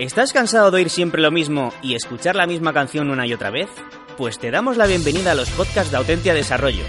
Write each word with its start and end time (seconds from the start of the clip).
¿Estás 0.00 0.32
cansado 0.32 0.70
de 0.70 0.78
oír 0.78 0.88
siempre 0.88 1.20
lo 1.20 1.30
mismo 1.30 1.74
y 1.82 1.94
escuchar 1.94 2.34
la 2.34 2.46
misma 2.46 2.72
canción 2.72 3.10
una 3.10 3.26
y 3.26 3.34
otra 3.34 3.50
vez? 3.50 3.68
Pues 4.16 4.38
te 4.38 4.50
damos 4.50 4.78
la 4.78 4.86
bienvenida 4.86 5.32
a 5.32 5.34
los 5.34 5.50
podcasts 5.50 5.90
de 5.90 5.98
Autentia 5.98 6.32
Desarrollo, 6.32 6.84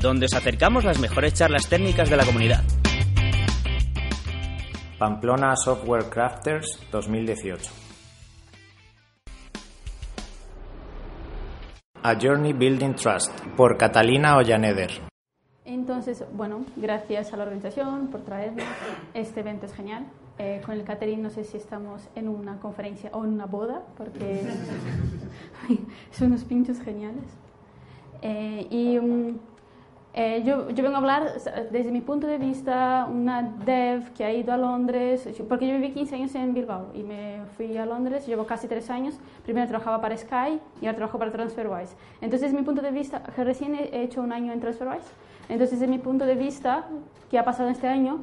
donde 0.00 0.24
os 0.24 0.32
acercamos 0.32 0.82
las 0.82 0.98
mejores 0.98 1.34
charlas 1.34 1.68
técnicas 1.68 2.08
de 2.08 2.16
la 2.16 2.24
comunidad. 2.24 2.64
Pamplona 4.98 5.54
Software 5.56 6.08
Crafters 6.08 6.80
2018. 6.90 7.70
A 12.02 12.14
Journey 12.18 12.54
Building 12.54 12.94
Trust 12.94 13.38
por 13.58 13.76
Catalina 13.76 14.38
Ollaneder. 14.38 15.02
Entonces, 15.66 16.24
bueno, 16.32 16.64
gracias 16.76 17.30
a 17.34 17.36
la 17.36 17.42
organización 17.42 18.08
por 18.08 18.24
traernos. 18.24 18.64
Este 19.12 19.40
evento 19.40 19.66
es 19.66 19.74
genial. 19.74 20.06
Eh, 20.36 20.60
con 20.66 20.74
el 20.74 20.82
catering 20.82 21.22
no 21.22 21.30
sé 21.30 21.44
si 21.44 21.56
estamos 21.56 22.08
en 22.16 22.28
una 22.28 22.58
conferencia 22.58 23.08
o 23.12 23.24
en 23.24 23.34
una 23.34 23.46
boda, 23.46 23.82
porque 23.96 24.42
son 26.10 26.28
unos 26.28 26.42
pinchos 26.44 26.80
geniales. 26.80 27.24
Eh, 28.20 28.66
y 28.68 28.98
um, 28.98 29.38
eh, 30.12 30.42
yo, 30.44 30.70
yo, 30.70 30.82
vengo 30.82 30.96
a 30.96 30.98
hablar 30.98 31.32
desde 31.70 31.92
mi 31.92 32.00
punto 32.00 32.26
de 32.26 32.38
vista, 32.38 33.08
una 33.08 33.42
dev 33.42 34.12
que 34.12 34.24
ha 34.24 34.32
ido 34.32 34.52
a 34.52 34.56
Londres, 34.56 35.28
porque 35.48 35.68
yo 35.68 35.74
viví 35.74 35.92
15 35.92 36.16
años 36.16 36.34
en 36.34 36.52
Bilbao 36.52 36.86
y 36.94 37.04
me 37.04 37.42
fui 37.56 37.76
a 37.76 37.86
Londres, 37.86 38.26
llevo 38.26 38.44
casi 38.44 38.66
3 38.66 38.90
años, 38.90 39.14
primero 39.44 39.68
trabajaba 39.68 40.00
para 40.00 40.16
Sky 40.16 40.60
y 40.80 40.86
ahora 40.86 40.96
trabajo 40.96 41.18
para 41.18 41.30
TransferWise. 41.30 41.94
Entonces, 42.20 42.42
desde 42.42 42.56
mi 42.56 42.64
punto 42.64 42.82
de 42.82 42.90
vista, 42.90 43.22
recién 43.36 43.76
he 43.76 44.02
hecho 44.02 44.20
un 44.20 44.32
año 44.32 44.52
en 44.52 44.58
TransferWise, 44.58 45.12
entonces 45.48 45.78
desde 45.78 45.90
mi 45.90 45.98
punto 45.98 46.26
de 46.26 46.34
vista, 46.34 46.86
que 47.30 47.38
ha 47.38 47.44
pasado 47.44 47.68
este 47.68 47.86
año, 47.86 48.18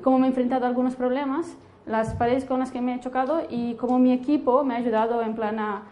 cómo 0.00 0.18
me 0.18 0.26
he 0.26 0.28
enfrentado 0.28 0.64
a 0.64 0.68
algunos 0.68 0.96
problemas, 0.96 1.56
las 1.86 2.14
paredes 2.14 2.44
con 2.44 2.60
las 2.60 2.70
que 2.70 2.80
me 2.80 2.94
he 2.94 3.00
chocado 3.00 3.42
y 3.48 3.74
cómo 3.74 3.98
mi 3.98 4.12
equipo 4.12 4.64
me 4.64 4.74
ha 4.74 4.78
ayudado 4.78 5.22
en 5.22 5.34
plan 5.34 5.58
a... 5.58 5.82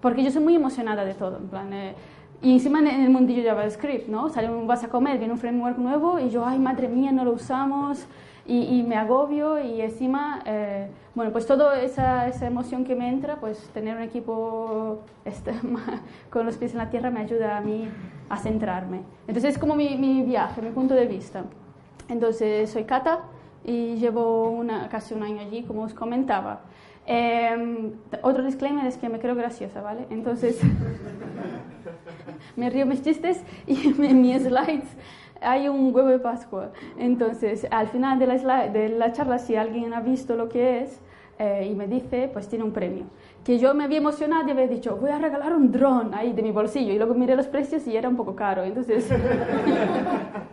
Porque 0.00 0.22
yo 0.22 0.30
soy 0.30 0.42
muy 0.42 0.54
emocionada 0.54 1.04
de 1.04 1.14
todo, 1.14 1.36
en 1.38 1.48
plan... 1.48 1.72
Eh, 1.72 1.94
y 2.40 2.52
encima 2.52 2.78
en 2.78 2.86
el 2.86 3.10
mundillo 3.10 3.42
JavaScript, 3.42 4.08
¿no? 4.08 4.28
Sale 4.28 4.48
un, 4.48 4.68
vas 4.68 4.84
a 4.84 4.88
comer, 4.88 5.18
viene 5.18 5.32
un 5.32 5.40
framework 5.40 5.76
nuevo 5.76 6.20
y 6.20 6.30
yo, 6.30 6.46
ay, 6.46 6.58
madre 6.60 6.88
mía, 6.88 7.10
no 7.10 7.24
lo 7.24 7.32
usamos 7.32 8.06
y, 8.46 8.78
y 8.78 8.82
me 8.84 8.96
agobio 8.96 9.60
y 9.60 9.80
encima, 9.80 10.40
eh, 10.46 10.88
bueno, 11.16 11.32
pues 11.32 11.46
toda 11.46 11.80
esa, 11.82 12.28
esa, 12.28 12.46
emoción 12.46 12.84
que 12.84 12.94
me 12.94 13.08
entra, 13.08 13.40
pues 13.40 13.68
tener 13.74 13.96
un 13.96 14.02
equipo 14.02 15.00
este, 15.24 15.52
con 16.30 16.46
los 16.46 16.56
pies 16.56 16.72
en 16.72 16.78
la 16.78 16.90
tierra 16.90 17.10
me 17.10 17.20
ayuda 17.20 17.56
a 17.56 17.60
mí 17.60 17.88
a 18.28 18.36
centrarme. 18.38 19.02
Entonces 19.26 19.54
es 19.54 19.58
como 19.58 19.74
mi, 19.74 19.96
mi 19.96 20.22
viaje, 20.22 20.62
mi 20.62 20.70
punto 20.70 20.94
de 20.94 21.06
vista. 21.06 21.44
Entonces, 22.08 22.70
soy 22.70 22.84
Cata 22.84 23.20
y 23.64 23.96
llevo 23.96 24.48
una, 24.48 24.88
casi 24.88 25.14
un 25.14 25.22
año 25.22 25.40
allí, 25.40 25.62
como 25.62 25.82
os 25.82 25.94
comentaba. 25.94 26.60
Eh, 27.06 27.92
otro 28.22 28.44
disclaimer 28.44 28.86
es 28.86 28.98
que 28.98 29.08
me 29.08 29.18
creo 29.18 29.34
graciosa, 29.34 29.80
¿vale? 29.80 30.06
Entonces, 30.10 30.60
me 32.56 32.68
río 32.70 32.86
mis 32.86 33.02
chistes 33.02 33.42
y 33.66 33.88
en 34.04 34.20
mis 34.20 34.42
slides 34.42 34.96
hay 35.40 35.68
un 35.68 35.94
huevo 35.94 36.08
de 36.08 36.18
Pascua. 36.18 36.72
Entonces, 36.98 37.66
al 37.70 37.88
final 37.88 38.18
de 38.18 38.26
la, 38.26 38.38
slide, 38.38 38.70
de 38.70 38.88
la 38.88 39.12
charla, 39.12 39.38
si 39.38 39.56
alguien 39.56 39.94
ha 39.94 40.00
visto 40.00 40.36
lo 40.36 40.48
que 40.48 40.82
es 40.82 41.00
eh, 41.38 41.68
y 41.70 41.74
me 41.74 41.86
dice, 41.86 42.28
pues 42.32 42.48
tiene 42.48 42.64
un 42.64 42.72
premio. 42.72 43.04
Que 43.44 43.58
yo 43.58 43.72
me 43.74 43.84
había 43.84 43.98
emocionado 43.98 44.48
y 44.48 44.50
había 44.50 44.66
dicho, 44.66 44.96
voy 44.96 45.10
a 45.10 45.18
regalar 45.18 45.54
un 45.54 45.70
dron 45.70 46.12
ahí 46.14 46.32
de 46.32 46.42
mi 46.42 46.50
bolsillo. 46.50 46.92
Y 46.92 46.98
luego 46.98 47.14
miré 47.14 47.36
los 47.36 47.46
precios 47.46 47.86
y 47.86 47.96
era 47.96 48.08
un 48.08 48.16
poco 48.16 48.34
caro. 48.34 48.64
Entonces, 48.64 49.08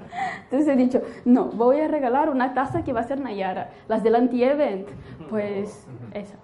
entonces 0.46 0.68
he 0.68 0.76
dicho, 0.76 1.02
no, 1.26 1.46
voy 1.46 1.80
a 1.80 1.88
regalar 1.88 2.30
una 2.30 2.54
taza 2.54 2.84
que 2.84 2.94
va 2.94 3.02
a 3.02 3.04
ser 3.04 3.20
Nayara. 3.20 3.72
Las 3.88 4.04
del 4.04 4.16
anti-event, 4.16 4.88
pues 5.30 5.86
esa. 6.14 6.36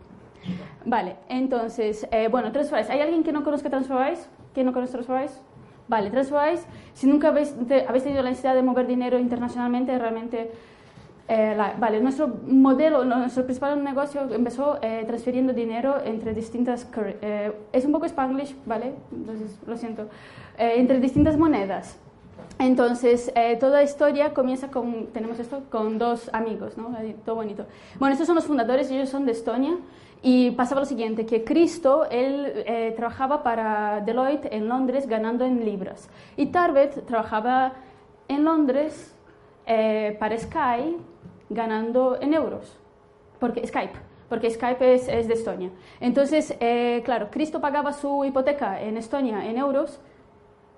Vale, 0.85 1.15
entonces, 1.29 2.07
eh, 2.11 2.27
bueno, 2.27 2.51
TransferWise. 2.51 2.91
¿Hay 2.91 2.99
alguien 2.99 3.23
que 3.23 3.31
no 3.31 3.43
conozca 3.43 3.69
TransferWise? 3.69 4.27
¿Quién 4.53 4.65
no 4.65 4.73
conoce 4.73 4.93
TransferWise? 4.93 5.39
Vale, 5.87 6.09
TransferWise, 6.09 6.65
si 6.93 7.07
nunca 7.07 7.27
habéis, 7.29 7.55
te, 7.67 7.85
habéis 7.87 8.03
tenido 8.03 8.23
la 8.23 8.29
necesidad 8.29 8.55
de 8.55 8.63
mover 8.63 8.87
dinero 8.87 9.19
internacionalmente, 9.19 9.97
realmente 9.99 10.51
eh, 11.27 11.53
la, 11.55 11.75
vale, 11.79 12.01
nuestro 12.01 12.27
modelo, 12.27 13.05
nuestro 13.05 13.45
principal 13.45 13.81
negocio 13.83 14.27
empezó 14.33 14.79
eh, 14.81 15.03
transfiriendo 15.05 15.53
dinero 15.53 15.95
entre 16.03 16.33
distintas, 16.33 16.89
eh, 17.21 17.53
es 17.71 17.85
un 17.85 17.91
poco 17.91 18.05
spanglish, 18.05 18.55
¿vale? 18.65 18.93
Entonces, 19.13 19.59
lo 19.65 19.77
siento, 19.77 20.09
entre 20.57 20.99
distintas 20.99 21.37
monedas. 21.37 21.97
Entonces, 22.59 23.31
toda 23.59 23.83
historia 23.83 24.33
comienza 24.33 24.69
con, 24.69 25.07
tenemos 25.07 25.39
esto, 25.39 25.63
con 25.69 25.97
dos 25.97 26.29
amigos, 26.33 26.77
¿no? 26.77 26.95
Todo 27.25 27.35
bonito. 27.35 27.65
Bueno, 27.99 28.13
estos 28.13 28.27
son 28.27 28.35
los 28.35 28.45
fundadores, 28.45 28.89
ellos 28.91 29.09
son 29.09 29.25
de 29.25 29.31
Estonia, 29.31 29.77
y 30.21 30.51
pasaba 30.51 30.81
lo 30.81 30.85
siguiente, 30.85 31.25
que 31.25 31.43
Cristo, 31.43 32.05
él 32.11 32.93
trabajaba 32.95 33.41
para 33.41 34.01
Deloitte 34.01 34.49
en 34.51 34.67
Londres 34.67 35.07
ganando 35.07 35.45
en 35.45 35.65
libras, 35.65 36.09
y 36.37 36.47
Tarbet 36.47 37.05
trabajaba 37.07 37.73
en 38.27 38.43
Londres 38.43 39.15
para 40.19 40.37
Sky 40.37 40.97
ganando 41.49 42.17
en 42.21 42.33
euros, 42.33 42.77
porque 43.39 43.65
Skype, 43.65 43.97
porque 44.29 44.49
Skype 44.49 44.93
es, 44.93 45.07
es 45.07 45.27
de 45.27 45.33
Estonia. 45.33 45.69
Entonces, 45.99 46.55
eh, 46.59 47.01
claro, 47.03 47.29
Cristo 47.31 47.59
pagaba 47.59 47.91
su 47.91 48.23
hipoteca 48.23 48.81
en 48.81 48.97
Estonia 48.97 49.45
en 49.49 49.57
euros, 49.57 49.99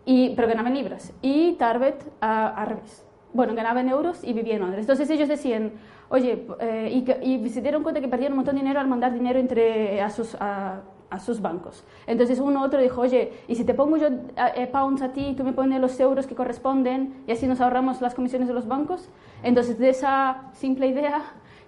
y, 0.05 0.35
pero 0.35 0.47
ganaba 0.47 0.69
en 0.69 0.75
libras, 0.75 1.13
y 1.21 1.53
Tarbet 1.53 2.03
al 2.19 2.67
revés. 2.67 3.05
Bueno, 3.33 3.55
ganaba 3.55 3.81
en 3.81 3.89
euros 3.89 4.23
y 4.23 4.33
vivía 4.33 4.55
en 4.55 4.61
Londres. 4.61 4.81
Entonces 4.81 5.09
ellos 5.09 5.27
decían, 5.27 5.71
oye, 6.09 6.45
eh, 6.59 7.03
y, 7.23 7.27
y, 7.27 7.49
se 7.49 7.61
dieron 7.61 7.81
cuenta 7.81 7.99
que 7.99 8.07
perdían 8.07 8.33
un 8.33 8.37
montón 8.37 8.55
de 8.55 8.61
dinero 8.61 8.79
al 8.79 8.87
mandar 8.87 9.11
dinero 9.11 9.39
entre 9.39 10.01
a 10.01 10.11
sus, 10.11 10.35
a, 10.39 10.81
a 11.13 11.19
sus 11.19 11.41
bancos. 11.41 11.83
Entonces 12.07 12.39
uno 12.39 12.63
otro 12.63 12.81
dijo, 12.81 13.01
oye, 13.01 13.33
¿y 13.47 13.53
si 13.53 13.63
te 13.63 13.75
pongo 13.75 13.97
yo 13.97 14.07
eh, 14.55 14.67
pounds 14.71 15.03
a 15.03 15.13
ti 15.13 15.35
tú 15.37 15.43
me 15.43 15.53
pones 15.53 15.79
los 15.79 15.99
euros 15.99 16.25
que 16.25 16.33
corresponden 16.33 17.23
y 17.27 17.31
así 17.31 17.45
nos 17.45 17.61
ahorramos 17.61 18.01
las 18.01 18.15
comisiones 18.15 18.47
de 18.47 18.55
los 18.55 18.67
bancos? 18.67 19.09
Entonces 19.43 19.77
de 19.77 19.89
esa 19.89 20.49
simple 20.53 20.87
idea, 20.87 21.21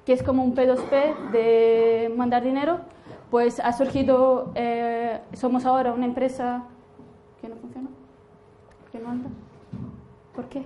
que 0.03 0.13
es 0.13 0.23
como 0.23 0.43
un 0.43 0.55
P2P 0.55 1.31
de 1.31 2.13
mandar 2.17 2.43
dinero, 2.43 2.79
pues 3.29 3.59
ha 3.59 3.71
surgido, 3.73 4.51
eh, 4.55 5.19
somos 5.33 5.65
ahora 5.65 5.93
una 5.93 6.05
empresa 6.05 6.63
que 7.39 7.47
no 7.47 7.55
funciona, 7.55 7.89
no 8.99 9.09
anda. 9.09 9.29
¿Por 10.35 10.45
qué? 10.45 10.61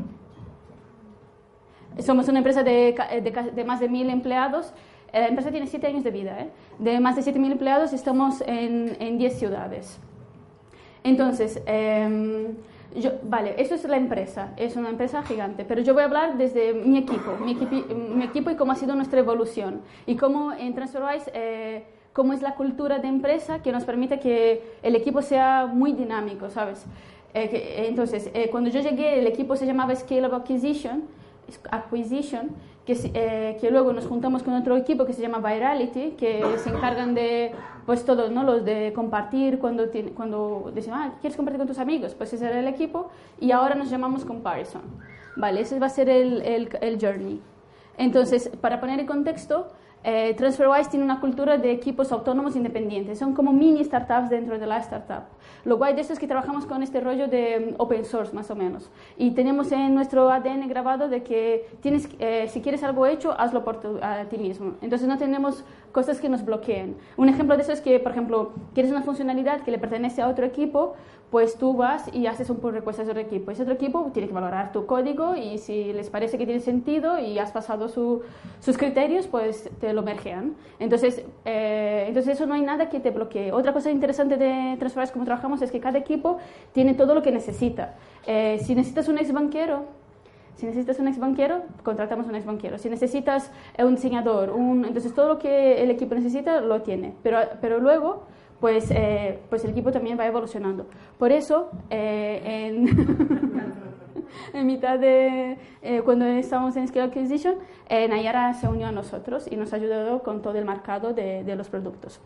Somos 1.99 2.27
una 2.27 2.39
empresa 2.39 2.63
de, 2.63 2.95
de, 3.21 3.51
de 3.51 3.63
más 3.63 3.79
de 3.79 3.89
mil 3.89 4.09
empleados 4.09 4.73
la 5.13 5.27
empresa 5.27 5.51
tiene 5.51 5.67
siete 5.67 5.87
años 5.87 6.03
de 6.03 6.11
vida. 6.11 6.39
¿eh? 6.39 6.49
De 6.77 6.99
más 6.99 7.15
de 7.15 7.21
7.000 7.21 7.51
empleados 7.51 7.93
estamos 7.93 8.41
en, 8.41 8.95
en 8.99 9.17
10 9.17 9.39
ciudades. 9.39 9.99
Entonces, 11.03 11.61
eh, 11.65 12.53
yo, 12.95 13.11
vale, 13.23 13.55
eso 13.57 13.75
es 13.75 13.83
la 13.85 13.97
empresa, 13.97 14.53
es 14.57 14.75
una 14.75 14.89
empresa 14.89 15.23
gigante, 15.23 15.63
pero 15.63 15.81
yo 15.81 15.93
voy 15.93 16.03
a 16.03 16.05
hablar 16.05 16.37
desde 16.37 16.73
mi 16.73 16.97
equipo, 16.97 17.37
mi, 17.43 17.51
equipo, 17.51 17.95
mi 17.95 18.25
equipo 18.25 18.49
y 18.49 18.55
cómo 18.55 18.73
ha 18.73 18.75
sido 18.75 18.95
nuestra 18.95 19.19
evolución 19.19 19.81
y 20.05 20.15
cómo 20.15 20.51
en 20.51 20.73
TransferWise, 20.73 21.31
eh, 21.33 21.85
cómo 22.11 22.33
es 22.33 22.41
la 22.41 22.55
cultura 22.55 22.99
de 22.99 23.07
empresa 23.07 23.61
que 23.61 23.71
nos 23.71 23.85
permite 23.85 24.19
que 24.19 24.61
el 24.83 24.95
equipo 24.95 25.21
sea 25.21 25.67
muy 25.71 25.93
dinámico, 25.93 26.49
¿sabes? 26.49 26.85
Eh, 27.33 27.49
que, 27.49 27.87
entonces, 27.87 28.29
eh, 28.33 28.49
cuando 28.49 28.69
yo 28.69 28.81
llegué, 28.81 29.19
el 29.19 29.27
equipo 29.27 29.55
se 29.55 29.65
llamaba 29.65 29.95
Scalable 29.95 30.37
Acquisition, 30.37 31.03
Acquisition 31.71 32.49
que, 32.85 32.97
eh, 33.13 33.57
que, 33.61 33.69
luego 33.69 33.93
nos 33.93 34.07
juntamos 34.07 34.41
con 34.41 34.53
otro 34.55 34.75
equipo 34.75 35.05
que 35.05 35.13
se 35.13 35.21
llama 35.21 35.37
Virality, 35.37 36.11
que 36.11 36.43
se 36.57 36.69
encargan 36.69 37.13
de, 37.13 37.51
pues 37.85 38.03
todos, 38.03 38.31
¿no? 38.31 38.43
Los 38.43 38.65
de 38.65 38.93
compartir 38.93 39.59
cuando, 39.59 39.89
tiene, 39.89 40.11
cuando 40.11 40.71
dicen, 40.73 40.93
ah, 40.95 41.13
¿quieres 41.21 41.37
compartir 41.37 41.59
con 41.59 41.67
tus 41.67 41.79
amigos? 41.79 42.15
Pues 42.15 42.33
ese 42.33 42.47
era 42.47 42.59
el 42.59 42.67
equipo 42.67 43.09
y 43.39 43.51
ahora 43.51 43.75
nos 43.75 43.89
llamamos 43.89 44.25
Comparison. 44.25 44.81
Vale, 45.35 45.61
ese 45.61 45.79
va 45.79 45.85
a 45.85 45.89
ser 45.89 46.09
el, 46.09 46.41
el, 46.41 46.69
el 46.81 46.99
journey. 46.99 47.39
Entonces, 47.97 48.49
para 48.61 48.79
poner 48.79 48.99
en 48.99 49.05
contexto, 49.05 49.67
eh, 50.03 50.33
TransferWise 50.35 50.89
tiene 50.89 51.03
una 51.03 51.19
cultura 51.19 51.57
de 51.57 51.71
equipos 51.71 52.11
autónomos 52.11 52.55
independientes, 52.55 53.19
son 53.19 53.33
como 53.33 53.51
mini 53.51 53.83
startups 53.83 54.29
dentro 54.29 54.57
de 54.57 54.65
la 54.65 54.77
startup. 54.77 55.23
Lo 55.65 55.77
guay 55.77 55.93
de 55.93 56.01
esto 56.01 56.13
es 56.13 56.19
que 56.19 56.27
trabajamos 56.27 56.65
con 56.65 56.83
este 56.83 57.01
rollo 57.01 57.27
de 57.27 57.73
mm, 57.77 57.81
open 57.81 58.05
source, 58.05 58.33
más 58.33 58.49
o 58.49 58.55
menos. 58.55 58.89
Y 59.17 59.31
tenemos 59.31 59.71
en 59.71 59.93
nuestro 59.93 60.31
ADN 60.31 60.69
grabado 60.69 61.09
de 61.09 61.23
que 61.23 61.67
tienes, 61.81 62.07
eh, 62.19 62.47
si 62.47 62.61
quieres 62.61 62.83
algo 62.83 63.05
hecho, 63.05 63.37
hazlo 63.37 63.63
por 63.65 63.79
a 64.01 64.23
ti 64.25 64.37
mismo. 64.37 64.75
Entonces 64.81 65.07
no 65.07 65.17
tenemos 65.17 65.65
cosas 65.91 66.21
que 66.21 66.29
nos 66.29 66.45
bloqueen. 66.45 66.95
Un 67.17 67.27
ejemplo 67.27 67.57
de 67.57 67.63
eso 67.63 67.73
es 67.73 67.81
que, 67.81 67.99
por 67.99 68.11
ejemplo, 68.11 68.53
quieres 68.73 68.91
una 68.91 69.01
funcionalidad 69.01 69.61
que 69.61 69.71
le 69.71 69.79
pertenece 69.79 70.21
a 70.21 70.29
otro 70.29 70.45
equipo, 70.45 70.95
pues 71.31 71.57
tú 71.57 71.75
vas 71.75 72.13
y 72.13 72.25
haces 72.25 72.49
un 72.49 72.57
pull 72.57 72.73
request 72.73 72.99
a 72.99 73.03
otro 73.03 73.19
equipo. 73.19 73.51
Ese 73.51 73.61
otro 73.61 73.75
equipo 73.75 74.09
tiene 74.13 74.27
que 74.27 74.33
valorar 74.33 74.71
tu 74.71 74.85
código 74.85 75.35
y 75.35 75.59
si 75.59 75.93
les 75.93 76.09
parece 76.09 76.37
que 76.37 76.45
tiene 76.45 76.59
sentido 76.59 77.19
y 77.19 77.37
has 77.37 77.51
pasado 77.51 77.87
sus 77.87 78.77
criterios, 78.77 79.27
pues 79.27 79.69
te 79.79 79.93
lo 79.93 80.01
mergean. 80.01 80.55
Entonces, 80.79 81.23
eh, 81.45 82.05
entonces 82.07 82.35
eso 82.35 82.47
no 82.47 82.55
hay 82.55 82.61
nada 82.61 82.89
que 82.89 82.99
te 82.99 83.11
bloquee. 83.11 83.51
Otra 83.51 83.73
cosa 83.73 83.91
interesante 83.91 84.37
de 84.37 84.75
Transferwise, 84.79 85.11
como 85.11 85.25
trabajamos, 85.25 85.61
es 85.61 85.71
que 85.71 85.79
cada 85.79 85.99
equipo 85.99 86.39
tiene 86.71 86.95
todo 86.95 87.13
lo 87.13 87.21
que 87.21 87.31
necesita. 87.31 87.95
Eh, 88.25 88.59
si 88.63 88.73
necesitas 88.73 89.07
un 89.07 89.19
ex 89.19 89.31
banquero, 89.31 89.85
si 90.55 90.65
necesitas 90.65 90.99
un 90.99 91.07
ex 91.07 91.19
banquero, 91.19 91.61
contratamos 91.83 92.25
un 92.27 92.35
ex 92.35 92.45
banquero. 92.45 92.79
Si 92.79 92.89
necesitas 92.89 93.51
un 93.77 93.95
diseñador, 93.95 94.49
un, 94.49 94.83
entonces 94.83 95.13
todo 95.13 95.27
lo 95.27 95.37
que 95.37 95.83
el 95.83 95.91
equipo 95.91 96.15
necesita 96.15 96.59
lo 96.59 96.81
tiene. 96.81 97.13
Pero, 97.21 97.39
pero 97.61 97.79
luego 97.79 98.23
pues, 98.59 98.91
eh, 98.91 99.39
pues 99.49 99.63
el 99.63 99.71
equipo 99.71 99.91
también 99.91 100.19
va 100.19 100.25
evolucionando. 100.25 100.87
Por 101.17 101.31
eso, 101.31 101.69
eh, 101.89 102.69
en, 104.53 104.65
mitad 104.65 104.99
de 104.99 105.57
eh, 105.81 106.01
cuando 106.03 106.25
estamos 106.25 106.75
en 106.75 106.87
Scale 106.87 107.05
Acquisition, 107.05 107.55
Nayara 107.89 108.53
se 108.53 108.67
unió 108.67 108.87
a 108.87 108.91
nosotros 108.91 109.47
y 109.49 109.55
nos 109.55 109.73
ayudado 109.73 110.21
con 110.23 110.41
todo 110.41 110.57
el 110.57 110.65
mercado 110.65 111.13
de 111.13 111.55
los 111.55 111.69
productos. 111.69 112.21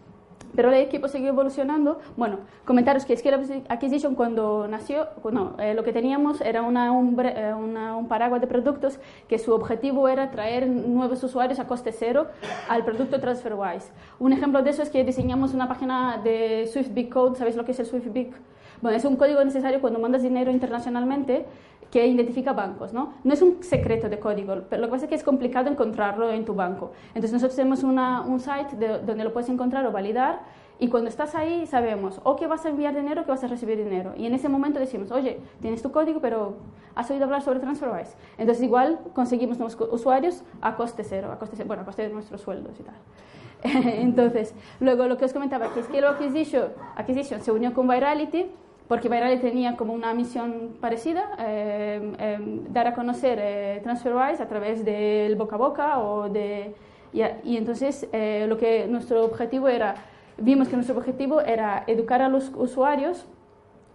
Pero 0.56 0.70
el 0.70 0.76
equipo 0.76 1.08
siguió 1.08 1.30
evolucionando. 1.30 2.00
Bueno, 2.16 2.40
comentaros 2.66 3.06
que 3.06 3.18
Scale 3.18 3.64
Acquisition 3.70 4.16
cuando 4.16 4.68
nació, 4.68 5.08
bueno, 5.24 5.56
eh, 5.60 5.74
lo 5.74 5.84
que 5.84 5.94
teníamos 5.94 6.42
era 6.42 6.60
eh, 6.60 6.64
una, 6.64 6.92
un, 6.92 8.08
paraguas 8.08 8.42
de 8.42 8.48
productos 8.48 9.00
que 9.28 9.40
su 9.40 9.54
objetivo 9.54 10.08
era 10.08 10.30
traer 10.32 10.68
nuevos 10.68 11.24
usuarios 11.24 11.60
a 11.60 11.68
coste 11.68 11.92
cero 11.92 12.28
al 12.70 12.86
producto 12.86 13.20
TransferWise. 13.20 13.92
Un 14.20 14.34
ejemplo 14.34 14.62
de 14.62 14.70
eso 14.70 14.84
es 14.84 14.90
que 14.90 15.04
diseñamos 15.04 15.54
una 15.54 15.68
página 15.68 16.20
de 16.24 16.70
Swift 16.72 16.94
Big 16.94 17.12
Code. 17.12 17.38
¿Sabéis 17.38 17.56
lo 17.56 17.66
que 17.66 17.72
es 17.72 17.80
el 17.80 17.86
Swift 17.86 18.12
Big? 18.12 18.34
Bueno, 18.84 18.98
es 18.98 19.06
un 19.06 19.16
código 19.16 19.42
necesario 19.46 19.80
cuando 19.80 19.98
mandas 19.98 20.24
dinero 20.24 20.52
internacionalmente 20.52 21.46
que 21.90 22.06
identifica 22.06 22.52
bancos, 22.52 22.92
¿no? 22.92 23.14
No 23.24 23.34
es 23.34 23.42
un 23.42 23.64
secreto 23.64 24.10
de 24.10 24.20
código, 24.20 24.58
pero 24.70 24.82
lo 24.82 24.88
que 24.90 24.92
pasa 24.92 25.06
es 25.06 25.10
que 25.10 25.16
es 25.16 25.24
complicado 25.24 25.70
encontrarlo 25.70 26.30
en 26.30 26.44
tu 26.44 26.54
banco. 26.54 26.92
Entonces 27.16 27.32
nosotros 27.32 27.56
tenemos 27.56 27.84
una, 27.84 28.24
un 28.24 28.42
site 28.42 28.76
donde 29.06 29.24
lo 29.24 29.32
puedes 29.32 29.48
encontrar 29.48 29.86
o 29.86 29.94
validar 29.94 30.42
y 30.80 30.90
cuando 30.90 31.08
estás 31.08 31.34
ahí 31.34 31.66
sabemos 31.66 32.20
o 32.26 32.36
que 32.36 32.46
vas 32.46 32.66
a 32.66 32.70
enviar 32.72 32.94
dinero 32.94 33.22
o 33.22 33.24
que 33.24 33.32
vas 33.32 33.46
a 33.46 33.48
recibir 33.48 33.78
dinero. 33.78 34.16
Y 34.18 34.26
en 34.26 34.34
ese 34.34 34.50
momento 34.50 34.82
decimos, 34.82 35.12
oye, 35.12 35.40
tienes 35.62 35.82
tu 35.82 35.94
código, 35.94 36.20
pero 36.20 36.58
has 36.94 37.10
oído 37.10 37.24
hablar 37.24 37.42
sobre 37.42 37.62
TransferWise. 37.62 38.18
Entonces 38.38 38.66
igual 38.66 39.00
conseguimos 39.14 39.60
nuevos 39.60 39.78
usuarios 39.94 40.44
a 40.60 40.76
coste 40.76 41.06
cero, 41.06 41.32
a 41.32 41.40
coste, 41.40 41.64
bueno, 41.64 41.84
a 41.84 41.86
coste 41.86 42.02
de 42.02 42.10
nuestros 42.10 42.42
sueldos 42.42 42.78
y 42.82 42.84
tal. 42.84 42.96
Entonces, 43.64 44.54
luego 44.82 45.08
lo 45.08 45.16
que 45.16 45.24
os 45.24 45.32
comentaba, 45.32 45.74
que 45.74 45.80
que 45.84 46.06
Acquisition, 46.06 46.66
Acquisition 46.98 47.40
se 47.40 47.50
unió 47.54 47.74
con 47.74 47.88
Virality 47.88 48.48
porque 48.94 49.10
Virality 49.10 49.42
tenía 49.42 49.76
como 49.76 49.92
una 49.92 50.14
misión 50.14 50.76
parecida, 50.80 51.24
eh, 51.40 52.14
eh, 52.20 52.38
dar 52.70 52.86
a 52.86 52.94
conocer 52.94 53.40
eh, 53.42 53.80
TransferWise 53.82 54.40
a 54.40 54.48
través 54.48 54.86
del 54.86 55.36
boca 55.36 55.56
a 55.56 55.58
boca 55.58 56.00
o 56.00 56.30
de... 56.30 56.76
Y, 57.12 57.58
entonces 57.58 58.08
lo 58.48 58.58
que 58.60 58.86
nuestro 58.88 59.26
objetivo 59.26 59.68
era, 59.68 59.96
vimos 60.38 60.68
que 60.68 60.76
nuestro 60.76 60.96
objetivo 60.96 61.42
era 61.42 61.84
educar 61.88 62.22
a 62.22 62.30
los 62.30 62.52
usuarios, 62.56 63.26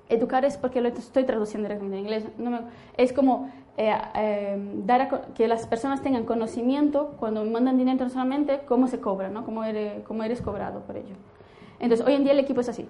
educar 0.09 0.45
es 0.45 0.57
porque 0.57 0.81
lo 0.81 0.89
estoy 0.89 1.23
traduciendo 1.23 1.69
directamente 1.69 1.97
en 1.97 2.03
inglés, 2.03 2.25
es 2.97 3.13
como 3.13 3.53
dar 3.77 5.01
a, 5.01 5.21
que 5.33 5.47
las 5.47 5.69
personas 5.69 6.03
tengan 6.03 6.25
conocimiento 6.25 7.15
cuando 7.21 7.45
mandan 7.45 7.77
dinero 7.77 7.93
internacionalmente, 7.93 8.63
cómo 8.67 8.89
se 8.89 8.99
cobra, 8.99 9.29
¿no? 9.29 9.45
cómo, 9.45 9.63
eres, 9.63 10.03
cómo 10.09 10.25
eres 10.25 10.43
cobrado 10.43 10.81
por 10.81 10.97
ello. 10.97 11.15
Entonces, 11.79 12.05
hoy 12.05 12.15
en 12.15 12.25
día 12.25 12.33
el 12.33 12.41
equipo 12.41 12.63
es 12.63 12.69
así. 12.69 12.89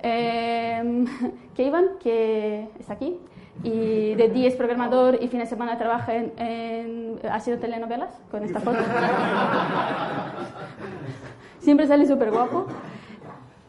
Eh, 0.00 1.04
que 2.02 2.68
está 2.78 2.94
aquí, 2.94 3.18
y 3.62 4.14
de 4.14 4.28
día 4.28 4.48
es 4.48 4.56
programador 4.56 5.22
y 5.22 5.28
fin 5.28 5.40
de 5.40 5.46
semana 5.46 5.78
trabaja 5.78 6.14
en, 6.14 7.20
ha 7.30 7.38
sido 7.40 7.58
telenovelas 7.58 8.10
con 8.30 8.44
esta 8.44 8.60
foto. 8.60 8.78
Siempre 11.60 11.86
sale 11.86 12.06
súper 12.06 12.30
guapo. 12.30 12.66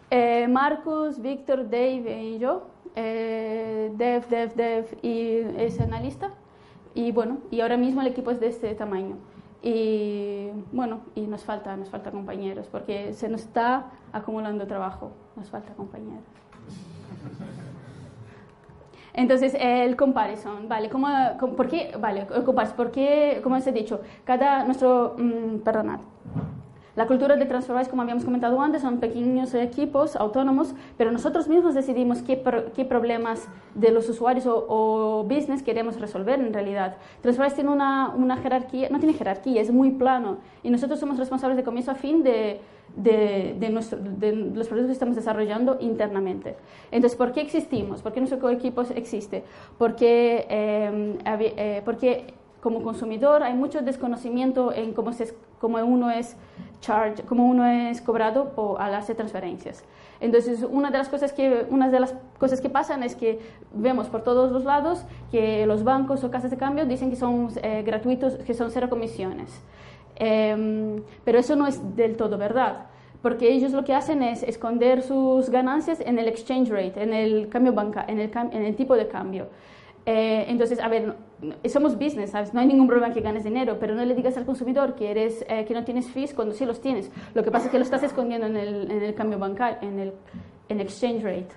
Eh, 0.10 0.48
Marcus, 0.48 1.22
Víctor, 1.22 1.70
Dave 1.70 2.24
y 2.24 2.40
yo. 2.40 2.68
Eh, 2.96 3.92
dev, 3.96 4.28
Dev, 4.30 4.56
Dev 4.56 4.86
y 5.02 5.42
es 5.58 5.80
analista. 5.80 6.32
Y 6.96 7.12
bueno, 7.12 7.40
y 7.52 7.62
ahora 7.62 7.78
mismo 7.78 8.02
el 8.02 8.08
equipo 8.08 8.32
es 8.32 8.40
de 8.40 8.48
este 8.48 8.74
tamaño. 8.74 9.18
Y 9.66 10.50
bueno, 10.74 11.00
y 11.16 11.22
nos 11.22 11.46
falta, 11.46 11.78
nos 11.78 11.90
falta 11.90 12.12
compañeros, 12.12 12.68
porque 12.70 13.14
se 13.14 13.30
nos 13.30 13.44
está 13.44 13.86
acumulando 14.12 14.68
trabajo, 14.68 15.12
nos 15.38 15.50
falta 15.50 15.74
compañeros. 15.74 16.26
Entonces, 19.14 19.56
el 19.58 19.96
comparison, 19.96 20.68
¿vale? 20.68 20.90
¿Cómo, 20.90 21.08
por 21.56 21.70
qué? 21.70 21.96
Vale, 21.98 22.28
el 22.36 22.44
comparison, 22.44 22.76
¿por 22.76 22.92
qué, 22.92 23.40
como 23.42 23.56
os 23.56 23.66
he 23.66 23.72
dicho, 23.72 24.02
cada, 24.26 24.66
nuestro, 24.66 25.16
mmm, 25.18 25.60
perdonad, 25.60 26.02
la 26.96 27.08
cultura 27.08 27.36
de 27.36 27.46
TransferWise, 27.46 27.90
como 27.90 28.04
habíamos 28.04 28.24
comentado 28.24 28.62
antes, 28.62 28.84
son 28.84 29.00
pequeños 29.00 29.54
equipos 29.56 30.16
autónomos, 30.16 30.76
pero 30.98 31.12
nosotros 31.12 31.48
mismos 31.48 31.74
decidimos 31.74 32.22
qué, 32.22 32.44
qué 32.76 32.86
problemas 32.86 33.48
de 33.74 33.92
los 33.92 34.08
usuarios 34.10 34.46
o, 34.48 35.26
business 35.28 35.64
queremos 35.64 36.00
resolver 36.00 36.40
en 36.40 36.54
realidad. 36.54 36.98
TransferWise 37.22 37.56
tiene 37.56 37.72
una, 37.72 38.10
una, 38.10 38.38
jerarquía, 38.38 38.90
no 38.90 39.00
tiene 39.00 39.14
jerarquía, 39.14 39.62
es 39.62 39.72
muy 39.72 39.92
plano 39.92 40.38
y 40.62 40.70
nosotros 40.70 41.00
somos 41.00 41.18
responsables 41.18 41.58
de 41.58 41.64
comienzo 41.64 41.92
a 41.92 41.96
fin 41.96 42.24
de, 42.24 42.62
de, 42.96 43.56
de, 43.60 43.70
nuestro, 43.70 43.98
de 44.00 44.34
los 44.34 44.68
productos 44.68 44.88
que 44.88 44.94
estamos 44.94 45.16
desarrollando 45.16 45.78
internamente. 45.80 46.56
Entonces, 46.92 47.18
¿por 47.18 47.32
qué 47.32 47.42
existimos? 47.42 48.02
¿Por 48.02 48.14
qué 48.14 48.20
nuestro 48.20 48.50
equipo 48.50 48.82
existe? 48.96 49.44
Porque, 49.78 50.46
eh, 50.50 51.18
eh, 51.26 51.82
porque 51.84 52.34
como 52.62 52.82
consumidor 52.82 53.44
hay 53.44 53.56
mucho 53.56 53.82
desconocimiento 53.82 54.72
en 54.72 54.94
cómo, 54.94 55.12
se, 55.12 55.34
cómo 55.64 55.78
uno 55.78 56.12
es 56.12 56.36
charge, 56.82 57.24
uno 57.32 57.66
es 57.66 58.02
cobrado 58.02 58.52
o 58.58 58.78
al 58.78 58.94
hacer 58.96 59.16
transferencias. 59.16 59.86
Entonces, 60.20 60.66
una 60.70 60.92
de 60.92 60.98
las 60.98 61.08
cosas 61.08 61.32
que 61.32 61.66
una 61.70 61.90
de 61.90 62.02
las 62.02 62.14
cosas 62.38 62.60
que 62.60 62.70
pasan 62.70 63.02
es 63.02 63.16
que 63.16 63.40
vemos 63.74 64.08
por 64.08 64.24
todos 64.24 64.52
los 64.52 64.66
lados 64.66 65.06
que 65.32 65.66
los 65.66 65.86
bancos 65.86 66.22
o 66.26 66.30
casas 66.30 66.52
de 66.52 66.58
cambio 66.58 66.86
dicen 66.86 67.10
que 67.10 67.16
son 67.16 67.48
eh, 67.62 67.82
gratuitos, 67.86 68.36
que 68.46 68.54
son 68.54 68.72
cero 68.72 68.90
comisiones. 68.90 69.50
Em, 70.18 71.02
pero 71.24 71.40
eso 71.40 71.56
no 71.56 71.66
es 71.66 71.80
del 71.96 72.18
todo 72.18 72.38
verdad, 72.38 72.88
porque 73.22 73.54
ellos 73.54 73.72
lo 73.72 73.86
que 73.86 73.94
hacen 73.96 74.22
es 74.22 74.44
esconder 74.44 75.02
sus 75.02 75.50
ganancias 75.50 76.02
en 76.02 76.20
el 76.20 76.28
exchange 76.28 76.70
rate, 76.70 77.02
en 77.02 77.14
el 77.14 77.48
cambio 77.48 77.72
banca, 77.72 78.04
en 78.06 78.20
el, 78.20 78.30
en 78.52 78.64
el 78.64 78.76
tipo 78.76 78.96
de 78.98 79.08
cambio. 79.08 79.48
Eh, 80.06 80.46
entonces, 80.50 80.80
a 80.80 80.90
ver, 80.90 81.16
somos 81.70 81.98
business, 81.98 82.32
¿sabes? 82.32 82.54
No 82.54 82.60
hay 82.60 82.68
ningún 82.68 82.88
problema 82.88 83.14
que 83.14 83.22
ganes 83.22 83.44
dinero, 83.44 83.78
pero 83.80 83.96
no 83.96 84.04
le 84.04 84.14
digas 84.16 84.36
al 84.38 84.46
consumidor 84.46 84.96
que, 84.96 85.12
eres, 85.12 85.46
eh, 85.48 85.64
que 85.66 85.74
no 85.74 85.84
tienes 85.86 86.08
fees 86.08 86.34
cuando 86.34 86.54
sí 86.54 86.66
los 86.66 86.82
tienes. 86.82 87.10
Lo 87.34 87.44
que 87.44 87.52
pasa 87.52 87.66
es 87.66 87.72
que 87.72 87.78
lo 87.78 87.84
estás 87.84 88.04
escondiendo 88.04 88.48
en 88.48 88.58
el, 88.58 88.92
en 88.92 89.02
el 89.04 89.16
cambio 89.16 89.40
bancario, 89.40 89.78
en 89.82 90.00
el 90.00 90.14
en 90.70 90.80
exchange 90.80 91.24
rate. 91.24 91.50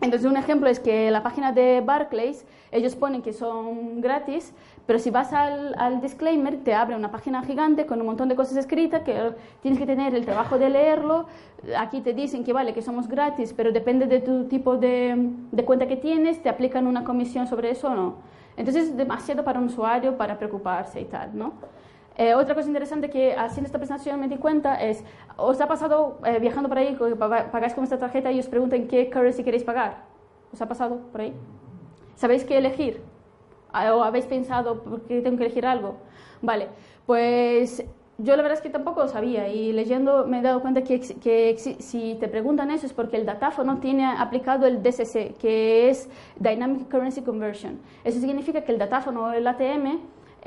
Entonces, 0.00 0.28
un 0.28 0.36
ejemplo 0.36 0.68
es 0.68 0.78
que 0.78 1.10
la 1.10 1.22
página 1.22 1.52
de 1.52 1.80
Barclays, 1.80 2.44
ellos 2.70 2.94
ponen 2.94 3.22
que 3.22 3.32
son 3.32 4.00
gratis, 4.00 4.52
pero 4.86 4.98
si 4.98 5.10
vas 5.10 5.32
al, 5.32 6.00
disclaimer, 6.00 6.58
te 6.62 6.72
abre 6.74 6.94
una 6.94 7.10
página 7.10 7.42
gigante 7.42 7.86
con 7.86 8.00
un 8.00 8.06
montón 8.06 8.28
de 8.28 8.36
cosas 8.36 8.56
escritas 8.56 9.02
que 9.02 9.32
tienes 9.60 9.80
que 9.80 9.86
tener 9.86 10.14
el 10.14 10.24
trabajo 10.24 10.58
de 10.58 10.70
leerlo. 10.70 11.26
Aquí 11.76 12.00
te 12.00 12.14
dicen 12.14 12.44
que 12.44 12.52
vale, 12.52 12.72
que 12.72 12.82
somos 12.82 13.08
gratis, 13.08 13.52
pero 13.52 13.72
depende 13.72 14.06
de 14.06 14.20
tu 14.20 14.44
tipo 14.44 14.76
de, 14.76 15.14
de 15.50 15.64
cuenta 15.64 15.88
que 15.88 15.96
tienes, 15.96 16.40
te 16.40 16.48
aplican 16.48 16.86
una 16.86 17.02
comisión 17.02 17.48
sobre 17.48 17.70
eso 17.70 17.88
o 17.88 17.94
no. 17.94 18.14
Entonces 18.56 18.90
es 18.90 18.96
demasiado 18.96 19.44
para 19.44 19.58
un 19.58 19.66
usuario 19.66 20.16
para 20.16 20.38
preocuparse 20.38 21.00
y 21.00 21.04
tal, 21.04 21.36
¿no? 21.36 21.54
Eh, 22.18 22.34
otra 22.34 22.54
cosa 22.54 22.68
interesante 22.68 23.10
que 23.10 23.34
haciendo 23.34 23.66
esta 23.66 23.78
presentación 23.78 24.18
me 24.18 24.28
di 24.28 24.36
cuenta 24.36 24.82
es, 24.82 25.04
¿os 25.36 25.60
ha 25.60 25.68
pasado 25.68 26.18
eh, 26.24 26.38
viajando 26.38 26.68
por 26.68 26.78
ahí, 26.78 26.96
pagáis 27.52 27.74
con 27.74 27.84
esta 27.84 27.98
tarjeta 27.98 28.32
y 28.32 28.40
os 28.40 28.46
preguntan 28.46 28.86
qué 28.86 29.10
currency 29.10 29.44
queréis 29.44 29.64
pagar? 29.64 30.04
¿Os 30.50 30.62
ha 30.62 30.66
pasado 30.66 30.96
por 31.12 31.20
ahí? 31.20 31.34
¿Sabéis 32.14 32.44
qué 32.44 32.56
elegir? 32.56 33.02
¿O 33.72 34.02
habéis 34.02 34.26
pensado 34.26 35.02
que 35.06 35.20
tengo 35.20 35.36
que 35.38 35.44
elegir 35.44 35.66
algo? 35.66 35.96
Vale, 36.42 36.68
pues 37.06 37.84
yo 38.18 38.34
la 38.34 38.42
verdad 38.42 38.58
es 38.58 38.62
que 38.62 38.70
tampoco 38.70 39.02
lo 39.02 39.08
sabía 39.08 39.48
y 39.48 39.72
leyendo 39.72 40.26
me 40.26 40.38
he 40.38 40.42
dado 40.42 40.60
cuenta 40.60 40.82
que, 40.82 41.00
que, 41.00 41.56
si 41.58 42.16
te 42.18 42.28
preguntan 42.28 42.70
eso 42.70 42.86
es 42.86 42.92
porque 42.94 43.16
el 43.16 43.26
datáfono 43.26 43.78
tiene 43.78 44.06
aplicado 44.06 44.66
el 44.66 44.82
DCC, 44.82 45.36
que 45.38 45.90
es 45.90 46.08
Dynamic 46.38 46.88
Currency 46.88 47.22
Conversion. 47.22 47.78
Eso 48.04 48.18
significa 48.20 48.62
que 48.62 48.72
el 48.72 48.78
datáfono 48.78 49.24
o 49.24 49.32
el 49.32 49.46
ATM 49.46 49.98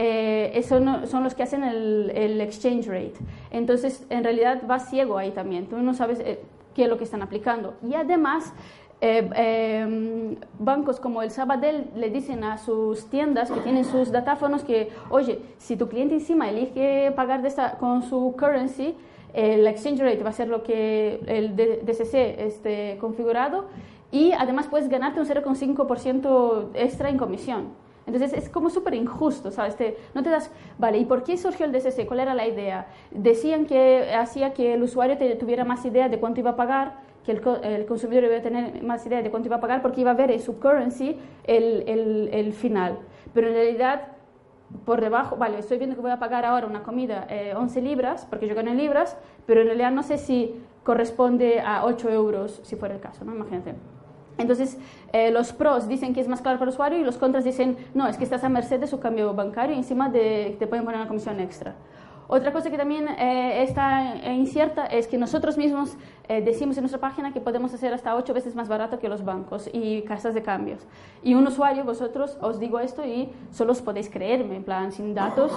eh, 0.02 0.52
eso 0.56 0.80
son 1.06 1.24
los 1.24 1.36
que 1.36 1.44
hacen 1.44 1.64
el, 1.64 2.12
el, 2.16 2.42
exchange 2.42 2.88
rate. 2.88 3.16
Entonces, 3.52 4.06
en 4.10 4.24
realidad 4.24 4.64
vas 4.66 4.90
ciego 4.90 5.18
ahí 5.18 5.32
también, 5.32 5.68
tú 5.68 5.78
no 5.78 5.94
sabes 5.94 6.22
eh, 6.22 6.40
qué 6.74 6.84
es 6.84 6.90
lo 6.90 6.98
que 6.98 7.04
están 7.04 7.22
aplicando. 7.22 7.76
Y 7.84 7.94
además, 7.96 8.54
eh, 9.02 9.30
em, 9.36 10.36
bancos 10.60 11.00
como 11.00 11.22
el 11.22 11.32
Sabadell 11.32 11.90
le 11.96 12.10
dicen 12.10 12.44
a 12.44 12.58
sus 12.58 13.06
tiendas 13.10 13.50
que 13.50 13.62
tienen 13.62 13.86
sus 13.86 14.12
datáfonos 14.12 14.64
que, 14.64 14.90
oye, 15.10 15.40
si 15.58 15.78
tu 15.78 15.88
cliente 15.88 16.16
encima 16.16 16.50
elige 16.50 17.12
pagar 17.16 17.42
de 17.42 17.48
esta, 17.48 17.78
con 17.78 18.04
su 18.04 18.36
currency, 18.38 18.96
el 19.34 19.66
exchange 19.68 20.00
rate 20.02 20.24
va 20.24 20.32
a 20.32 20.34
ser 20.34 20.50
lo 20.50 20.64
que 20.64 21.22
el 21.28 21.56
DCC 21.56 22.40
esté 22.40 22.98
configurado 23.00 23.66
y 24.12 24.34
además 24.34 24.68
puedes 24.68 24.90
ganarte 24.90 25.22
un 25.22 25.28
0,5% 25.28 26.70
extra 26.74 27.10
en 27.10 27.18
comisión. 27.18 27.68
Entonces 28.06 28.34
es 28.34 28.50
como 28.50 28.72
súper 28.72 28.96
injusto, 28.96 29.52
¿sabes? 29.52 29.78
no 30.16 30.24
te 30.24 30.30
das, 30.32 30.50
vale, 30.80 30.98
¿y 30.98 31.06
por 31.06 31.24
qué 31.24 31.38
surgió 31.38 31.68
el 31.68 31.72
DCC? 31.72 32.08
¿Cuál 32.08 32.22
era 32.22 32.34
la 32.34 32.48
idea? 32.48 32.88
Decían 33.12 33.68
que 33.68 34.12
hacía 34.16 34.54
que 34.54 34.74
el 34.74 34.82
usuario 34.82 35.16
tuviera 35.38 35.64
más 35.64 35.86
idea 35.86 36.10
de 36.10 36.20
cuánto 36.20 36.40
iba 36.40 36.52
a 36.52 36.56
pagar, 36.56 37.09
que 37.30 37.68
el, 37.68 37.72
el, 37.74 37.86
consumidor 37.86 38.24
iba 38.24 38.38
a 38.38 38.42
tener 38.42 38.82
más 38.84 39.06
idea 39.06 39.22
de 39.22 39.30
cuánto 39.30 39.48
iba 39.48 39.58
a 39.58 39.60
pagar 39.60 39.82
porque 39.82 40.02
iba 40.02 40.12
a 40.12 40.16
ver 40.16 40.32
en 40.32 40.40
su 40.40 40.60
currency 40.60 41.18
el, 41.44 41.84
el, 41.88 42.30
el 42.34 42.54
final. 42.54 43.00
Pero 43.34 43.48
en 43.48 43.54
realidad 43.54 44.08
por 44.86 45.02
debajo, 45.02 45.36
vale, 45.36 45.60
estoy 45.60 45.78
viendo 45.78 45.96
que 45.96 46.02
voy 46.02 46.12
a 46.12 46.20
pagar 46.20 46.46
ahora 46.46 46.68
una 46.68 46.84
comida 46.84 47.28
11 47.56 47.80
eh, 47.80 47.82
libras, 47.82 48.28
porque 48.30 48.48
yo 48.48 48.56
gano 48.56 48.72
en 48.72 48.78
libras, 48.78 49.18
pero 49.46 49.62
en 49.62 49.68
realidad 49.68 49.92
no 49.92 50.04
sé 50.04 50.18
si 50.18 50.62
corresponde 50.84 51.60
a 51.60 51.86
8 51.86 52.10
euros, 52.10 52.62
si 52.64 52.76
fuera 52.76 52.96
el 52.96 53.02
caso, 53.02 53.26
¿no? 53.26 53.34
Imagínate. 53.34 53.74
Entonces, 54.38 54.78
eh, 55.12 55.32
los 55.32 55.52
pros 55.52 55.88
dicen 55.88 56.14
que 56.14 56.22
es 56.22 56.28
más 56.28 56.42
claro 56.42 56.60
para 56.60 56.70
el 56.70 56.74
usuario 56.74 57.00
y 57.00 57.04
los 57.04 57.18
contras 57.18 57.44
dicen, 57.44 57.78
no, 57.94 58.08
es 58.08 58.18
que 58.18 58.24
estás 58.24 58.44
a 58.44 58.50
merced 58.50 58.80
de 58.80 58.88
su 58.88 59.00
cambio 59.00 59.34
bancario 59.34 59.76
y 59.76 59.80
encima 59.80 60.10
de, 60.10 60.56
te 60.58 60.66
pueden 60.66 60.86
poner 60.86 61.00
una 61.00 61.10
comisión 61.10 61.40
extra. 61.40 61.76
Otra 62.32 62.54
cosa 62.54 62.70
que 62.70 62.78
también 62.78 63.08
eh, 63.08 63.64
está 63.64 64.16
incierta 64.32 64.86
es 64.86 65.08
que 65.08 65.18
nosotros 65.18 65.58
mismos 65.58 65.98
eh, 66.28 66.44
decimos 66.44 66.78
en 66.78 66.84
nuestra 66.84 67.02
página 67.02 67.34
que 67.34 67.42
podemos 67.42 67.74
hacer 67.74 67.92
hasta 67.92 68.16
ocho 68.16 68.36
veces 68.36 68.54
más 68.54 68.68
barato 68.68 69.00
que 69.00 69.10
los 69.10 69.26
bancos 69.26 69.68
y 69.74 70.04
casas 70.04 70.36
de 70.36 70.44
cambios. 70.44 70.86
Y 71.24 71.34
un 71.34 71.48
usuario, 71.48 71.84
vosotros, 71.84 72.38
os 72.40 72.60
digo 72.60 72.80
esto 72.80 73.04
y 73.04 73.30
solo 73.50 73.72
os 73.72 73.82
podéis 73.82 74.12
creerme, 74.12 74.58
en 74.58 74.64
plan, 74.64 74.92
sin 74.92 75.16
datos, 75.16 75.52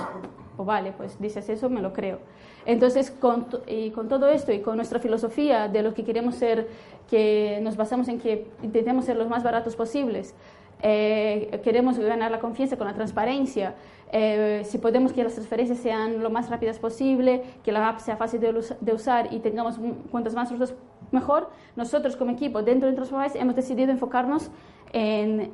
pues 0.57 0.67
vale, 0.67 0.93
pues 0.93 1.21
dices 1.21 1.47
eso, 1.51 1.69
me 1.69 1.83
lo 1.83 1.93
creo. 1.93 2.21
Entonces, 2.65 3.11
con, 3.11 3.49
y 3.67 3.91
con 3.91 4.09
todo 4.09 4.31
esto 4.31 4.51
y 4.51 4.61
con 4.61 4.77
nuestra 4.77 4.99
filosofía 4.99 5.69
de 5.69 5.83
lo 5.83 5.93
que 5.93 6.05
queremos 6.05 6.37
ser, 6.37 6.69
que 7.11 7.61
nos 7.63 7.77
basamos 7.77 8.09
en 8.09 8.19
que 8.19 8.47
intentemos 8.63 9.05
ser 9.05 9.19
los 9.19 9.29
más 9.29 9.43
baratos 9.43 9.77
posibles, 9.77 10.35
eh, 10.83 11.61
queremos 11.63 11.99
ganar 11.99 12.31
la 12.31 12.41
confianza 12.41 12.77
con 12.77 12.87
la 12.87 12.95
transparencia, 12.95 13.75
eh, 14.15 14.63
si 14.67 14.77
podemos 14.77 15.15
que 15.15 15.25
las 15.25 15.33
transferencias 15.33 15.79
sean 15.79 16.23
lo 16.23 16.29
más 16.29 16.51
rápidas 16.51 16.79
posible, 16.79 17.43
que 17.65 17.73
la 17.73 17.89
app 17.89 17.99
sea 17.99 18.17
fácil 18.17 18.41
de, 18.41 18.93
usar 18.93 19.33
y 19.33 19.41
tengamos 19.41 19.81
cuantos 20.11 20.35
más 20.35 20.53
usos 20.53 20.75
mejor, 21.13 21.49
nosotros 21.77 22.15
como 22.15 22.31
equipo 22.33 22.63
dentro 22.63 22.91
de 22.91 22.95
Transformais 22.95 23.35
hemos 23.35 23.57
decidido 23.57 23.91
enfocarnos 23.91 24.51
en, 24.93 25.51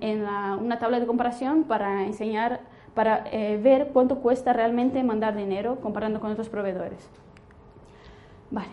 una 0.60 0.78
tabla 0.80 0.98
de 0.98 1.06
comparación 1.06 1.64
para 1.64 2.04
enseñar, 2.04 2.60
para 2.94 3.24
eh, 3.30 3.60
ver 3.62 3.90
cuánto 3.92 4.18
cuesta 4.18 4.52
realmente 4.52 5.04
mandar 5.04 5.36
dinero 5.36 5.78
comparando 5.80 6.18
con 6.18 6.32
otros 6.32 6.48
proveedores. 6.48 7.08
Vale. 8.50 8.70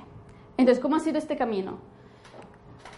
Entonces, 0.58 0.82
¿cómo 0.82 0.96
ha 0.96 1.00
sido 1.00 1.20
este 1.20 1.36
camino? 1.36 1.78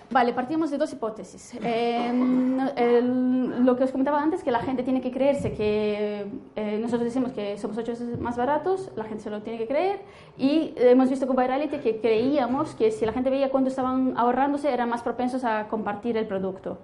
Vale, 0.10 0.34
partimos 0.34 0.72
de 0.72 0.78
dos 0.78 0.94
hipótesis. 0.94 1.58
Em, 1.64 3.66
lo 3.66 3.76
que 3.76 3.84
os 3.84 3.92
comentaba 3.92 4.22
antes, 4.22 4.44
que 4.44 4.52
la 4.52 4.60
gente 4.60 4.84
tiene 4.84 5.02
que 5.02 5.12
creerse 5.12 5.54
que 5.54 6.28
eh, 6.56 6.80
nosotros 6.80 7.06
decimos 7.06 7.32
que 7.32 7.58
somos 7.58 7.78
ocho 7.78 7.92
veces 7.92 8.20
más 8.20 8.38
baratos, 8.38 8.92
la 8.96 9.04
gente 9.04 9.24
se 9.24 9.30
lo 9.30 9.42
tiene 9.42 9.60
que 9.60 9.68
creer. 9.68 10.00
Y 10.38 10.74
hemos 10.78 11.10
visto 11.10 11.28
con 11.28 11.36
Virality 11.36 11.80
que 11.80 12.00
creíamos 12.00 12.76
que 12.76 12.92
si 12.92 13.06
la 13.06 13.14
gente 13.14 13.30
veía 13.30 13.50
cuánto 13.50 13.70
estaban 13.70 14.14
ahorrándose, 14.18 14.72
eran 14.72 14.90
más 14.90 15.02
propensos 15.02 15.44
a 15.44 15.68
compartir 15.68 16.18
el 16.18 16.28
producto. 16.28 16.78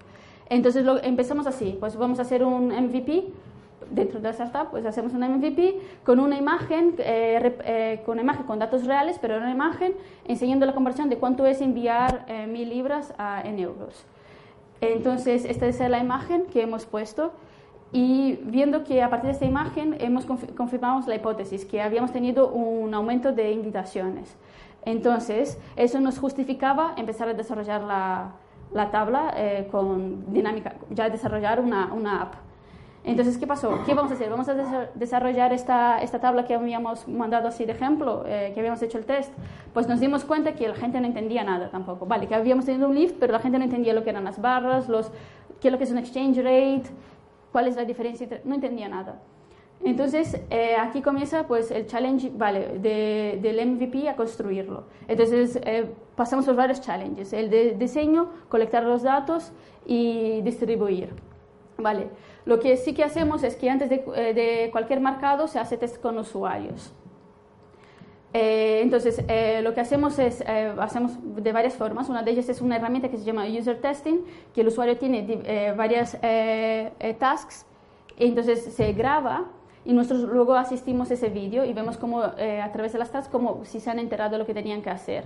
Entonces 0.48 0.84
lo, 0.84 1.02
empezamos 1.02 1.46
así, 1.46 1.76
pues 1.80 1.96
vamos 1.96 2.18
a 2.18 2.22
hacer 2.22 2.44
un 2.44 2.68
MVP 2.68 3.32
dentro 3.90 4.18
de 4.20 4.24
la 4.24 4.30
startup, 4.30 4.70
pues 4.70 4.84
hacemos 4.86 5.12
una 5.12 5.28
MVP 5.28 5.80
con 6.04 6.20
una 6.20 6.36
imagen, 6.36 6.94
eh, 6.98 7.56
eh, 7.64 8.02
con 8.04 8.14
una 8.14 8.22
imagen 8.22 8.44
con 8.44 8.58
datos 8.58 8.84
reales, 8.84 9.18
pero 9.20 9.36
una 9.36 9.50
imagen 9.50 9.94
enseñando 10.26 10.66
la 10.66 10.72
conversión 10.72 11.08
de 11.08 11.18
cuánto 11.18 11.46
es 11.46 11.60
enviar 11.60 12.24
eh, 12.28 12.46
mil 12.46 12.68
libras 12.68 13.14
a, 13.18 13.42
en 13.42 13.58
euros. 13.58 14.04
Entonces, 14.80 15.44
esta 15.44 15.66
es 15.66 15.78
la 15.80 15.98
imagen 15.98 16.46
que 16.46 16.62
hemos 16.62 16.84
puesto 16.84 17.32
y 17.92 18.40
viendo 18.44 18.84
que 18.84 19.02
a 19.02 19.08
partir 19.08 19.26
de 19.26 19.32
esta 19.32 19.44
imagen 19.44 19.96
hemos 20.00 20.26
confirmado 20.26 21.00
la 21.06 21.14
hipótesis 21.14 21.64
que 21.64 21.80
habíamos 21.80 22.12
tenido 22.12 22.48
un 22.48 22.92
aumento 22.92 23.32
de 23.32 23.52
invitaciones. 23.52 24.36
Entonces, 24.84 25.58
eso 25.76 26.00
nos 26.00 26.18
justificaba 26.18 26.94
empezar 26.96 27.28
a 27.28 27.34
desarrollar 27.34 27.82
la, 27.82 28.32
la 28.72 28.90
tabla 28.90 29.34
con 29.70 30.32
dinámica, 30.32 30.74
ya 30.90 31.08
desarrollar 31.08 31.60
una, 31.60 31.92
una 31.94 32.22
app. 32.22 32.34
Entonces, 33.04 33.36
¿qué 33.36 33.46
pasó? 33.46 33.80
¿Qué 33.84 33.92
vamos 33.92 34.10
a 34.12 34.14
hacer? 34.14 34.30
Vamos 34.30 34.48
a 34.48 34.54
desarrollar 34.94 35.52
esta, 35.52 36.00
esta 36.00 36.20
tabla 36.20 36.46
que 36.46 36.54
habíamos 36.54 37.06
mandado 37.06 37.48
así 37.48 37.66
de 37.66 37.72
ejemplo, 37.72 38.24
eh, 38.26 38.52
que 38.54 38.60
habíamos 38.60 38.80
hecho 38.82 38.96
el 38.96 39.04
test. 39.04 39.30
Pues 39.74 39.86
nos 39.86 40.00
dimos 40.00 40.24
cuenta 40.24 40.54
que 40.54 40.66
la 40.68 40.74
gente 40.74 40.98
no 41.00 41.06
entendía 41.06 41.44
nada 41.44 41.68
tampoco. 41.68 42.06
Vale, 42.06 42.26
que 42.26 42.34
habíamos 42.34 42.64
tenido 42.64 42.88
un 42.88 42.94
lift, 42.94 43.16
pero 43.20 43.32
la 43.34 43.40
gente 43.40 43.58
no 43.58 43.64
entendía 43.64 43.92
lo 43.92 44.04
que 44.04 44.10
eran 44.10 44.24
las 44.24 44.40
barras, 44.40 44.88
los, 44.88 45.10
qué 45.60 45.68
es 45.68 45.72
lo 45.72 45.76
que 45.76 45.84
es 45.84 45.90
un 45.90 45.98
exchange 45.98 46.38
rate, 46.38 46.84
cuál 47.52 47.68
es 47.68 47.76
la 47.76 47.84
diferencia, 47.84 48.26
no 48.44 48.54
entendía 48.54 48.88
nada. 48.88 49.20
Entonces, 49.84 50.40
eh, 50.48 50.76
aquí 50.76 51.02
comienza 51.02 51.46
pues 51.46 51.70
el 51.70 51.86
challenge, 51.86 52.32
vale, 52.34 52.78
de, 52.78 53.38
del 53.42 53.66
MVP 53.68 54.08
a 54.08 54.16
construirlo. 54.16 54.84
Entonces, 55.08 55.60
eh, 55.62 55.90
pasamos 56.16 56.46
por 56.46 56.56
varios 56.56 56.80
challenges. 56.80 57.34
El 57.34 57.50
de 57.50 57.72
diseño, 57.72 58.30
colectar 58.48 58.84
los 58.84 59.02
datos 59.02 59.52
y 59.84 60.40
distribuir. 60.40 61.10
Vale. 61.76 62.08
Lo 62.44 62.60
que 62.60 62.76
sí 62.76 62.92
que 62.92 63.04
hacemos 63.04 63.42
es 63.42 63.56
que 63.56 63.70
antes 63.70 63.88
de, 63.88 64.04
eh, 64.16 64.68
cualquier 64.70 65.00
marcado 65.00 65.48
se 65.48 65.58
hace 65.58 65.76
test 65.78 66.00
con 66.00 66.18
usuarios. 66.18 66.92
Eh, 68.34 68.80
entonces, 68.82 69.24
eh, 69.28 69.62
lo 69.62 69.74
que 69.74 69.80
hacemos 69.80 70.18
es, 70.18 70.42
hacemos 70.78 71.12
de 71.22 71.52
varias 71.52 71.74
formas. 71.74 72.08
Una 72.08 72.22
de 72.22 72.32
ellas 72.32 72.48
es 72.48 72.60
una 72.60 72.76
herramienta 72.76 73.08
que 73.08 73.16
se 73.16 73.24
llama 73.24 73.46
User 73.46 73.80
Testing, 73.80 74.24
que 74.52 74.60
el 74.60 74.68
usuario 74.68 74.98
tiene 74.98 75.72
varias 75.76 76.18
tasks, 77.18 77.64
entonces 78.18 78.64
se 78.74 78.92
graba 78.92 79.46
y 79.84 79.92
nosotros 79.92 80.22
luego 80.22 80.54
asistimos 80.54 81.10
a 81.10 81.14
ese 81.14 81.28
vídeo 81.28 81.64
y 81.64 81.72
vemos 81.72 81.98
cómo 81.98 82.22
eh, 82.38 82.60
a 82.60 82.72
través 82.72 82.92
de 82.92 82.98
las 82.98 83.10
tasks 83.10 83.30
como 83.30 83.64
si 83.64 83.80
se 83.80 83.90
han 83.90 83.98
enterado 83.98 84.32
de 84.32 84.38
lo 84.38 84.46
que 84.46 84.54
tenían 84.54 84.82
que 84.82 84.90
hacer. 84.90 85.24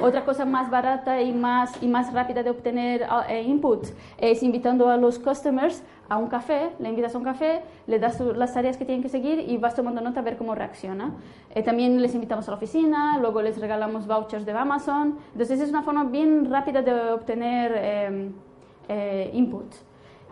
Otra 0.00 0.24
cosa 0.24 0.44
más 0.44 0.70
barata 0.70 1.22
y 1.22 1.32
más, 1.32 1.80
y 1.82 1.86
más 1.86 2.12
rápida 2.12 2.42
de 2.42 2.50
obtener 2.50 3.02
uh, 3.02 3.32
input 3.32 3.86
es 4.18 4.42
invitando 4.42 4.88
a 4.88 4.96
los 4.96 5.18
customers 5.18 5.82
a 6.08 6.18
un 6.18 6.26
café, 6.28 6.72
le 6.78 6.88
invitas 6.88 7.14
a 7.14 7.18
un 7.18 7.24
café, 7.24 7.62
le 7.86 7.98
das 7.98 8.20
las 8.20 8.52
tareas 8.52 8.76
que 8.76 8.84
tienen 8.84 9.02
que 9.02 9.08
seguir 9.08 9.38
y 9.48 9.56
vas 9.56 9.74
tomando 9.74 10.00
nota 10.00 10.20
a 10.20 10.22
ver 10.22 10.36
cómo 10.36 10.54
reacciona. 10.54 11.12
Eh, 11.54 11.62
también 11.62 12.02
les 12.02 12.14
invitamos 12.14 12.46
a 12.48 12.50
la 12.50 12.56
oficina, 12.56 13.18
luego 13.18 13.40
les 13.40 13.58
regalamos 13.58 14.06
vouchers 14.06 14.44
de 14.44 14.52
Amazon. 14.52 15.18
Entonces 15.32 15.60
es 15.60 15.70
una 15.70 15.82
forma 15.82 16.04
bien 16.04 16.50
rápida 16.50 16.82
de 16.82 16.92
obtener 17.12 17.72
em, 17.76 18.32
eh, 18.88 19.30
input. 19.32 19.72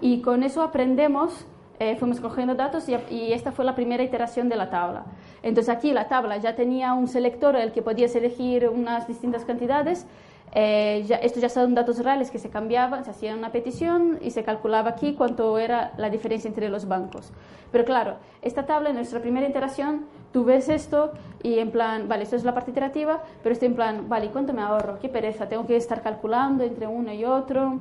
Y 0.01 0.21
con 0.21 0.43
eso 0.43 0.63
aprendemos 0.63 1.47
eh, 1.81 1.97
fuimos 1.97 2.21
cogiendo 2.21 2.55
datos 2.55 2.91
y, 2.91 3.33
esta 3.33 3.53
fue 3.53 3.65
la 3.65 3.75
primera 3.75 4.03
iteración 4.03 4.51
de 4.51 4.57
la 4.57 4.69
tabla. 4.69 5.05
Entonces 5.43 5.75
aquí 5.75 5.93
la 5.93 6.09
tabla 6.09 6.37
ya 6.37 6.55
tenía 6.55 6.93
un 6.93 7.09
selector 7.09 7.57
el 7.57 7.73
que 7.73 7.81
podías 7.81 8.15
elegir 8.15 8.69
unas 8.69 9.09
distintas 9.09 9.47
cantidades. 9.47 10.07
Eh, 10.53 11.05
ya, 11.07 11.17
estos 11.17 11.41
ya 11.41 11.49
son 11.49 11.75
datos 11.75 12.05
reales 12.05 12.31
que 12.31 12.39
se 12.39 12.51
cambiaban, 12.51 13.07
se 13.07 13.13
hacía 13.13 13.35
una 13.35 13.51
petición 13.51 14.19
y 14.21 14.33
se 14.33 14.45
calculaba 14.45 14.91
aquí 14.91 15.15
cuánto 15.15 15.57
era 15.57 15.93
la 15.97 16.11
diferencia 16.11 16.49
entre 16.49 16.69
los 16.69 16.87
bancos. 16.87 17.33
Pero 17.73 17.87
claro, 17.87 18.17
esta 18.43 18.67
tabla 18.67 18.91
en 18.91 18.97
nuestra 18.97 19.21
primera 19.21 19.49
iteración, 19.49 20.05
tú 20.35 20.45
ves 20.45 20.69
esto 20.69 21.13
y 21.43 21.61
en 21.61 21.71
plan, 21.71 22.09
vale, 22.09 22.25
esto 22.25 22.37
es 22.37 22.45
la 22.45 22.53
parte 22.53 22.73
iterativa, 22.73 23.23
pero 23.43 23.55
estoy 23.55 23.69
en 23.69 23.75
plan, 23.75 24.07
vale, 24.07 24.27
¿y 24.27 24.29
cuánto 24.29 24.53
me 24.53 24.61
ahorro? 24.61 24.99
Qué 24.99 25.09
pereza, 25.09 25.49
tengo 25.49 25.67
que 25.67 25.77
estar 25.77 26.03
calculando 26.03 26.63
entre 26.63 26.87
uno 26.87 27.11
y 27.11 27.25
otro. 27.25 27.81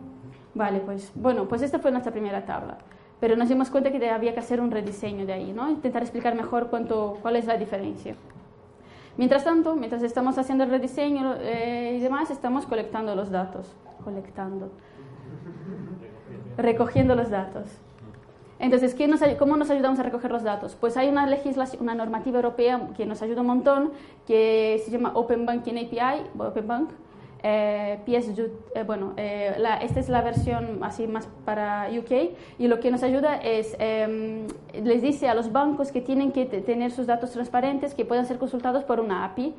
Vale, 0.53 0.79
pues 0.79 1.11
bueno, 1.15 1.49
pues 1.49 1.63
esta 1.63 1.79
fue 1.79 1.91
nuestra 1.91 2.13
primera 2.13 2.45
tabla 2.45 2.77
pero 3.19 3.35
nos 3.35 3.49
dimos 3.49 3.69
cuenta 3.69 3.91
que 3.91 4.09
había 4.09 4.33
que 4.33 4.39
hacer 4.39 4.61
un 4.61 4.71
rediseño 4.71 5.25
de 5.25 5.33
ahí, 5.33 5.51
¿no? 5.53 5.69
intentar 5.69 6.01
explicar 6.01 6.35
mejor 6.35 6.67
cuánto, 6.69 7.17
cuál 7.21 7.35
es 7.35 7.45
la 7.45 7.57
diferencia. 7.57 8.15
Mientras 9.17 9.43
tanto, 9.43 9.75
mientras 9.75 10.01
estamos 10.03 10.37
haciendo 10.37 10.63
el 10.63 10.69
rediseño 10.69 11.35
eh, 11.41 11.95
y 11.97 11.99
demás, 11.99 12.31
estamos 12.31 12.65
colectando 12.65 13.15
los 13.15 13.29
datos, 13.29 13.75
colectando, 14.03 14.69
recogiendo 16.55 17.15
los 17.15 17.29
datos. 17.29 17.65
Entonces, 18.59 18.93
¿qué 18.93 19.07
nos, 19.07 19.21
¿cómo 19.37 19.57
nos 19.57 19.69
ayudamos 19.69 19.99
a 19.99 20.03
recoger 20.03 20.31
los 20.31 20.43
datos? 20.43 20.77
Pues 20.79 20.95
hay 20.97 21.09
una 21.09 21.25
legislación, 21.25 21.81
una 21.81 21.95
normativa 21.95 22.37
europea 22.37 22.89
que 22.95 23.05
nos 23.05 23.21
ayuda 23.21 23.41
un 23.41 23.47
montón, 23.47 23.91
que 24.27 24.81
se 24.83 24.91
llama 24.91 25.11
Open 25.15 25.45
Banking 25.45 25.75
API, 25.75 26.23
Open 26.37 26.67
Bank, 26.67 26.89
eh, 27.41 27.99
PS, 28.05 28.37
eh, 28.37 28.83
bueno, 28.85 29.13
eh, 29.17 29.55
la, 29.57 29.77
esta 29.77 29.99
es 29.99 30.09
la 30.09 30.21
versión 30.21 30.83
así 30.83 31.07
más 31.07 31.27
para 31.45 31.89
UK 31.89 32.35
y 32.57 32.67
lo 32.67 32.79
que 32.79 32.91
nos 32.91 33.03
ayuda 33.03 33.37
es, 33.37 33.75
em, 33.79 34.47
les 34.73 35.01
dice 35.01 35.29
a 35.29 35.33
los 35.33 35.51
bancos 35.51 35.91
que 35.91 36.01
tienen 36.01 36.31
que 36.31 36.45
tener 36.45 36.91
sus 36.91 37.07
datos 37.07 37.31
transparentes, 37.31 37.93
que 37.93 38.05
puedan 38.05 38.25
ser 38.25 38.37
consultados 38.39 38.83
por 38.83 38.99
una 38.99 39.23
API. 39.23 39.53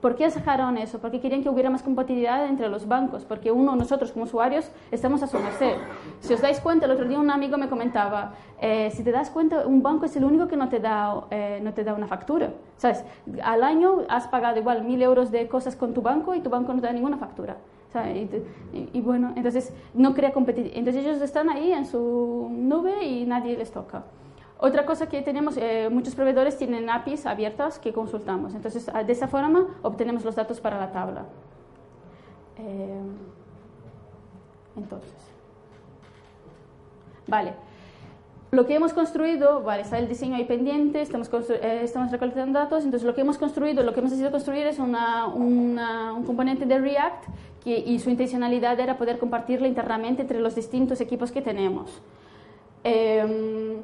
¿Por 0.00 0.14
qué 0.14 0.30
sacaron 0.30 0.76
eso? 0.76 0.98
Porque 0.98 1.20
querían 1.20 1.42
que 1.42 1.48
hubiera 1.48 1.70
más 1.70 1.82
compatibilidad 1.82 2.46
entre 2.46 2.68
los 2.68 2.86
bancos, 2.86 3.24
porque 3.24 3.50
uno, 3.50 3.76
nosotros 3.76 4.12
como 4.12 4.24
usuarios, 4.24 4.70
estamos 4.90 5.22
a 5.22 5.26
su 5.26 5.38
merced. 5.38 5.76
Si 6.20 6.34
os 6.34 6.40
dais 6.40 6.60
cuenta, 6.60 6.86
el 6.86 6.92
otro 6.92 7.06
día 7.06 7.18
un 7.18 7.30
amigo 7.30 7.56
me 7.56 7.68
comentaba, 7.68 8.34
eh, 8.60 8.90
si 8.92 9.02
te 9.02 9.10
das 9.10 9.30
cuenta, 9.30 9.66
un 9.66 9.82
banco 9.82 10.04
es 10.04 10.16
el 10.16 10.24
único 10.24 10.48
que 10.48 10.56
no 10.56 10.68
te 10.68 10.80
da, 10.80 11.24
eh, 11.30 11.60
no 11.62 11.72
te 11.72 11.82
da 11.82 11.94
una 11.94 12.06
factura. 12.06 12.50
¿Sabes? 12.76 13.04
Al 13.42 13.62
año 13.62 14.02
has 14.08 14.28
pagado 14.28 14.58
igual 14.58 14.84
mil 14.84 15.00
euros 15.02 15.30
de 15.30 15.48
cosas 15.48 15.76
con 15.76 15.94
tu 15.94 16.02
banco 16.02 16.34
y 16.34 16.40
tu 16.40 16.50
banco 16.50 16.74
no 16.74 16.80
te 16.80 16.86
da 16.86 16.92
ninguna 16.92 17.16
factura. 17.16 17.56
Y, 18.14 18.28
y, 18.92 19.00
bueno, 19.00 19.32
entonces 19.36 19.72
no 19.94 20.12
crea 20.12 20.32
competitividad. 20.32 20.78
Entonces 20.78 21.02
ellos 21.02 21.22
están 21.22 21.48
ahí 21.48 21.72
en 21.72 21.86
su 21.86 22.48
nube 22.50 23.02
y 23.04 23.24
nadie 23.24 23.56
les 23.56 23.70
toca. 23.70 24.04
Otra 24.58 24.86
cosa 24.86 25.08
que 25.08 25.20
tenemos, 25.20 25.56
eh, 25.58 25.88
muchos 25.90 26.14
proveedores 26.14 26.56
tienen 26.56 26.88
APIs 26.88 27.26
abiertas 27.26 27.78
que 27.78 27.92
consultamos. 27.92 28.54
Entonces, 28.54 28.86
de 28.86 29.12
esa 29.12 29.28
forma 29.28 29.66
obtenemos 29.82 30.24
los 30.24 30.34
datos 30.34 30.60
para 30.60 30.78
la 30.78 30.92
tabla. 30.92 31.26
Eh, 32.58 33.00
entonces, 34.76 35.12
vale. 37.26 37.52
Lo 38.50 38.64
que 38.64 38.74
hemos 38.74 38.94
construido, 38.94 39.62
vale, 39.62 39.82
está 39.82 39.98
el 39.98 40.08
diseño 40.08 40.36
ahí 40.36 40.44
pendiente, 40.44 41.02
estamos, 41.02 41.28
eh, 41.50 41.80
estamos 41.82 42.10
recolectando 42.10 42.58
datos, 42.58 42.84
entonces 42.84 43.06
lo 43.06 43.14
que 43.14 43.20
hemos 43.20 43.36
construido, 43.36 43.82
lo 43.82 43.92
que 43.92 43.98
hemos 43.98 44.12
decidido 44.12 44.30
construir 44.30 44.66
es 44.66 44.78
una, 44.78 45.26
un 45.26 45.76
componente 46.24 46.64
de 46.64 46.78
React 46.78 47.24
que, 47.62 47.76
y 47.76 47.98
su 47.98 48.08
intencionalidad 48.08 48.78
era 48.80 48.96
poder 48.96 49.18
compartirlo 49.18 49.66
internamente 49.66 50.22
entre 50.22 50.40
los 50.40 50.54
distintos 50.54 51.02
equipos 51.02 51.32
que 51.32 51.42
tenemos. 51.42 52.00
Eh, 52.84 53.76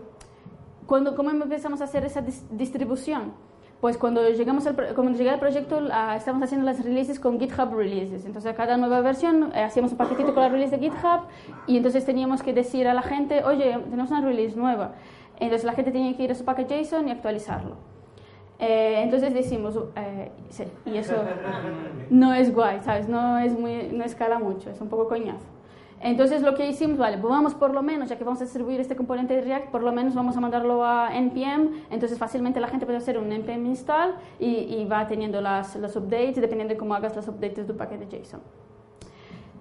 cuando, 0.86 1.14
¿Cómo 1.14 1.30
empezamos 1.30 1.80
a 1.80 1.84
hacer 1.84 2.04
esa 2.04 2.22
distribución? 2.50 3.32
Pues 3.80 3.98
cuando 3.98 4.28
llegamos 4.30 4.64
al, 4.68 4.76
cuando 4.94 5.18
llegué 5.18 5.30
al 5.30 5.40
proyecto 5.40 5.80
estamos 6.14 6.40
haciendo 6.44 6.64
las 6.64 6.84
releases 6.84 7.18
con 7.18 7.40
GitHub 7.40 7.74
Releases. 7.74 8.24
Entonces 8.24 8.52
a 8.52 8.54
cada 8.54 8.76
nueva 8.76 9.00
versión 9.00 9.50
eh, 9.56 9.62
hacíamos 9.62 9.90
un 9.90 9.98
paquetito 9.98 10.34
con 10.34 10.44
la 10.44 10.48
release 10.48 10.76
de 10.76 10.84
GitHub 10.84 11.22
y 11.66 11.78
entonces 11.78 12.04
teníamos 12.04 12.44
que 12.44 12.52
decir 12.52 12.86
a 12.86 12.94
la 12.94 13.02
gente, 13.02 13.42
oye, 13.42 13.76
tenemos 13.90 14.10
una 14.12 14.20
release 14.20 14.56
nueva. 14.56 14.92
Entonces 15.40 15.64
la 15.64 15.72
gente 15.72 15.90
tenía 15.90 16.16
que 16.16 16.22
ir 16.22 16.30
a 16.30 16.36
su 16.36 16.44
paquete 16.44 16.80
JSON 16.84 17.08
y 17.08 17.10
actualizarlo. 17.10 17.74
Eh, 18.60 19.00
entonces 19.02 19.34
decimos, 19.34 19.76
eh, 19.96 20.30
sí, 20.50 20.64
y 20.86 20.96
eso 20.96 21.16
no 22.10 22.32
es 22.32 22.54
guay, 22.54 22.80
¿sabes? 22.82 23.08
No, 23.08 23.36
es 23.38 23.58
muy, 23.58 23.88
no 23.92 24.04
escala 24.04 24.38
mucho, 24.38 24.70
es 24.70 24.80
un 24.80 24.88
poco 24.88 25.08
coñazo. 25.08 25.46
Entonces 26.02 26.42
lo 26.42 26.54
que 26.54 26.68
hicimos, 26.68 26.98
vale, 26.98 27.16
pues 27.16 27.30
vamos 27.30 27.54
por 27.54 27.72
lo 27.72 27.80
menos, 27.80 28.08
ya 28.08 28.18
que 28.18 28.24
vamos 28.24 28.40
a 28.40 28.44
distribuir 28.44 28.80
este 28.80 28.96
componente 28.96 29.34
de 29.34 29.40
React, 29.42 29.70
por 29.70 29.84
lo 29.84 29.92
menos 29.92 30.16
vamos 30.16 30.36
a 30.36 30.40
mandarlo 30.40 30.84
a 30.84 31.10
npm, 31.14 31.84
entonces 31.90 32.18
fácilmente 32.18 32.58
la 32.58 32.66
gente 32.66 32.86
puede 32.86 32.98
hacer 32.98 33.18
un 33.18 33.30
npm 33.30 33.68
install 33.68 34.16
y, 34.40 34.84
va 34.90 35.06
teniendo 35.06 35.40
las, 35.40 35.76
los 35.76 35.94
updates, 35.94 36.36
dependiendo 36.36 36.74
de 36.74 36.78
cómo 36.78 36.94
hagas 36.94 37.14
los 37.14 37.28
updates 37.28 37.58
de 37.58 37.64
tu 37.64 37.76
paquete 37.76 38.06
JSON. 38.06 38.40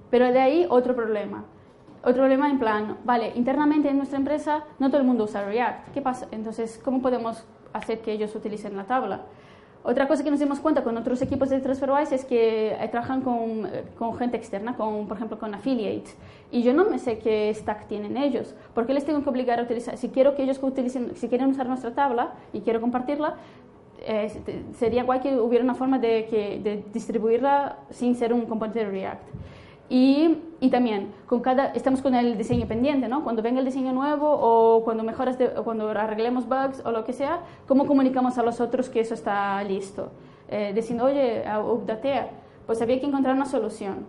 Pero 0.10 0.32
de 0.32 0.40
ahí 0.40 0.66
otro 0.68 0.96
problema. 0.96 1.46
Otro 2.02 2.16
problema 2.16 2.50
en 2.50 2.58
plan, 2.58 2.98
vale, 3.04 3.34
internamente 3.36 3.90
en 3.90 3.98
nuestra 3.98 4.18
empresa 4.18 4.64
no 4.80 4.90
todo 4.90 5.00
el 5.00 5.06
mundo 5.06 5.26
usa 5.26 5.46
React. 5.46 5.90
¿Qué 5.94 6.02
pasa? 6.02 6.28
Entonces, 6.32 6.82
¿cómo 6.84 7.04
podemos 7.04 7.46
hacer 7.72 8.02
que 8.02 8.14
ellos 8.14 8.36
utilicen 8.36 8.76
la 8.76 8.86
tabla? 8.86 9.22
Otra 9.84 10.08
cosa 10.08 10.24
que 10.24 10.30
nos 10.30 10.40
dimos 10.40 10.60
cuenta 10.60 10.84
con 10.84 10.96
otros 10.96 11.22
equipos 11.24 11.50
de 11.50 11.60
TransferWise 11.60 12.14
es 12.14 12.26
que 12.26 12.74
eh, 12.74 12.88
trabajan 12.90 13.22
con, 13.22 13.66
eh, 13.66 13.84
con, 13.98 14.16
gente 14.16 14.38
externa, 14.38 14.76
con, 14.76 15.08
por 15.08 15.18
ejemplo 15.18 15.40
con 15.40 15.56
affiliates. 15.56 16.16
Y 16.52 16.62
yo 16.62 16.74
no 16.74 16.86
me 16.86 17.00
sé 17.00 17.18
qué 17.18 17.52
stack 17.52 17.88
tienen 17.88 18.16
ellos. 18.16 18.54
¿Por 18.76 18.86
qué 18.86 18.94
les 18.94 19.06
tengo 19.06 19.24
que 19.24 19.30
obligar 19.30 19.60
a 19.60 19.64
utilizar? 19.64 19.98
Si 19.98 20.10
quiero 20.10 20.36
que 20.36 20.44
ellos 20.44 20.60
utilicen, 20.62 21.16
si 21.16 21.28
quieren 21.30 21.50
usar 21.50 21.66
nuestra 21.66 21.96
tabla 21.96 22.34
y 22.54 22.62
quiero 22.62 22.80
compartirla, 22.80 23.38
eh, 24.06 24.32
sería 24.78 25.04
guay 25.04 25.20
que 25.20 25.36
hubiera 25.40 25.64
una 25.64 25.76
forma 25.76 25.98
de, 25.98 26.26
que, 26.26 26.60
de 26.60 26.84
distribuirla 26.94 27.78
sin 27.90 28.16
ser 28.16 28.34
un 28.34 28.46
componente 28.46 28.80
de 28.80 28.92
React. 28.92 29.24
Y, 29.94 30.38
y, 30.62 30.70
también, 30.70 31.12
con 31.28 31.42
cada, 31.42 31.66
estamos 31.74 32.02
con 32.02 32.16
el 32.16 32.38
diseño 32.38 32.66
pendiente, 32.66 33.10
¿no? 33.10 33.26
Cuando 33.26 33.42
venga 33.42 33.60
el 33.60 33.66
diseño 33.66 33.92
nuevo 33.92 34.26
o 34.26 34.86
cuando, 34.86 35.04
mejoras 35.04 35.38
o 35.58 35.64
cuando 35.66 35.90
arreglemos 35.90 36.48
bugs 36.48 36.82
o 36.86 36.92
lo 36.92 37.04
que 37.04 37.12
sea, 37.12 37.42
¿cómo 37.68 37.86
comunicamos 37.86 38.38
a 38.38 38.44
los 38.44 38.62
otros 38.62 38.88
que 38.88 39.02
eso 39.02 39.14
está 39.14 39.62
listo? 39.66 40.14
Eh, 40.48 40.72
diciendo, 40.74 41.04
oye, 41.04 41.44
updatea. 41.62 42.30
Pues 42.66 42.82
había 42.82 43.02
que 43.02 43.06
encontrar 43.06 43.36
una 43.36 43.46
solución. 43.46 44.06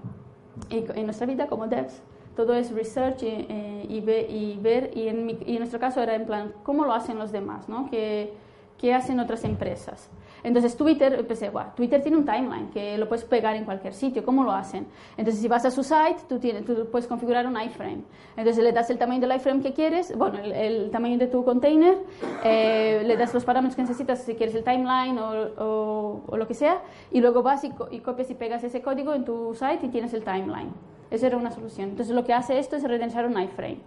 Y 0.71 0.85
en 0.95 1.05
nuestra 1.05 1.27
vida 1.27 1.49
como 1.49 1.67
devs, 1.67 2.01
todo 2.37 2.55
es 2.55 2.71
research 2.71 3.25
y, 3.25 3.27
eh, 3.49 3.85
y, 3.89 3.97
y 3.97 4.59
ver, 4.63 4.93
y 4.95 5.09
en, 5.09 5.31
y 5.31 5.55
en, 5.55 5.59
nuestro 5.59 5.81
caso 5.81 6.01
era 6.01 6.15
en 6.15 6.27
plan, 6.27 6.53
¿cómo 6.63 6.85
lo 6.85 6.93
hacen 6.95 7.19
los 7.19 7.33
demás? 7.33 7.69
¿no? 7.69 7.91
¿Qué, 7.91 8.33
¿Qué 8.79 8.95
hacen 8.95 9.19
otras 9.19 9.43
empresas? 9.43 10.09
Entonces 10.45 10.77
Twitter, 10.77 11.25
pensé, 11.27 11.51
Twitter 11.77 12.03
tiene 12.03 12.17
un 12.17 12.25
timeline 12.25 12.69
que 12.71 12.99
lo 12.99 13.09
puedes 13.09 13.25
pegar 13.25 13.55
en 13.55 13.65
cualquier 13.65 13.95
sitio, 13.95 14.25
¿cómo 14.25 14.43
lo 14.43 14.53
hacen? 14.53 14.87
Entonces 15.17 15.41
si 15.41 15.49
vas 15.49 15.65
a 15.65 15.71
su 15.71 15.85
site, 15.85 16.17
tú, 16.29 16.39
tienes, 16.39 16.65
tú 16.65 16.89
puedes 16.91 17.07
configurar 17.07 17.47
un 17.47 17.61
iframe. 17.61 18.03
Entonces 18.37 18.63
le 18.63 18.73
das 18.73 18.91
el 18.91 18.99
tamaño 18.99 19.21
del 19.21 19.37
iframe 19.37 19.63
que 19.63 19.73
quieres, 19.73 20.17
bueno, 20.17 20.39
el, 20.39 20.91
tamaño 20.91 21.19
de 21.19 21.29
tu 21.29 21.45
container, 21.45 21.97
eh, 22.45 23.03
le 23.07 23.17
das 23.17 23.33
los 23.35 23.45
parámetros 23.45 23.77
que 23.77 23.83
necesitas, 23.83 24.23
si 24.23 24.35
quieres 24.35 24.55
el 24.55 24.65
timeline 24.65 25.19
o, 25.19 26.23
o, 26.27 26.37
lo 26.37 26.47
que 26.49 26.55
sea, 26.55 26.81
y 27.11 27.21
luego 27.21 27.43
vas 27.43 27.63
y, 27.65 27.73
y, 27.91 28.01
copias 28.01 28.31
y 28.31 28.35
pegas 28.35 28.65
ese 28.65 28.83
código 28.83 29.15
en 29.15 29.25
tu 29.25 29.55
site 29.55 29.87
y 29.87 29.89
tienes 29.91 30.13
el 30.13 30.25
timeline. 30.25 30.73
Esa 31.11 31.27
era 31.27 31.37
una 31.37 31.51
solución. 31.51 31.91
Entonces 31.91 32.15
lo 32.15 32.25
que 32.25 32.33
hace 32.33 32.59
esto 32.59 32.77
es 32.77 32.83
renderizar 32.83 33.27
un 33.27 33.41
iframe. 33.41 33.81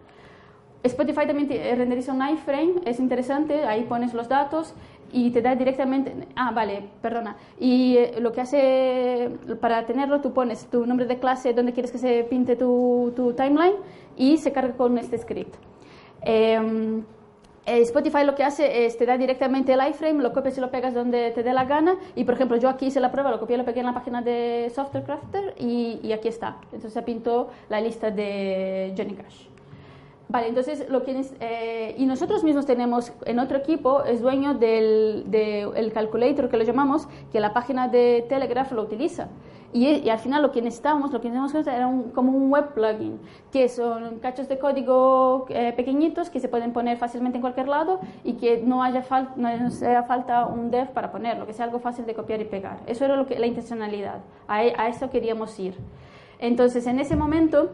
Spotify 0.85 1.25
también 1.25 1.49
renderiza 1.77 2.13
un 2.13 2.21
iframe, 2.29 2.75
es 2.85 2.99
interesante, 2.99 3.65
ahí 3.65 3.85
pones 3.85 4.13
los 4.13 4.29
datos 4.29 4.75
y 5.11 5.31
te 5.31 5.41
da 5.41 5.55
directamente, 5.55 6.13
ah, 6.35 6.51
vale, 6.51 6.89
perdona, 7.01 7.37
y 7.59 7.97
eh, 7.97 8.15
lo 8.19 8.31
que 8.31 8.41
hace, 8.41 9.31
para 9.61 9.85
tenerlo, 9.85 10.21
tú 10.21 10.33
pones 10.33 10.65
tu 10.67 10.85
nombre 10.85 11.05
de 11.05 11.19
clase 11.19 11.53
donde 11.53 11.73
quieres 11.73 11.91
que 11.91 11.97
se 11.97 12.23
pinte 12.23 12.55
tu, 12.55 13.13
tu 13.15 13.33
timeline 13.33 13.75
y 14.17 14.37
se 14.37 14.51
carga 14.51 14.73
con 14.75 14.97
este 14.97 15.17
script. 15.17 15.55
Em, 16.21 17.03
eh, 17.65 17.81
Spotify 17.81 18.23
lo 18.23 18.35
que 18.35 18.43
hace 18.43 18.85
es 18.85 18.97
te 18.97 19.05
da 19.05 19.17
directamente 19.17 19.73
el 19.73 19.79
iframe, 19.87 20.21
lo 20.21 20.33
copias 20.33 20.57
y 20.57 20.61
lo 20.61 20.69
pegas 20.69 20.93
donde 20.93 21.31
te 21.31 21.43
dé 21.43 21.53
la 21.53 21.65
gana. 21.65 21.95
Y 22.15 22.23
por 22.23 22.35
ejemplo, 22.35 22.57
yo 22.57 22.69
aquí 22.69 22.87
hice 22.87 22.99
la 22.99 23.11
prueba, 23.11 23.31
lo 23.31 23.39
copié 23.39 23.55
y 23.55 23.57
lo 23.57 23.65
pegué 23.65 23.79
en 23.79 23.87
la 23.87 23.93
página 23.93 24.21
de 24.21 24.71
Software 24.73 25.03
Crafter 25.03 25.55
y, 25.57 25.99
y 26.03 26.11
aquí 26.11 26.27
está. 26.27 26.57
Entonces 26.65 26.93
se 26.93 27.01
pintó 27.01 27.49
la 27.69 27.81
lista 27.81 28.11
de 28.11 28.93
Johnny 28.95 29.15
Cash. 29.15 29.54
Vale, 30.27 30.47
entonces 30.47 30.89
lo 30.89 31.03
que 31.03 31.23
eh, 31.39 31.95
y 31.97 32.05
nosotros 32.05 32.43
mismos 32.43 32.65
tenemos 32.65 33.13
en 33.25 33.39
otro 33.39 33.57
equipo 33.57 34.03
es 34.03 34.21
dueño 34.21 34.55
del 34.55 35.25
de 35.27 35.91
calculator 35.93 36.49
que 36.49 36.57
lo 36.57 36.63
llamamos 36.63 37.07
que 37.31 37.39
la 37.39 37.53
página 37.53 37.87
de 37.87 38.25
Telegraph 38.27 38.71
lo 38.71 38.81
utiliza. 38.81 39.29
Y, 39.71 40.09
al 40.09 40.19
final 40.19 40.41
lo 40.41 40.51
que 40.51 40.61
necesitábamos 40.61 41.11
lo 41.11 41.19
que 41.19 41.29
necesitábamos 41.29 41.67
era 41.67 41.87
un, 41.87 42.11
como 42.11 42.31
un 42.31 42.49
web 42.49 42.73
plugin 42.73 43.19
que 43.51 43.67
son 43.67 44.19
cachos 44.19 44.47
de 44.47 44.57
código 44.57 45.45
eh, 45.49 45.73
pequeñitos 45.75 46.29
que 46.29 46.39
se 46.39 46.47
pueden 46.47 46.71
poner 46.71 46.97
fácilmente 46.97 47.37
en 47.37 47.41
cualquier 47.41 47.67
lado 47.67 47.99
y 48.23 48.33
que 48.33 48.63
no 48.65 48.81
haya 48.81 49.01
falta 49.03 49.33
no 49.35 49.69
sea 49.69 50.03
falta 50.03 50.45
un 50.45 50.71
dev 50.71 50.91
para 50.91 51.11
ponerlo 51.11 51.45
que 51.45 51.53
sea 51.53 51.65
algo 51.65 51.79
fácil 51.79 52.05
de 52.05 52.15
copiar 52.15 52.41
y 52.41 52.45
pegar. 52.45 52.79
Eso 52.87 53.05
era 53.05 53.15
lo 53.15 53.27
que 53.27 53.37
la 53.37 53.47
intencionalidad. 53.47 54.21
A, 54.47 54.55
a 54.55 54.87
eso 54.87 55.09
queríamos 55.09 55.59
ir. 55.59 55.75
Entonces 56.39 56.87
en 56.87 56.99
ese 56.99 57.15
momento 57.15 57.71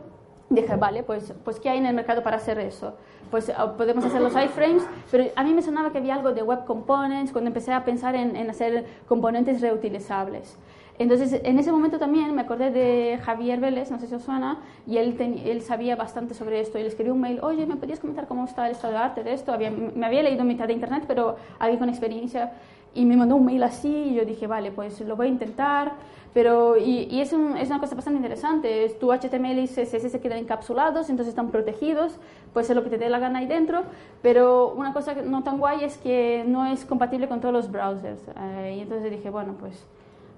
dije, 0.52 0.76
vale, 0.76 1.04
pues, 1.04 1.34
pues 1.44 1.60
¿qué 1.60 1.70
hay 1.70 1.78
en 1.80 1.86
el 1.86 1.96
mercado 1.96 2.24
para 2.24 2.38
hacer 2.38 2.60
eso? 2.60 2.96
Pues 3.30 3.52
ah, 3.56 3.76
podemos 3.78 4.04
hacer 4.04 4.22
los 4.22 4.34
iframes, 4.34 4.84
pero 5.10 5.26
a 5.36 5.44
mí 5.44 5.54
me 5.54 5.62
sonaba 5.62 5.92
que 5.92 5.98
había 5.98 6.16
algo 6.16 6.34
de 6.34 6.44
web 6.44 6.66
components 6.66 7.32
cuando 7.32 7.48
empecé 7.48 7.72
a 7.74 7.86
pensar 7.86 8.16
en, 8.16 8.36
en 8.36 8.50
hacer 8.50 8.86
componentes 9.08 9.62
reutilizables. 9.62 10.58
Entonces, 11.02 11.42
en 11.44 11.58
ese 11.58 11.72
momento 11.72 11.98
también 11.98 12.36
me 12.36 12.42
acordé 12.42 12.70
de 12.70 13.18
Javier 13.24 13.60
Vélez, 13.60 13.90
no 13.90 13.98
sé 13.98 14.06
si 14.06 14.14
os 14.14 14.22
suena, 14.22 14.60
y 14.86 14.98
él, 14.98 15.16
él 15.46 15.62
sabía 15.64 15.96
bastante 15.96 16.36
sobre 16.36 16.60
esto. 16.60 16.78
Y 16.78 16.84
le 16.84 16.90
escribí 16.90 17.10
un 17.10 17.20
mail, 17.20 17.40
oye, 17.42 17.66
¿me 17.66 17.76
podías 17.76 18.00
comentar 18.00 18.28
cómo 18.28 18.46
está 18.46 18.68
el 18.68 18.74
estado 18.74 18.94
de 18.94 19.00
arte 19.00 19.24
de 19.24 19.34
esto? 19.34 19.52
Había, 19.52 19.72
me 19.72 20.06
había 20.06 20.22
leído 20.22 20.44
mitad 20.44 20.68
de 20.68 20.74
internet, 20.74 21.06
pero 21.08 21.38
alguien 21.58 21.80
con 21.80 21.90
experiencia. 21.90 22.52
Y 22.94 23.06
me 23.06 23.16
mandó 23.16 23.36
un 23.38 23.46
mail 23.46 23.64
así, 23.64 23.88
y 23.88 24.14
yo 24.16 24.26
dije, 24.26 24.48
vale, 24.48 24.72
pues 24.72 25.00
lo 25.02 25.16
voy 25.16 25.28
a 25.28 25.30
intentar. 25.30 25.94
Pero, 26.34 26.78
y, 26.78 27.08
y 27.10 27.20
es, 27.20 27.34
un, 27.34 27.58
es, 27.58 27.70
una 27.70 27.80
cosa 27.80 27.96
bastante 27.96 28.18
interesante. 28.18 28.90
Tu 29.00 29.12
HTML 29.12 29.60
y 29.60 29.68
CSS 29.68 30.12
se 30.12 30.20
quedan 30.20 30.38
encapsulados, 30.40 31.10
entonces 31.10 31.30
están 31.30 31.52
protegidos, 31.52 32.18
puede 32.54 32.66
ser 32.66 32.78
lo 32.78 32.84
que 32.84 32.90
te 32.90 32.98
dé 32.98 33.10
la 33.10 33.20
gana 33.20 33.40
ahí 33.40 33.48
dentro. 33.48 33.84
Pero 34.22 34.74
una 34.74 34.94
cosa 34.94 35.14
no 35.14 35.44
tan 35.44 35.58
guay 35.60 35.84
es 35.84 35.98
que 35.98 36.46
no 36.48 36.66
es 36.66 36.86
compatible 36.86 37.28
con 37.28 37.42
todos 37.42 37.54
los 37.54 37.72
browsers. 37.72 38.22
Eh, 38.40 38.76
y 38.78 38.82
entonces 38.82 39.12
dije, 39.12 39.30
bueno, 39.30 39.56
pues, 39.60 39.86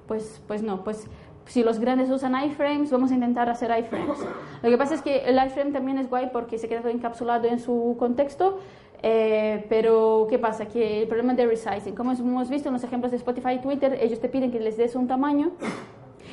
pues, 0.07 0.41
pues 0.47 0.63
no, 0.63 0.83
pues 0.83 1.07
si 1.45 1.63
los 1.63 1.79
grandes 1.79 2.09
usan 2.09 2.41
iframes, 2.43 2.89
vamos 2.89 3.11
a 3.11 3.13
intentar 3.13 3.49
hacer 3.49 3.71
iframes. 3.77 4.17
Lo 4.63 4.69
que 4.69 4.77
pasa 4.77 4.95
es 4.95 5.01
que 5.01 5.25
el 5.25 5.35
iframe 5.45 5.71
también 5.71 5.97
es 5.97 6.09
guay 6.09 6.29
porque 6.31 6.57
se 6.57 6.67
queda 6.67 6.81
todo 6.81 6.91
encapsulado 6.91 7.47
en 7.47 7.59
su 7.59 7.95
contexto 7.99 8.59
eh, 9.03 9.65
pero, 9.69 10.27
¿qué 10.29 10.39
pasa? 10.39 10.65
Que 10.65 11.01
el 11.01 11.07
problema 11.07 11.33
de 11.33 11.45
resizing, 11.45 11.93
como 11.93 12.13
hemos 12.13 12.49
visto 12.49 12.69
en 12.69 12.73
los 12.73 12.83
ejemplos 12.83 13.11
de 13.11 13.17
Spotify 13.17 13.55
y 13.55 13.59
Twitter, 13.59 13.97
ellos 14.01 14.19
te 14.19 14.29
piden 14.29 14.51
que 14.51 14.59
les 14.59 14.77
des 14.77 14.95
un 14.95 15.07
tamaño 15.07 15.51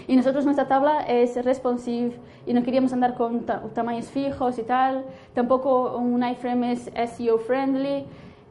Y 0.07 0.17
nosotros 0.17 0.45
nuestra 0.45 0.67
tabla 0.67 1.03
es 1.03 1.37
responsive 1.45 2.17
y 2.47 2.53
no 2.53 2.63
queríamos 2.63 2.93
andar 2.93 3.15
con 3.15 3.45
tamaños 3.75 4.07
fijos 4.07 4.59
y 4.59 4.63
tal. 4.63 5.05
Tampoco 5.35 5.97
un 5.97 6.25
iframe 6.25 6.73
es 6.73 6.91
SEO 7.13 7.39
friendly. 7.39 8.07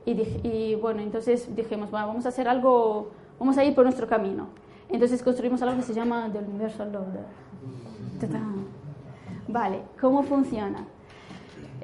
Y, 0.06 0.12
y 0.44 0.76
bueno, 0.76 1.02
entonces 1.02 1.54
dijimos, 1.56 1.92
vamos 1.92 2.26
a 2.26 2.30
hacer 2.30 2.48
algo, 2.48 3.10
vamos 3.40 3.58
a 3.58 3.64
ir 3.66 3.76
por 3.76 3.84
nuestro 3.84 4.08
camino. 4.08 4.48
Entonces 4.90 5.22
construimos 5.22 5.62
algo 5.62 5.76
que 5.76 5.84
se 5.84 5.94
llama 5.94 6.30
The 6.32 6.40
Universal 6.40 6.92
Loader. 6.92 7.26
Vale, 9.48 9.82
¿cómo 10.00 10.24
funciona? 10.24 10.86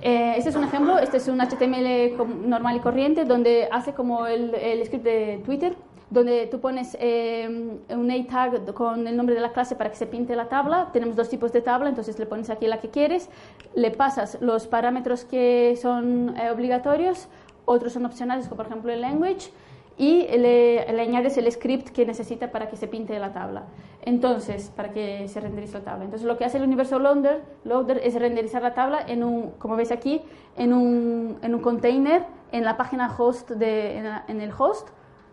Eh, 0.02 0.34
este 0.38 0.50
es 0.50 0.56
un 0.56 0.64
ejemplo, 0.64 1.00
este 1.00 1.18
es 1.18 1.28
un 1.28 1.40
HTML 1.40 2.48
normal 2.48 2.76
y 2.78 2.80
corriente 2.80 3.26
donde 3.26 3.68
hace 3.72 3.94
como 3.94 4.28
el, 4.28 4.52
script 4.86 5.04
de 5.04 5.42
Twitter, 5.46 5.76
donde 6.10 6.48
tú 6.48 6.60
pones 6.60 6.98
eh, 7.00 7.48
un 7.90 8.12
A 8.12 8.28
tag 8.28 8.74
con 8.74 9.08
el 9.08 9.18
nombre 9.18 9.36
de 9.36 9.42
la 9.42 9.52
clase 9.52 9.76
para 9.76 9.90
que 9.90 9.96
se 9.96 10.06
pinte 10.06 10.36
la 10.36 10.50
tabla. 10.50 10.90
Tenemos 10.94 11.16
dos 11.16 11.30
tipos 11.30 11.52
de 11.52 11.62
tabla, 11.62 11.90
entonces 11.90 12.20
le 12.20 12.26
pones 12.26 12.50
aquí 12.50 12.68
la 12.68 12.80
que 12.80 12.90
quieres, 12.90 13.30
le 13.74 13.92
pasas 13.92 14.38
los 14.42 14.68
parámetros 14.68 15.26
que 15.26 15.78
son 15.82 16.36
eh, 16.38 16.52
obligatorios, 16.52 17.28
otros 17.66 17.94
son 17.94 18.06
opcionales, 18.06 18.48
como 18.48 18.58
por 18.58 18.68
ejemplo 18.68 18.92
el 18.92 19.02
language, 19.02 19.50
y 19.98 20.28
le, 20.28 20.82
añades 21.02 21.38
el 21.38 21.50
script 21.52 21.90
que 21.90 22.06
necesita 22.06 22.52
para 22.52 22.70
que 22.70 22.76
se 22.76 22.88
pinte 22.88 23.18
la 23.20 23.34
tabla. 23.34 23.64
Entonces, 24.02 24.72
para 24.76 24.92
que 24.92 25.28
se 25.28 25.40
renderice 25.40 25.80
la 25.80 25.84
tabla. 25.84 26.06
Entonces, 26.06 26.28
lo 26.28 26.38
que 26.38 26.46
hace 26.46 26.58
el 26.58 26.64
universo 26.64 27.00
loader, 27.00 27.44
loader 27.64 28.02
es 28.04 28.14
renderizar 28.16 28.62
la 28.62 28.74
tabla 28.74 29.00
en 29.08 29.24
un, 29.24 29.52
como 29.52 29.76
veis 29.76 29.92
aquí, 29.92 30.22
en 30.58 30.74
un, 30.74 31.38
en 31.42 31.56
un 31.56 31.62
container 31.62 32.26
en 32.52 32.64
la 32.64 32.78
página 32.78 33.14
host, 33.18 33.52
de, 33.52 33.98
en 34.28 34.42
el 34.42 34.52
host, 34.58 34.90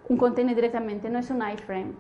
un 0.08 0.16
container 0.16 0.54
directamente, 0.54 1.10
no 1.10 1.18
es 1.18 1.30
un 1.30 1.42
iframe. 1.42 1.92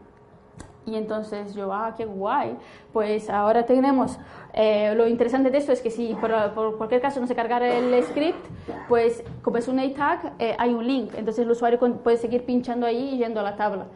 Y 0.84 0.96
entonces 0.96 1.54
yo, 1.54 1.72
ah, 1.72 1.94
qué 1.96 2.04
guay. 2.04 2.56
Pues 2.92 3.30
ahora 3.30 3.64
tenemos, 3.64 4.18
eh, 4.52 4.94
lo 4.96 5.06
interesante 5.06 5.50
de 5.50 5.58
esto 5.58 5.72
es 5.72 5.80
que 5.80 5.90
si 5.90 6.14
por, 6.14 6.32
por, 6.54 6.76
cualquier 6.76 7.00
caso 7.00 7.20
no 7.20 7.26
se 7.26 7.34
cargara 7.34 7.76
el 7.76 8.02
script, 8.02 8.44
pues 8.88 9.22
como 9.42 9.58
es 9.58 9.68
un 9.68 9.78
A 9.78 9.94
tag, 9.94 10.32
eh, 10.38 10.56
hay 10.58 10.74
un 10.74 10.86
link. 10.86 11.12
Entonces 11.16 11.44
el 11.44 11.50
usuario 11.50 11.78
puede 11.78 12.16
seguir 12.16 12.44
pinchando 12.44 12.86
ahí 12.86 13.14
y 13.14 13.18
yendo 13.18 13.40
a 13.40 13.42
la 13.44 13.56
tabla. 13.56 13.86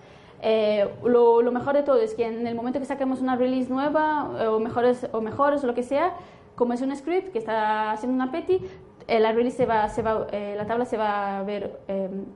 Eh, 0.43 0.89
lo, 1.03 1.43
lo, 1.43 1.51
mejor 1.51 1.75
de 1.75 1.83
todo 1.83 1.99
es 1.99 2.15
que 2.15 2.27
en 2.27 2.47
el 2.47 2.55
momento 2.55 2.79
que 2.79 2.85
saquemos 2.85 3.21
una 3.21 3.37
release 3.37 3.71
nueva 3.71 4.49
o 4.51 4.61
mejores 4.61 5.09
o 5.13 5.21
mejores 5.21 5.65
o 5.65 5.67
lo 5.67 5.75
que 5.75 5.83
sea, 5.83 6.13
como 6.55 6.73
es 6.73 6.83
un 6.83 6.95
script 6.95 7.33
que 7.33 7.39
está 7.39 7.91
haciendo 7.91 8.15
una 8.15 8.31
PETI, 8.31 8.61
la 9.09 9.33
release 9.33 9.57
se 9.57 9.67
va, 9.67 9.89
se 9.89 10.03
va 10.03 10.27
la 10.31 10.67
tabla 10.67 10.85
se 10.85 10.97
va 10.97 11.39
a 11.39 11.43
ver 11.43 11.81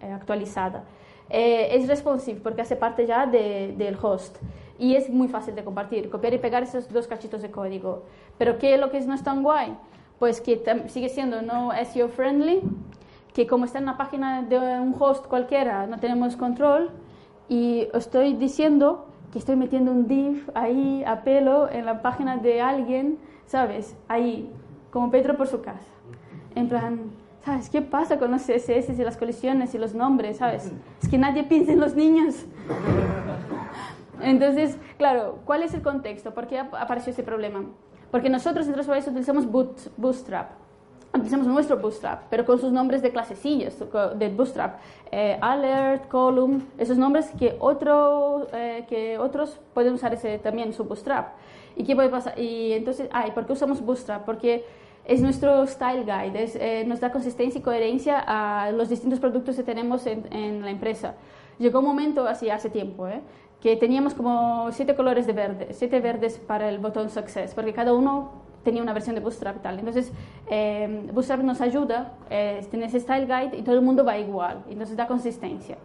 actualizada. 0.03 0.85
Eh, 1.31 1.77
es 1.77 1.87
responsive 1.87 2.40
porque 2.40 2.62
hace 2.62 2.75
parte 2.75 3.07
ya 3.07 3.25
de, 3.25 3.73
del 3.79 3.97
host 4.03 4.37
y 4.79 4.97
es 4.97 5.09
muy 5.09 5.29
fácil 5.29 5.55
de 5.55 5.62
compartir, 5.62 6.11
copiar 6.11 6.35
y 6.35 6.38
pegar 6.38 6.64
esos 6.64 6.88
dos 6.93 7.07
cachitos 7.07 7.40
de 7.43 7.51
código. 7.51 8.03
Pero 8.37 8.59
¿qué 8.59 8.75
es 8.75 8.81
lo 8.81 8.90
que 8.90 9.01
no 9.03 9.14
es 9.14 9.23
tan 9.23 9.43
guay? 9.43 9.77
Pues 10.19 10.40
que 10.40 10.61
sigue 10.88 11.09
siendo 11.09 11.40
no 11.40 11.71
SEO 11.85 12.09
friendly, 12.09 12.61
que 13.33 13.47
como 13.47 13.64
está 13.64 13.79
en 13.79 13.85
una 13.85 13.97
página 13.97 14.43
de 14.43 14.59
un 14.59 14.95
host 14.99 15.27
cualquiera 15.27 15.87
no 15.87 15.99
tenemos 15.99 16.37
control 16.37 16.90
y 17.49 17.88
estoy 17.95 18.35
diciendo 18.35 19.07
que 19.33 19.38
estoy 19.38 19.57
metiendo 19.57 19.93
un 19.93 20.09
div 20.09 20.51
ahí 20.55 21.05
a 21.07 21.23
pelo 21.23 21.71
en 21.71 21.87
la 21.87 22.03
página 22.03 22.38
de 22.38 22.61
alguien, 22.61 23.19
¿sabes? 23.47 23.97
Ahí, 24.09 24.51
como 24.90 25.11
Pedro 25.11 25.37
por 25.37 25.47
su 25.47 25.62
casa. 25.62 25.87
En 26.55 26.69
plan, 26.69 27.12
¿Sabes 27.44 27.70
qué 27.70 27.81
pasa 27.81 28.18
con 28.18 28.31
los 28.31 28.42
CSS 28.42 28.98
y 28.98 29.05
las 29.05 29.16
colisiones 29.16 29.74
y 29.74 29.79
los 29.79 29.94
nombres? 29.94 30.38
¿Sabes? 30.38 30.70
Es 31.03 31.09
que 31.09 31.16
nadie 31.16 31.44
piensa 31.44 31.72
en 31.72 31.81
los 31.81 31.94
niños. 31.94 32.44
Entonces, 34.20 34.76
claro, 34.98 35.38
¿cuál 35.46 35.62
es 35.62 35.72
el 35.72 35.81
contexto? 35.81 36.35
¿Por 36.35 36.46
qué 36.46 36.59
apareció 36.59 37.12
ese 37.12 37.22
problema? 37.22 37.64
Porque 38.11 38.29
nosotros 38.29 38.66
en 38.66 38.74
TrustWise 38.74 39.09
utilizamos 39.09 39.46
Bootstrap. 39.46 40.50
Utilizamos 41.14 41.46
nuestro 41.46 41.79
Bootstrap, 41.79 42.24
pero 42.29 42.44
con 42.44 42.59
sus 42.61 42.72
nombres 42.72 43.03
de 43.03 43.11
clasecillas 43.11 43.76
de 44.16 44.29
Bootstrap. 44.29 44.79
Eh, 45.11 45.38
alert, 45.40 46.09
Column, 46.09 46.68
esos 46.76 46.98
nombres 46.98 47.31
que, 47.38 47.57
otro, 47.59 48.46
eh, 48.53 48.85
que 48.88 49.18
otros 49.18 49.59
pueden 49.72 49.94
usar 49.94 50.12
ese, 50.12 50.38
también 50.38 50.72
su 50.72 50.85
Bootstrap. 50.85 51.31
¿Y 51.74 51.85
qué 51.85 51.96
puede 51.96 52.11
pasar? 52.11 52.38
Y 52.38 52.72
entonces, 52.72 53.09
ah, 53.12 53.26
¿y 53.26 53.31
por 53.31 53.46
qué 53.46 53.55
usamos 53.55 53.81
Bootstrap? 53.81 54.24
Porque 54.24 54.64
es 55.05 55.21
nuestro 55.21 55.67
style 55.67 56.05
guide, 56.05 56.43
es, 56.43 56.57
eh, 56.57 56.85
nos 56.87 57.01
da 57.01 57.11
consistencia 57.11 57.59
y 57.59 57.63
coherencia 57.63 58.23
a 58.27 58.71
los 58.73 58.89
distintos 58.89 59.19
productos 59.19 59.57
que 59.57 59.63
tenemos 59.63 60.07
en, 60.07 60.63
la 60.63 60.71
empresa. 60.71 61.15
Llegó 61.59 61.81
un 61.81 61.87
momento, 61.87 62.27
así 62.27 62.49
hace 62.51 62.71
tiempo, 62.71 63.09
¿eh? 63.09 63.21
que 63.61 63.77
teníamos 63.77 64.15
como 64.15 64.73
siete 64.73 64.95
colores 64.95 65.27
de 65.27 65.33
verde, 65.33 65.69
siete 65.73 66.01
verdes 66.01 66.39
para 66.39 66.69
el 66.69 66.79
botón 66.79 67.11
Success, 67.11 67.55
porque 67.55 67.73
cada 67.73 67.93
uno 67.93 68.31
tenía 68.63 68.83
una 68.83 68.93
versión 68.93 69.15
de 69.15 69.21
Bootstrap 69.21 69.63
tal. 69.63 69.79
Entonces, 69.79 70.13
eh, 70.51 71.09
Bootstrap 71.13 71.41
nos 71.41 71.61
ayuda, 71.61 72.15
eh, 72.31 72.67
tiene 72.71 72.87
ese 72.87 73.01
style 73.01 73.27
guide 73.27 73.59
y 73.59 73.63
todo 73.63 73.75
el 73.75 73.83
mundo 73.83 74.05
va 74.05 74.19
igual, 74.19 74.65
nos 74.77 74.95
da 74.97 75.07
consistencia. 75.07 75.77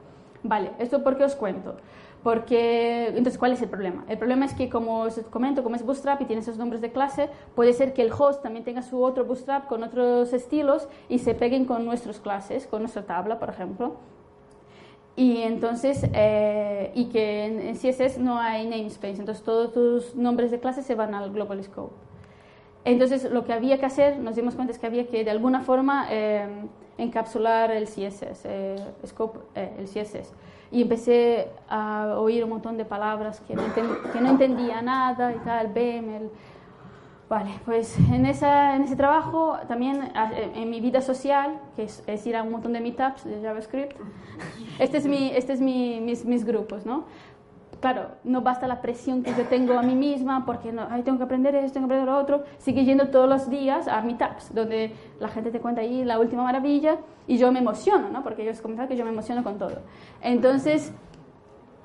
Vale, 0.44 0.72
¿esto 0.80 1.04
por 1.04 1.18
qué 1.18 1.24
os 1.24 1.36
cuento? 1.36 1.76
Porque, 2.26 3.10
entonces, 3.10 3.38
¿cuál 3.38 3.52
es 3.52 3.62
el 3.62 3.70
problema? 3.70 4.04
El 4.10 4.18
problema 4.18 4.46
es 4.46 4.56
que, 4.56 4.68
como 4.68 5.02
os 5.02 5.20
comento, 5.30 5.62
como 5.62 5.76
es 5.76 5.86
Bootstrap 5.86 6.20
y 6.22 6.26
tiene 6.26 6.42
esos 6.42 6.58
nombres 6.58 6.82
de 6.82 6.92
clase, 6.92 7.30
puede 7.54 7.72
ser 7.72 7.94
que 7.94 8.02
el 8.02 8.12
host 8.12 8.42
también 8.42 8.66
tenga 8.66 8.82
su 8.82 9.04
otro 9.04 9.26
Bootstrap 9.26 9.68
con 9.68 9.84
otros 9.84 10.34
estilos 10.34 10.88
y 11.08 11.20
se 11.20 11.36
peguen 11.36 11.66
con 11.66 11.86
nuestras 11.86 12.20
clases, 12.20 12.66
con 12.66 12.82
nuestra 12.82 13.04
tabla, 13.04 13.38
por 13.38 13.50
ejemplo. 13.52 13.98
Y 15.16 15.44
entonces, 15.44 16.04
eh, 16.14 16.92
y 16.96 17.10
que 17.10 17.46
en 17.46 17.76
CSS 17.76 18.18
no 18.18 18.40
hay 18.40 18.66
namespace, 18.66 19.20
entonces 19.20 19.44
todos 19.44 19.72
tus 19.72 20.16
nombres 20.16 20.50
de 20.50 20.60
clase 20.60 20.82
se 20.82 20.96
van 20.96 21.14
al 21.14 21.32
global 21.32 21.64
scope. 21.64 21.94
Entonces, 22.86 23.30
lo 23.30 23.46
que 23.46 23.54
había 23.54 23.78
que 23.78 23.86
hacer, 23.86 24.18
nos 24.18 24.36
dimos 24.36 24.56
cuenta 24.56 24.74
es 24.74 24.80
que 24.80 24.88
había 24.88 25.06
que 25.06 25.24
de 25.24 25.30
alguna 25.30 25.62
forma 25.62 26.08
eh, 26.10 26.48
encapsular 26.98 27.70
el 27.70 27.86
CSS, 27.86 28.46
eh, 28.46 28.78
scope, 29.06 29.42
el 29.54 29.86
CSS 29.86 30.34
y 30.72 30.82
empecé 30.82 31.50
a 31.70 32.16
oír 32.18 32.44
un 32.44 32.50
montón 32.50 32.78
de 32.78 32.86
palabras 32.86 33.42
que 33.42 33.56
no, 33.56 33.64
que 33.74 34.22
no 34.22 34.30
entendía 34.30 34.82
nada 34.82 35.34
y 35.34 35.38
tal, 35.40 35.68
BEM, 35.68 36.30
Vale, 37.28 37.60
pues 37.66 37.98
en, 38.14 38.28
esa, 38.28 38.76
en 38.76 38.84
ese 38.84 38.96
trabajo, 38.96 39.58
también 39.68 40.12
en 40.54 40.70
mi 40.70 40.80
vida 40.80 41.02
social, 41.02 41.60
que 41.76 41.84
es, 41.84 42.28
ir 42.28 42.36
a 42.36 42.44
un 42.44 42.52
montón 42.52 42.74
de 42.74 42.82
meetups 42.82 43.26
de 43.26 43.42
JavaScript, 43.42 43.98
este 44.78 44.98
es, 44.98 45.08
mi, 45.08 45.32
este 45.32 45.54
es 45.54 45.60
mi, 45.60 46.00
mis, 46.02 46.24
mis 46.24 46.46
grupos, 46.46 46.86
¿no? 46.86 47.06
Claro, 47.86 48.08
no 48.24 48.42
basta 48.42 48.68
la 48.68 48.82
presión 48.82 49.22
que 49.22 49.32
yo 49.36 49.44
tengo 49.46 49.78
a 49.78 49.84
mí 49.84 49.94
misma 49.94 50.44
porque 50.44 50.72
no, 50.72 50.88
ay, 50.90 51.04
tengo 51.04 51.20
que 51.20 51.26
aprender 51.26 51.54
esto, 51.54 51.76
tengo 51.76 51.88
que 51.88 51.94
aprender 51.94 52.16
lo 52.16 52.20
otro. 52.20 52.44
Sigue 52.58 52.84
yendo 52.84 53.10
todos 53.10 53.30
los 53.30 53.48
días 53.48 53.88
a 53.88 54.02
meetups, 54.02 54.56
donde 54.56 54.96
la 55.20 55.28
gente 55.28 55.52
te 55.52 55.60
cuenta 55.60 55.82
ahí 55.82 56.04
la 56.04 56.20
última 56.20 56.42
maravilla 56.42 56.98
y 57.28 57.38
yo 57.38 57.52
me 57.52 57.60
emociono, 57.60 58.10
¿no? 58.10 58.24
Porque 58.24 58.42
ellos 58.42 58.60
comentan 58.60 58.88
que 58.88 58.96
yo 58.96 59.06
me 59.06 59.12
emociono 59.12 59.44
con 59.44 59.60
todo. 59.60 59.84
Entonces, 60.20 60.92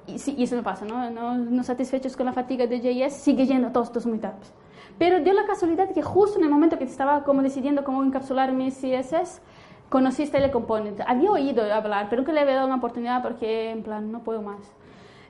y, 0.06 0.18
sí, 0.18 0.34
y 0.38 0.44
eso 0.44 0.56
me 0.56 0.62
pasa, 0.62 0.86
¿no? 0.86 1.10
¿no? 1.10 1.36
No 1.36 1.62
satisfechos 1.64 2.16
con 2.16 2.24
la 2.24 2.32
fatiga 2.32 2.66
de 2.66 2.80
JS, 2.80 3.12
sigue 3.12 3.44
yendo 3.44 3.68
a 3.68 3.72
todos 3.72 3.88
estos 3.88 4.06
meetups. 4.06 4.54
Pero 4.98 5.20
dio 5.20 5.34
la 5.34 5.44
casualidad 5.44 5.90
que 5.92 6.00
justo 6.00 6.38
en 6.38 6.46
el 6.46 6.50
momento 6.50 6.78
que 6.78 6.84
estaba 6.84 7.24
como 7.24 7.42
decidiendo 7.42 7.84
cómo 7.84 8.02
encapsular 8.02 8.52
mi 8.52 8.70
CSS, 8.70 9.42
conocí 9.90 10.22
este 10.22 10.50
Component. 10.50 11.02
Había 11.06 11.30
oído 11.30 11.62
hablar, 11.70 12.06
pero 12.08 12.22
nunca 12.22 12.32
le 12.32 12.40
había 12.40 12.54
dado 12.54 12.68
una 12.68 12.76
oportunidad 12.76 13.22
porque, 13.22 13.70
en 13.70 13.82
plan, 13.82 14.10
no 14.10 14.20
puedo 14.20 14.40
más. 14.40 14.79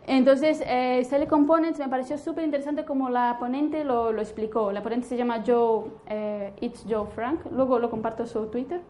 Entonces, 0.06 0.62
eh, 0.66 1.26
Components 1.28 1.78
me 1.78 1.88
pareció 1.88 2.18
súper 2.18 2.44
interesante 2.44 2.84
como 2.84 3.10
la 3.10 3.36
ponente 3.38 3.84
lo, 3.84 4.18
explicó. 4.18 4.72
La 4.72 4.82
ponente 4.82 5.06
se 5.06 5.16
llama 5.16 5.44
Joe, 5.46 5.84
eh, 6.06 6.52
It's 6.60 6.84
Joe 6.88 7.06
Frank, 7.14 7.40
luego 7.52 7.78
lo 7.78 7.90
comparto 7.90 8.26
su 8.26 8.46
Twitter. 8.46 8.80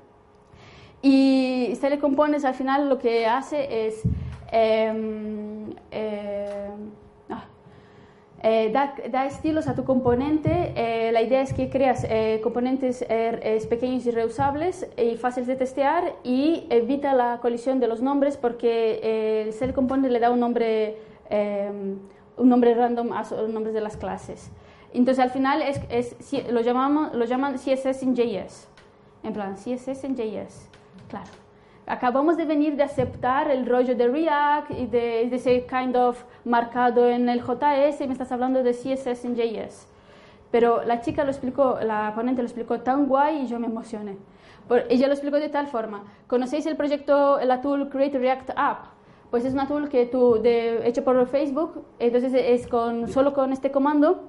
Y 1.03 1.71
Style 1.75 1.99
Components 1.99 2.45
al 2.45 2.55
final 2.55 2.89
lo 2.89 2.99
que 2.99 3.27
hace 3.27 3.87
es... 3.87 4.03
Em, 4.53 5.75
ah, 5.93 6.75
eh, 8.43 8.71
da, 8.73 8.95
da, 9.11 9.27
estilos 9.27 9.69
a 9.69 9.75
tu 9.75 9.85
componente. 9.85 10.73
Eh, 10.75 11.13
la 11.13 11.21
idea 11.21 11.43
es 11.43 11.53
que 11.53 11.69
creas 11.69 12.07
eh, 12.09 12.41
componentes 12.43 13.05
pequeños 13.69 14.07
y 14.07 14.11
reusables 14.11 14.89
y 14.97 15.17
fáciles 15.17 15.47
de 15.47 15.57
testear 15.57 16.15
y 16.25 16.67
evita 16.71 17.15
la 17.15 17.39
colisión 17.43 17.81
de 17.81 17.89
los 17.89 18.01
nombres 18.01 18.37
porque 18.37 19.45
el 19.45 19.53
Cell 19.53 19.73
Component 19.73 20.11
le 20.11 20.21
da 20.21 20.31
un 20.31 20.41
nombre, 20.41 20.97
un 22.37 22.49
nombre 22.49 22.75
random 22.75 23.13
a 23.13 23.23
los 23.31 23.51
nombres 23.51 23.75
de 23.75 23.81
las 23.81 23.97
clases. 23.97 24.51
Entonces 24.93 25.23
al 25.23 25.31
final 25.31 25.63
es, 25.63 25.81
es, 25.91 26.51
lo, 26.51 26.63
llamamos, 26.63 27.15
lo 27.15 27.25
llaman 27.27 27.55
CSS 27.55 28.03
en 28.03 28.17
JS. 28.17 28.69
En 29.23 29.33
plan, 29.35 29.55
CSS 29.55 30.05
en 30.05 30.17
JS. 30.17 30.69
Claro 31.09 31.40
acabamos 31.91 32.37
de 32.37 32.45
venir 32.45 32.77
de 32.77 32.85
aceptar 32.85 33.51
el 33.51 33.67
rollo 33.67 33.97
de 33.97 34.07
React 34.07 34.71
y 34.71 34.87
de, 34.87 35.23
ese 35.35 35.67
kind 35.67 35.97
of 35.97 36.23
marcado 36.45 37.09
en 37.09 37.29
el 37.29 37.41
JS 37.41 38.01
y 38.01 38.07
me 38.07 38.13
estás 38.13 38.31
hablando 38.31 38.63
de 38.63 38.73
CSS 38.73 39.25
en 39.25 39.35
JS. 39.35 39.89
Pero 40.53 40.85
la 40.85 41.01
chica 41.01 41.25
lo 41.25 41.31
explicó, 41.31 41.79
la 41.83 42.13
ponente 42.15 42.43
lo 42.43 42.47
explicó 42.47 42.81
tan 42.81 43.07
guay 43.07 43.43
y 43.43 43.47
yo 43.49 43.59
me 43.59 43.67
emocioné. 43.67 44.17
ella 44.89 45.09
lo 45.09 45.15
explicó 45.15 45.37
de 45.37 45.49
tal 45.49 45.67
forma. 45.67 46.05
¿Conocéis 46.29 46.65
el 46.67 46.77
proyecto, 46.77 47.41
la 47.45 47.61
tool 47.61 47.89
Create 47.89 48.19
React 48.19 48.51
App? 48.55 48.87
Pues 49.31 49.45
es 49.45 49.53
una 49.53 49.67
tool 49.67 49.89
que 49.89 50.07
tú, 50.07 50.41
de, 50.41 50.89
hecho 50.89 51.03
por 51.05 51.27
Facebook, 51.27 51.85
entonces 51.99 52.33
es 52.35 52.69
con, 52.69 53.09
solo 53.09 53.33
con 53.33 53.53
este 53.53 53.71
comando, 53.71 54.29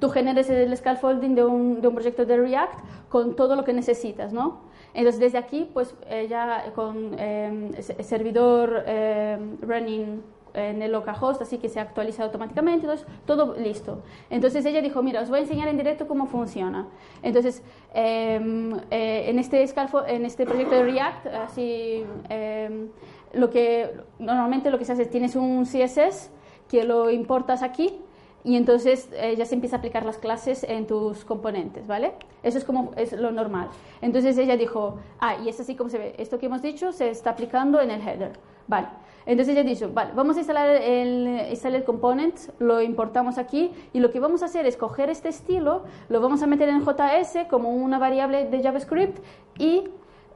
tú 0.00 0.08
generas 0.08 0.50
el 0.50 0.76
scaffolding 0.76 1.34
de 1.34 1.44
un, 1.44 1.80
de 1.80 1.88
un 1.88 1.94
proyecto 1.94 2.24
de 2.24 2.36
React 2.36 2.78
con 3.08 3.36
todo 3.36 3.54
lo 3.54 3.64
que 3.64 3.72
necesitas, 3.72 4.32
¿no? 4.32 4.69
Entonces 4.94 5.20
desde 5.20 5.38
aquí, 5.38 5.68
pues 5.72 5.94
ya 6.28 6.72
con 6.74 7.14
eh, 7.18 7.70
servidor 8.00 8.84
eh, 8.86 9.38
running 9.62 10.22
en 10.54 10.82
el 10.82 10.92
localhost, 10.92 11.42
así 11.42 11.58
que 11.58 11.68
se 11.68 11.80
actualiza 11.80 12.24
automáticamente, 12.24 12.86
entonces 12.86 13.06
todo 13.26 13.56
listo. 13.56 14.02
Entonces 14.30 14.64
ella 14.66 14.82
dijo, 14.82 15.02
mira, 15.02 15.20
os 15.20 15.28
voy 15.28 15.38
a 15.38 15.42
enseñar 15.42 15.68
en 15.68 15.76
directo 15.76 16.06
cómo 16.06 16.26
funciona. 16.26 16.88
Entonces, 17.22 17.62
em, 17.94 18.74
eh, 18.90 19.30
en, 19.30 19.38
este 19.38 19.62
en 19.62 20.24
este 20.24 20.46
proyecto 20.46 20.74
de 20.74 20.82
React, 20.82 21.26
así, 21.26 22.04
em, 22.28 22.88
lo 23.32 23.50
que, 23.50 23.90
normalmente 24.18 24.70
lo 24.70 24.78
que 24.78 24.84
se 24.84 24.92
hace 24.92 25.02
es, 25.02 25.10
tienes 25.10 25.36
un 25.36 25.64
CSS 25.64 26.30
que 26.68 26.84
lo 26.84 27.10
importas 27.10 27.62
aquí, 27.62 28.00
y 28.42 28.56
entonces 28.56 29.08
eh, 29.12 29.34
ya 29.36 29.44
se 29.44 29.54
empieza 29.54 29.76
a 29.76 29.78
aplicar 29.78 30.04
las 30.04 30.18
clases 30.18 30.64
en 30.64 30.86
tus 30.86 31.24
componentes, 31.24 31.86
¿vale? 31.86 32.12
Eso 32.42 32.58
es 32.58 32.64
como 32.64 32.92
es 32.96 33.12
lo 33.12 33.30
normal. 33.30 33.68
Entonces 34.00 34.38
ella 34.38 34.56
dijo, 34.56 34.98
ah, 35.18 35.36
y 35.44 35.48
es 35.48 35.60
así 35.60 35.74
como 35.74 35.90
se 35.90 35.98
ve, 35.98 36.14
esto 36.18 36.38
que 36.38 36.46
hemos 36.46 36.62
dicho 36.62 36.92
se 36.92 37.10
está 37.10 37.30
aplicando 37.30 37.80
en 37.80 37.90
el 37.90 38.00
header, 38.00 38.32
¿vale? 38.66 38.88
Entonces 39.26 39.54
ella 39.54 39.62
dijo, 39.62 39.90
vale, 39.92 40.12
vamos 40.14 40.36
a 40.36 40.40
instalar 40.40 40.70
el, 40.70 41.48
instalar 41.50 41.80
el 41.80 41.84
component, 41.84 42.36
lo 42.58 42.80
importamos 42.80 43.36
aquí 43.36 43.70
y 43.92 44.00
lo 44.00 44.10
que 44.10 44.18
vamos 44.18 44.42
a 44.42 44.46
hacer 44.46 44.66
es 44.66 44.76
coger 44.76 45.10
este 45.10 45.28
estilo, 45.28 45.82
lo 46.08 46.20
vamos 46.20 46.42
a 46.42 46.46
meter 46.46 46.68
en 46.70 46.80
JS 46.80 47.46
como 47.50 47.70
una 47.70 47.98
variable 47.98 48.46
de 48.46 48.62
JavaScript 48.62 49.18
y 49.58 49.84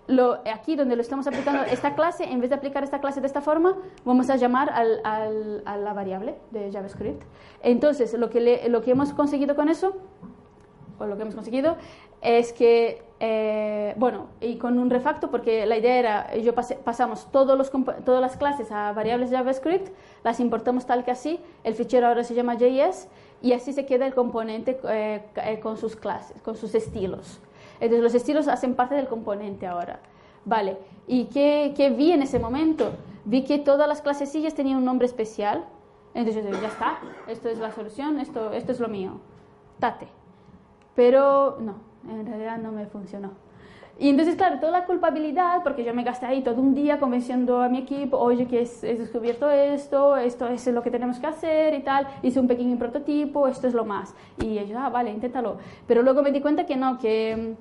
lo, 0.07 0.41
aquí 0.53 0.77
donde 0.77 0.97
lo 0.97 1.03
estamos 1.03 1.27
aplicando 1.27 1.63
esta 1.63 1.95
clase, 1.95 2.25
en 2.25 2.41
vez 2.41 2.51
de 2.51 2.57
aplicar 2.57 2.85
esta 2.85 3.01
clase 3.01 3.21
de 3.21 3.27
esta 3.27 3.41
forma, 3.41 3.77
vamos 4.05 4.29
a 4.31 4.37
llamar 4.37 4.71
al, 4.71 5.01
al, 5.05 5.63
a 5.65 5.77
la 5.77 5.93
variable 5.93 6.35
de 6.51 6.71
JavaScript. 6.71 7.23
Entonces, 7.63 8.13
lo 8.15 8.31
que, 8.31 8.69
lo 8.69 8.83
que 8.83 8.91
hemos 8.91 9.13
conseguido 9.13 9.57
con 9.57 9.69
eso, 9.69 9.97
o 10.99 11.07
lo 11.07 11.17
que 11.17 11.23
hemos 11.23 11.35
conseguido, 11.35 11.77
es 12.21 12.53
que, 12.53 13.03
eh, 13.21 13.95
bueno, 13.97 14.29
y 14.41 14.57
con 14.57 14.79
un 14.79 14.91
refacto, 14.91 15.31
porque 15.31 15.67
la 15.67 15.77
idea 15.77 15.99
era, 15.99 16.37
yo 16.37 16.55
pasamos 16.55 17.31
todos 17.31 17.57
los, 17.57 17.71
todas 18.05 18.21
las 18.21 18.37
clases 18.37 18.71
a 18.73 18.93
variables 18.93 19.31
JavaScript, 19.31 19.89
las 20.23 20.41
importamos 20.41 20.87
tal 20.87 21.05
que 21.05 21.11
así, 21.11 21.41
el 21.65 21.75
fichero 21.75 22.07
ahora 22.07 22.25
se 22.25 22.35
llama 22.35 22.55
JS, 22.55 23.09
y 23.43 23.53
así 23.53 23.73
se 23.73 23.85
queda 23.85 24.07
el 24.07 24.15
componente 24.15 24.79
eh, 24.89 25.23
eh, 25.37 25.61
con 25.61 25.77
sus 25.77 25.97
clases, 25.97 26.41
con 26.43 26.57
sus 26.57 26.75
estilos. 26.75 27.41
Entonces 27.81 28.03
los 28.03 28.15
estilos 28.15 28.49
hacen 28.49 28.75
parte 28.75 28.95
del 28.95 29.09
componente 29.09 29.67
ahora. 29.67 30.01
Vale, 30.45 30.79
¿y 31.07 31.27
qué, 31.27 31.73
qué 31.77 31.91
vi 31.91 32.13
en 32.13 32.23
ese 32.23 32.39
momento? 32.39 32.93
Vi 33.25 33.45
que 33.45 33.59
todas 33.59 33.89
las 33.89 34.03
clasecillas 34.03 34.55
tenían 34.55 34.79
un 34.79 34.85
nombre 34.85 35.07
especial. 35.07 35.65
Entonces 36.15 36.45
yo 36.45 36.61
ya 36.61 36.69
está, 36.69 36.99
esto 37.27 37.49
es 37.49 37.59
la 37.59 37.73
solución, 37.73 38.21
esto, 38.21 38.53
esto 38.53 38.73
es 38.73 38.81
lo 38.81 38.89
mío. 38.89 39.21
Tate. 39.81 40.07
Pero 40.95 41.59
no, 41.61 41.75
en 42.09 42.27
realidad 42.27 42.59
no 42.59 42.71
me 42.71 42.87
funcionó. 42.87 43.31
Y 43.99 44.09
entonces, 44.09 44.35
claro, 44.35 44.59
toda 44.59 44.73
la 44.73 44.87
culpabilidad, 44.87 45.63
porque 45.63 45.85
yo 45.85 45.95
me 45.95 46.03
gasté 46.03 46.27
ahí 46.27 46.43
todo 46.43 46.61
un 46.61 46.75
día 46.75 46.99
convenciendo 46.99 47.63
a 47.63 47.69
mi 47.69 47.79
equipo, 47.79 48.19
oye, 48.19 48.47
que 48.47 48.69
he 48.83 48.95
descubierto 48.97 49.49
esto, 49.51 50.17
esto 50.17 50.49
es 50.49 50.67
lo 50.67 50.83
que 50.83 50.91
tenemos 50.91 51.21
que 51.21 51.27
hacer 51.29 51.75
y 51.75 51.83
tal, 51.83 52.09
hice 52.23 52.41
un 52.41 52.49
pequeño 52.49 52.77
prototipo, 52.77 53.47
esto 53.47 53.69
es 53.69 53.75
lo 53.75 53.85
más. 53.85 54.15
Y 54.43 54.59
ellos, 54.59 54.77
ah, 54.81 54.89
vale, 54.89 55.11
inténtalo. 55.11 55.59
Pero 55.87 56.03
luego 56.03 56.23
me 56.23 56.33
di 56.33 56.41
cuenta 56.41 56.67
que 56.67 56.75
no, 56.75 56.99
que 56.99 57.55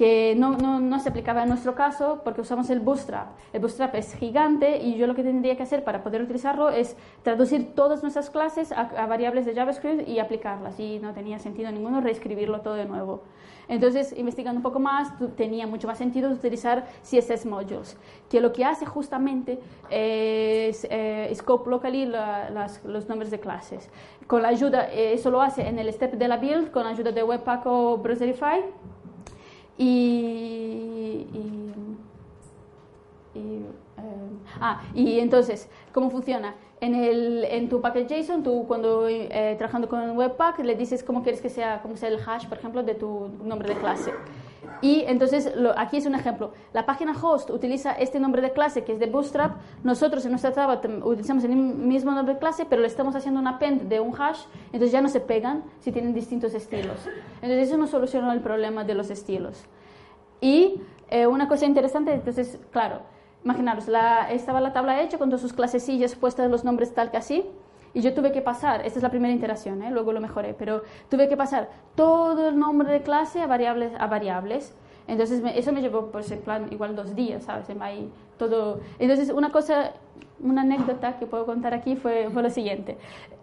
que 0.00 0.34
no, 0.34 0.56
no, 0.56 0.80
no, 0.80 0.98
se 0.98 1.10
aplicaba 1.10 1.42
en 1.42 1.50
nuestro 1.50 1.74
caso 1.74 2.22
porque 2.24 2.40
usamos 2.40 2.70
el 2.70 2.80
Bootstrap. 2.80 3.36
El 3.52 3.60
Bootstrap 3.60 3.94
es 3.96 4.14
gigante 4.14 4.78
y 4.78 4.96
yo 4.96 5.06
lo 5.06 5.14
que 5.14 5.22
tendría 5.22 5.58
que 5.58 5.62
hacer 5.62 5.84
para 5.84 6.02
poder 6.02 6.22
utilizarlo 6.22 6.70
es 6.70 6.96
traducir 7.22 7.74
todas 7.74 8.00
nuestras 8.00 8.30
clases 8.30 8.72
a, 8.72 8.84
variables 9.04 9.44
de 9.44 9.54
JavaScript 9.54 10.08
y 10.08 10.18
aplicarlas. 10.18 10.80
Y 10.80 11.00
no 11.00 11.12
tenía 11.12 11.38
sentido 11.38 11.70
ninguno 11.70 12.00
reescribirlo 12.00 12.62
todo 12.62 12.76
de 12.76 12.86
nuevo. 12.86 13.24
Entonces, 13.68 14.14
investigando 14.16 14.60
un 14.60 14.62
poco 14.62 14.80
más, 14.80 15.12
tenía 15.36 15.66
mucho 15.66 15.86
más 15.86 15.98
sentido 15.98 16.30
utilizar 16.30 16.86
CSS 17.02 17.44
modules, 17.44 17.98
que 18.30 18.40
lo 18.40 18.54
que 18.54 18.64
hace 18.64 18.86
justamente 18.86 19.60
es 19.90 20.86
eh, 20.90 21.30
scope 21.34 21.68
locally 21.68 22.10
los 22.86 23.06
nombres 23.06 23.30
de 23.30 23.38
clases. 23.38 23.90
Con 24.26 24.40
la 24.40 24.48
ayuda, 24.48 24.90
eh, 24.90 25.12
eso 25.12 25.30
lo 25.30 25.42
hace 25.42 25.68
en 25.68 25.78
el 25.78 25.92
step 25.92 26.14
de 26.14 26.26
la 26.26 26.38
build, 26.38 26.70
con 26.70 26.84
la 26.84 26.90
ayuda 26.90 27.12
de 27.12 27.22
Webpack 27.22 27.66
o 27.66 27.98
Browserify 27.98 28.64
y, 29.78 31.26
eh, 33.34 33.62
ah, 34.60 34.82
y 34.94 35.18
entonces, 35.20 35.68
¿cómo 35.92 36.10
funciona? 36.10 36.54
En, 36.80 36.94
el, 36.94 37.44
en 37.44 37.68
tu 37.68 37.80
package 37.80 38.22
JSON, 38.22 38.42
tú 38.42 38.64
cuando 38.66 39.06
eh, 39.08 39.54
trabajando 39.58 39.88
con 39.88 40.16
Webpack 40.16 40.60
le 40.60 40.74
dices 40.74 41.02
cómo 41.02 41.22
quieres 41.22 41.40
que 41.40 41.50
sea, 41.50 41.82
cómo 41.82 41.96
sea 41.96 42.08
el 42.08 42.18
hash, 42.26 42.46
por 42.46 42.58
ejemplo, 42.58 42.82
de 42.82 42.94
tu 42.94 43.30
nombre 43.44 43.74
de 43.74 43.80
clase. 43.80 44.12
Y 44.82 45.04
entonces, 45.06 45.52
aquí 45.76 45.98
es 45.98 46.06
un 46.06 46.14
ejemplo. 46.14 46.52
La 46.72 46.86
página 46.86 47.12
host 47.12 47.50
utiliza 47.50 47.92
este 47.92 48.18
nombre 48.18 48.40
de 48.40 48.52
clase 48.52 48.82
que 48.84 48.92
es 48.92 48.98
de 48.98 49.06
Bootstrap. 49.06 49.56
Nosotros 49.84 50.24
en 50.24 50.32
nuestra 50.32 50.52
tabla 50.52 50.80
utilizamos 51.04 51.44
el 51.44 51.54
mismo 51.54 52.12
nombre 52.12 52.34
de 52.34 52.40
clase, 52.40 52.64
pero 52.64 52.80
le 52.80 52.88
estamos 52.88 53.14
haciendo 53.14 53.40
un 53.40 53.46
append 53.46 53.82
de 53.82 54.00
un 54.00 54.14
hash, 54.18 54.40
entonces 54.66 54.92
ya 54.92 55.00
no 55.00 55.08
se 55.08 55.20
pegan 55.20 55.64
si 55.80 55.92
tienen 55.92 56.14
distintos 56.14 56.54
estilos. 56.54 56.96
Entonces, 57.42 57.68
eso 57.68 57.76
nos 57.76 57.90
solucionó 57.90 58.32
el 58.32 58.40
problema 58.40 58.84
de 58.84 58.94
los 58.94 59.10
estilos. 59.10 59.64
Y 60.40 60.80
eh, 61.08 61.26
una 61.26 61.48
cosa 61.48 61.66
interesante, 61.66 62.14
entonces, 62.14 62.58
claro, 62.70 63.00
imaginaros, 63.44 63.88
la, 63.88 64.30
estaba 64.30 64.60
la 64.60 64.72
tabla 64.72 65.02
hecha 65.02 65.18
con 65.18 65.28
todas 65.28 65.42
sus 65.42 65.52
clasecillas 65.52 66.14
puestas 66.14 66.50
los 66.50 66.64
nombres 66.64 66.94
tal 66.94 67.10
que 67.10 67.18
así. 67.18 67.44
Y 67.92 68.02
yo 68.02 68.14
tuve 68.14 68.32
que 68.32 68.40
pasar, 68.40 68.86
esta 68.86 68.98
es 68.98 69.02
la 69.02 69.10
primera 69.10 69.32
interacción, 69.32 69.82
¿eh? 69.82 69.90
luego 69.90 70.12
lo 70.12 70.20
mejoré, 70.20 70.54
pero 70.54 70.82
tuve 71.08 71.28
que 71.28 71.36
pasar 71.36 71.70
todo 71.96 72.48
el 72.48 72.58
nombre 72.58 72.90
de 72.90 73.02
clase 73.02 73.40
a 73.40 73.46
variables. 73.46 73.92
A 73.98 74.06
variables. 74.06 74.74
Entonces 75.08 75.42
eso 75.56 75.72
me 75.72 75.80
llevó, 75.80 76.06
pues 76.12 76.30
en 76.30 76.40
plan, 76.40 76.68
igual 76.70 76.94
dos 76.94 77.16
días, 77.16 77.42
¿sabes? 77.44 77.66
Ahí, 77.80 78.12
todo. 78.38 78.80
Entonces 79.00 79.30
una 79.30 79.50
cosa, 79.50 79.92
una 80.38 80.62
anécdota 80.62 81.18
que 81.18 81.26
puedo 81.26 81.46
contar 81.46 81.74
aquí 81.74 81.96
fue, 81.96 82.30
fue 82.30 82.42
lo 82.42 82.50
siguiente. 82.50 82.96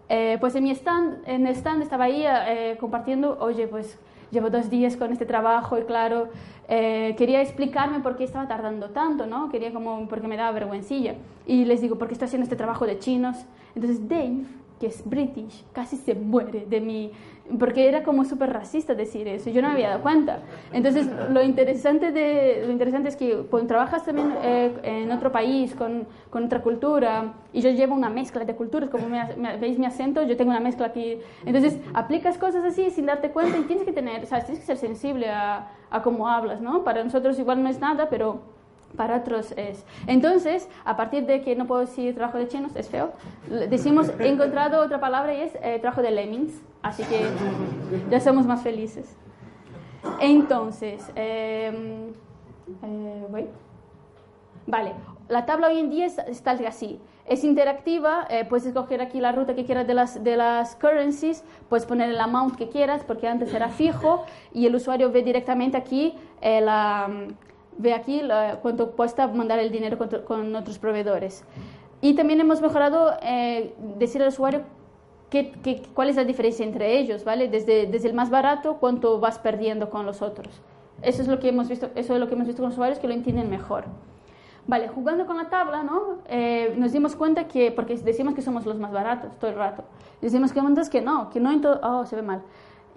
Eh, 0.08 0.38
pues 0.40 0.54
en 0.54 0.64
mi 0.64 0.70
stand, 0.70 1.28
en 1.28 1.46
el 1.46 1.54
stand 1.54 1.82
estaba 1.82 2.04
ahí 2.04 2.24
eh, 2.26 2.78
compartiendo, 2.80 3.36
oye, 3.40 3.66
pues 3.68 3.98
llevo 4.30 4.50
dos 4.50 4.70
días 4.70 4.96
con 4.96 5.12
este 5.12 5.26
trabajo 5.26 5.78
y 5.78 5.82
claro, 5.82 6.28
quería 6.68 7.40
explicarme 7.40 8.00
por 8.00 8.16
qué 8.16 8.24
estaba 8.24 8.46
tardando 8.46 8.90
tanto, 8.90 9.26
¿no? 9.26 9.48
Quería 9.48 9.72
como, 9.72 10.06
porque 10.08 10.28
me 10.28 10.36
daba 10.36 10.52
vergüencilla. 10.52 11.14
Y 11.46 11.64
les 11.64 11.80
digo, 11.80 11.96
¿por 11.96 12.08
qué 12.08 12.14
estoy 12.14 12.26
haciendo 12.26 12.44
este 12.44 12.56
trabajo 12.56 12.86
de 12.86 12.98
chinos? 12.98 13.36
Entonces 13.74 14.08
Dave, 14.08 14.44
que 14.78 14.86
es 14.86 15.08
british, 15.08 15.64
casi 15.72 15.96
se 15.96 16.14
muere 16.14 16.66
de 16.68 16.80
mí, 16.80 17.12
porque 17.58 17.88
era 17.88 18.02
como 18.02 18.24
súper 18.24 18.52
racista 18.52 18.94
decir 18.94 19.26
eso, 19.26 19.50
yo 19.50 19.62
no 19.62 19.68
me 19.68 19.74
había 19.74 19.88
dado 19.90 20.02
cuenta. 20.02 20.40
Entonces 20.72 21.06
lo 21.30 21.42
interesante, 21.42 22.12
de, 22.12 22.64
lo 22.66 22.72
interesante 22.72 23.08
es 23.08 23.16
que 23.16 23.46
cuando 23.50 23.68
trabajas 23.68 24.04
también 24.04 24.34
eh, 24.42 24.72
en 24.82 25.10
otro 25.10 25.32
país, 25.32 25.74
con, 25.74 26.06
con, 26.30 26.44
otra 26.44 26.60
cultura, 26.60 27.34
y 27.52 27.60
yo 27.60 27.70
llevo 27.70 27.94
una 27.94 28.10
mezcla 28.10 28.44
de 28.44 28.54
culturas, 28.54 28.90
como 28.90 29.06
veis 29.60 29.78
mi 29.78 29.86
acento, 29.86 30.22
yo 30.22 30.36
tengo 30.36 30.50
una 30.50 30.60
mezcla 30.60 30.86
aquí, 30.86 31.18
entonces 31.44 31.78
aplicas 31.94 32.38
cosas 32.38 32.64
así 32.64 32.90
sin 32.90 33.06
darte 33.06 33.30
cuenta 33.30 33.58
y 33.58 33.62
tienes 33.62 33.84
que 33.84 33.92
tener, 33.92 34.22
o 34.22 34.26
sea, 34.26 34.40
tienes 34.40 34.60
que 34.60 34.66
ser 34.66 34.76
sensible 34.76 35.30
a, 35.30 35.72
a 35.90 36.02
cómo 36.02 36.28
hablas, 36.28 36.60
¿no? 36.60 36.84
Para 36.84 37.02
nosotros 37.02 37.38
igual 37.38 37.62
no 37.62 37.68
es 37.68 37.80
nada, 37.80 38.08
pero 38.10 38.57
para 38.96 39.16
otros 39.16 39.52
es. 39.56 39.84
Entonces, 40.06 40.68
a 40.84 40.96
partir 40.96 41.26
de 41.26 41.42
que 41.42 41.54
no 41.56 41.66
puedo 41.66 41.82
decir 41.82 42.14
trabajo 42.14 42.38
de 42.38 42.48
chinos, 42.48 42.74
es 42.74 42.88
feo, 42.88 43.12
decimos, 43.68 44.10
he 44.18 44.28
encontrado 44.28 44.82
otra 44.82 45.00
palabra 45.00 45.34
y 45.34 45.40
es 45.42 45.54
eh, 45.62 45.78
trabajo 45.80 46.02
de 46.02 46.10
lemmings, 46.10 46.60
así 46.82 47.02
que 47.04 47.26
ya 48.10 48.20
somos 48.20 48.46
más 48.46 48.62
felices. 48.62 49.16
Entonces, 50.20 51.10
eh, 51.16 52.10
eh, 52.84 53.46
vale, 54.66 54.92
la 55.28 55.44
tabla 55.44 55.68
hoy 55.68 55.78
en 55.78 55.90
día 55.90 56.06
es, 56.06 56.42
tal 56.42 56.64
así. 56.66 57.00
Es 57.26 57.44
interactiva, 57.44 58.26
puedes 58.48 58.64
escoger 58.64 59.02
aquí 59.02 59.20
la 59.20 59.32
ruta 59.32 59.54
que 59.54 59.66
quieras 59.66 59.86
de 59.86 59.92
las, 59.92 60.24
de 60.24 60.34
las 60.38 60.76
currencies, 60.76 61.44
puedes 61.68 61.84
poner 61.84 62.08
el 62.08 62.18
amount 62.18 62.56
que 62.56 62.70
quieras, 62.70 63.04
porque 63.04 63.28
antes 63.28 63.52
era 63.52 63.68
fijo, 63.68 64.24
y 64.54 64.64
el 64.64 64.74
usuario 64.74 65.12
ve 65.12 65.22
directamente 65.22 65.76
aquí 65.76 66.14
la, 66.40 67.10
ve 67.78 67.94
aquí 67.94 68.22
cuánto 68.62 68.92
cuesta 68.92 69.26
mandar 69.28 69.58
el 69.58 69.70
dinero 69.70 69.98
con, 70.26 70.54
otros 70.54 70.78
proveedores. 70.78 71.44
Y 72.00 72.14
también 72.14 72.40
hemos 72.40 72.60
mejorado 72.60 73.14
eh, 73.22 73.74
decir 73.98 74.22
al 74.22 74.28
usuario 74.28 74.62
qué, 75.30 75.82
cuál 75.94 76.10
es 76.10 76.16
la 76.16 76.24
diferencia 76.24 76.64
entre 76.64 76.98
ellos, 76.98 77.24
¿vale? 77.24 77.48
Desde, 77.48 77.86
desde 77.86 78.08
el 78.08 78.14
más 78.14 78.30
barato, 78.30 78.76
cuánto 78.78 79.18
vas 79.18 79.38
perdiendo 79.38 79.90
con 79.90 80.06
los 80.06 80.22
otros. 80.22 80.60
Eso 81.02 81.22
es 81.22 81.28
lo 81.28 81.38
que 81.38 81.48
hemos 81.48 81.68
visto, 81.68 81.90
eso 81.94 82.14
es 82.14 82.20
lo 82.20 82.26
que 82.26 82.34
hemos 82.34 82.46
visto 82.46 82.62
con 82.62 82.70
los 82.70 82.74
usuarios 82.74 82.98
que 82.98 83.08
lo 83.08 83.14
entienden 83.14 83.48
mejor. 83.48 83.84
Vale, 84.66 84.88
jugando 84.88 85.26
con 85.26 85.38
la 85.38 85.48
tabla, 85.48 85.82
¿no? 85.82 86.18
Eh, 86.28 86.74
nos 86.76 86.92
dimos 86.92 87.16
cuenta 87.16 87.48
que, 87.48 87.72
porque 87.72 87.96
decimos 87.96 88.34
que 88.34 88.42
somos 88.42 88.66
los 88.66 88.78
más 88.78 88.92
baratos 88.92 89.30
todo 89.38 89.50
el 89.50 89.56
rato, 89.56 89.84
decimos 90.20 90.52
que, 90.52 90.60
que 90.90 91.00
no, 91.00 91.30
que 91.30 91.40
no 91.40 91.50
en 91.50 91.62
todo, 91.62 91.80
oh, 91.82 92.04
se 92.04 92.16
ve 92.16 92.22
mal, 92.22 92.42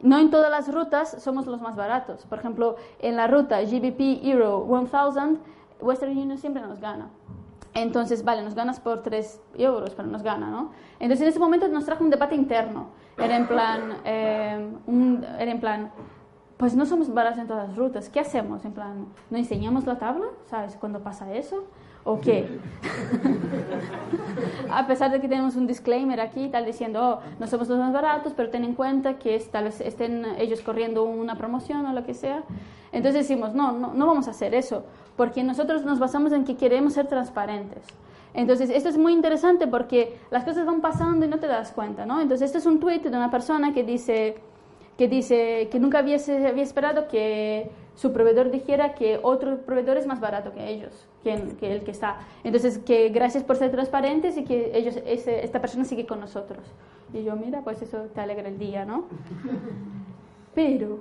no 0.02 0.20
en 0.20 0.30
todas 0.30 0.50
las 0.50 0.74
rutas 0.74 1.16
somos 1.20 1.46
los 1.48 1.62
más 1.62 1.76
baratos. 1.76 2.26
Por 2.26 2.40
ejemplo, 2.40 2.76
en 3.00 3.16
la 3.16 3.28
ruta 3.28 3.62
GBP 3.62 4.24
Euro 4.24 4.66
1000, 4.66 5.40
Western 5.80 6.12
Union 6.12 6.38
siempre 6.38 6.62
nos 6.62 6.80
gana. 6.80 7.10
Entonces, 7.74 8.26
vale, 8.26 8.44
nos 8.44 8.54
ganas 8.54 8.80
por 8.80 9.02
3 9.02 9.42
euros, 9.58 9.94
pero 9.96 10.08
nos 10.08 10.24
gana, 10.24 10.50
¿no? 10.50 10.72
Entonces, 11.00 11.22
en 11.22 11.30
ese 11.30 11.40
momento 11.40 11.68
nos 11.70 11.86
trajo 11.86 12.04
un 12.04 12.10
debate 12.10 12.36
interno. 12.36 12.90
Era 13.18 13.38
en 13.38 13.48
plan, 13.48 13.98
eh, 14.04 14.74
un, 14.88 15.24
era 15.40 15.52
en 15.52 15.60
plan 15.60 15.92
pues 16.62 16.76
no 16.76 16.86
somos 16.86 17.12
baratos 17.12 17.40
en 17.40 17.48
todas 17.48 17.70
las 17.70 17.76
rutas. 17.76 18.08
¿Qué 18.08 18.20
hacemos? 18.20 18.64
En 18.66 18.74
plan, 18.74 19.08
¿no 19.32 19.38
enseñamos 19.40 19.88
la 19.88 19.98
tabla? 19.98 20.28
¿Sabes 20.46 20.78
cuándo 20.80 21.00
pasa 21.00 21.34
eso? 21.34 21.64
¿O 22.04 22.20
qué? 22.20 22.48
a 24.72 24.88
pesar 24.88 25.12
de 25.12 25.22
que 25.22 25.28
tenemos 25.28 25.56
un 25.56 25.68
disclaimer 25.68 26.20
aquí, 26.20 26.50
tal 26.50 26.66
diciendo, 26.66 27.00
oh, 27.02 27.20
no 27.40 27.48
somos 27.48 27.68
los 27.70 27.78
más 27.78 27.94
baratos, 27.94 28.34
pero 28.36 28.50
ten 28.50 28.64
en 28.64 28.74
cuenta 28.74 29.20
que 29.20 29.38
tal 29.52 29.66
vez 29.66 29.82
estén 29.82 30.26
ellos 30.38 30.62
corriendo 30.62 31.04
una 31.04 31.36
promoción 31.36 31.86
o 31.86 31.94
lo 31.94 32.04
que 32.04 32.14
sea. 32.14 32.44
Entonces 32.92 33.28
decimos, 33.28 33.54
no, 33.54 33.72
no, 33.72 33.94
no 33.94 34.08
vamos 34.08 34.28
a 34.28 34.32
hacer 34.32 34.56
eso, 34.56 34.84
porque 35.16 35.44
nosotros 35.44 35.86
nos 35.86 36.00
basamos 36.00 36.34
en 36.34 36.44
que 36.44 36.58
queremos 36.58 36.94
ser 36.94 37.08
transparentes. 37.08 37.86
Entonces, 38.34 38.70
esto 38.70 38.90
es 38.90 38.98
muy 38.98 39.14
interesante 39.14 39.68
porque 39.68 40.18
las 40.32 40.44
cosas 40.44 40.66
van 40.66 40.82
pasando 40.82 41.26
y 41.26 41.30
no 41.30 41.40
te 41.40 41.48
das 41.48 41.72
cuenta, 41.72 42.06
¿no? 42.06 42.22
Entonces, 42.22 42.46
este 42.46 42.60
es 42.60 42.66
un 42.66 42.80
tweet 42.80 43.02
de 43.02 43.10
una 43.10 43.30
persona 43.30 43.74
que 43.74 43.84
dice, 43.84 44.36
que 44.98 45.08
dice 45.08 45.68
que 45.70 45.80
nunca 45.80 46.00
había, 46.00 46.18
había 46.48 46.64
esperado 46.64 47.08
que 47.10 47.70
su 47.95 48.13
proveedor 48.13 48.51
dijera 48.51 48.95
que 48.95 49.19
otro 49.21 49.58
proveedor 49.58 49.97
es 49.97 50.08
más 50.08 50.19
barato 50.19 50.54
que 50.54 50.69
ellos, 50.69 51.08
que, 51.23 51.56
que 51.60 51.73
el 51.75 51.84
que 51.84 51.91
está. 51.91 52.19
Entonces, 52.43 52.77
que 52.80 53.10
gracias 53.10 53.43
por 53.43 53.58
ser 53.58 53.71
transparentes 53.71 54.38
y 54.38 54.43
que 54.43 54.71
ellos, 54.77 54.97
esta 55.06 55.62
persona 55.62 55.86
sigue 55.86 56.06
con 56.06 56.19
nosotros. 56.19 56.60
Y 57.13 57.23
yo, 57.23 57.36
mira, 57.36 57.62
pues 57.62 57.82
eso 57.82 58.04
te 58.13 58.21
alegra 58.21 58.47
el 58.47 58.58
día, 58.58 58.86
¿no? 58.86 59.06
Pero 60.56 60.99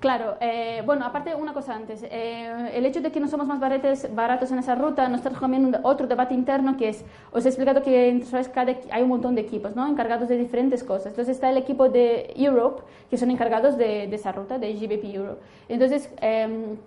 Claro, 0.00 0.38
eh, 0.40 0.82
bueno, 0.86 1.04
aparte 1.04 1.34
una 1.34 1.52
cosa 1.52 1.74
antes, 1.74 2.02
eh, 2.04 2.70
el 2.72 2.86
hecho 2.86 3.02
de 3.02 3.12
que 3.12 3.20
no 3.20 3.28
somos 3.28 3.46
más 3.46 3.60
baratos, 3.60 4.06
baratos 4.14 4.50
en 4.50 4.58
esa 4.58 4.74
ruta 4.74 5.06
nos 5.10 5.20
trajo 5.20 5.42
también 5.42 5.76
otro 5.82 6.06
debate 6.06 6.32
interno 6.32 6.78
que 6.78 6.88
es, 6.88 7.04
os 7.32 7.44
he 7.44 7.48
explicado 7.50 7.82
que 7.82 8.08
en 8.08 8.24
cada, 8.54 8.76
hay 8.92 9.02
un 9.02 9.10
montón 9.10 9.34
de 9.34 9.42
equipos, 9.42 9.76
¿no? 9.76 9.86
Encargados 9.86 10.26
de 10.30 10.38
diferentes 10.38 10.82
cosas. 10.84 11.08
Entonces 11.08 11.34
está 11.36 11.50
el 11.50 11.58
equipo 11.58 11.90
de 11.90 12.32
Europe, 12.34 12.82
que 13.10 13.18
son 13.18 13.30
encargados 13.30 13.76
de, 13.76 14.04
esa 14.04 14.32
ruta, 14.32 14.58
de 14.58 14.72
GBP 14.72 15.04
Europe. 15.14 15.42
Entonces, 15.68 16.10
em, 16.22 16.78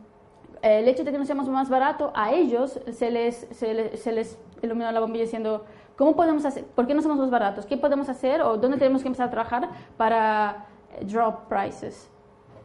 el 0.63 0.87
hecho 0.87 1.03
de 1.03 1.11
que 1.11 1.19
no 1.19 1.25
seamos 1.25 1.47
más 1.49 1.69
baratos, 1.69 2.11
a 2.15 2.31
ellos 2.33 2.79
se 2.91 3.11
les, 3.11 3.47
se 3.51 3.75
les, 3.75 3.99
se 4.01 4.11
les 4.11 4.39
iluminó 4.63 4.91
la 4.91 4.99
bombilla 4.99 5.25
diciendo, 5.25 5.65
¿cómo 5.97 6.15
podemos 6.15 6.45
hacer, 6.45 6.65
por 6.65 6.87
qué 6.87 6.95
no 6.95 7.03
somos 7.03 7.19
más 7.19 7.29
baratos? 7.29 7.67
¿Qué 7.67 7.77
podemos 7.77 8.09
hacer 8.09 8.41
o 8.41 8.57
dónde 8.57 8.77
tenemos 8.77 9.03
que 9.03 9.09
empezar 9.09 9.27
a 9.27 9.29
trabajar 9.29 9.69
para 9.97 10.65
drop 11.05 11.47
prices? 11.47 12.09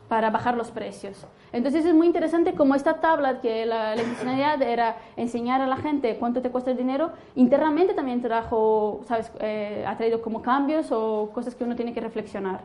Para 0.09 0.31
bajar 0.31 0.57
los 0.57 0.71
precios. 0.71 1.27
Entonces 1.53 1.85
es 1.85 1.95
muy 1.95 2.07
interesante 2.07 2.55
como 2.55 2.75
esta 2.75 2.95
tabla, 2.95 3.41
que 3.41 3.67
la, 3.67 3.95
la 3.95 4.55
era 4.55 4.97
enseñar 5.17 5.61
a 5.61 5.67
la 5.67 5.77
gente 5.77 6.17
cuánto 6.19 6.41
te 6.41 6.51
cuesta 6.51 6.71
el 6.71 6.77
dinero, 6.77 7.11
internamente 7.35 7.95
también 7.95 8.23
trajo, 8.23 9.01
¿sabes? 9.07 9.31
Eh, 9.41 9.85
ha 9.87 9.97
traído 9.97 10.23
como 10.23 10.41
cambios 10.41 10.91
o 10.93 11.31
cosas 11.35 11.55
que 11.55 11.65
uno 11.65 11.77
tiene 11.77 11.93
que 11.93 12.01
reflexionar. 12.01 12.63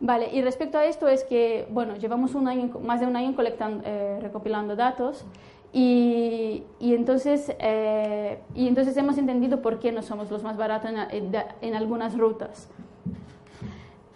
Vale, 0.00 0.28
y 0.32 0.42
respecto 0.42 0.78
a 0.78 0.84
esto 0.84 1.08
es 1.08 1.24
que, 1.24 1.66
bueno, 1.70 1.96
llevamos 1.96 2.34
un 2.34 2.48
año, 2.48 2.78
más 2.82 3.00
de 3.00 3.06
un 3.06 3.16
año 3.16 3.34
colectando, 3.36 3.82
eh, 3.86 4.18
recopilando 4.20 4.74
datos 4.74 5.24
y, 5.72 6.64
y 6.78 6.94
entonces, 6.94 7.54
eh, 7.58 8.38
y 8.54 8.68
entonces 8.68 8.96
hemos 8.96 9.18
entendido 9.18 9.62
por 9.62 9.78
qué 9.78 9.92
no 9.92 10.02
somos 10.02 10.30
los 10.30 10.42
más 10.42 10.56
baratos 10.56 10.90
en, 11.10 11.32
en 11.60 11.74
algunas 11.74 12.16
rutas. 12.18 12.68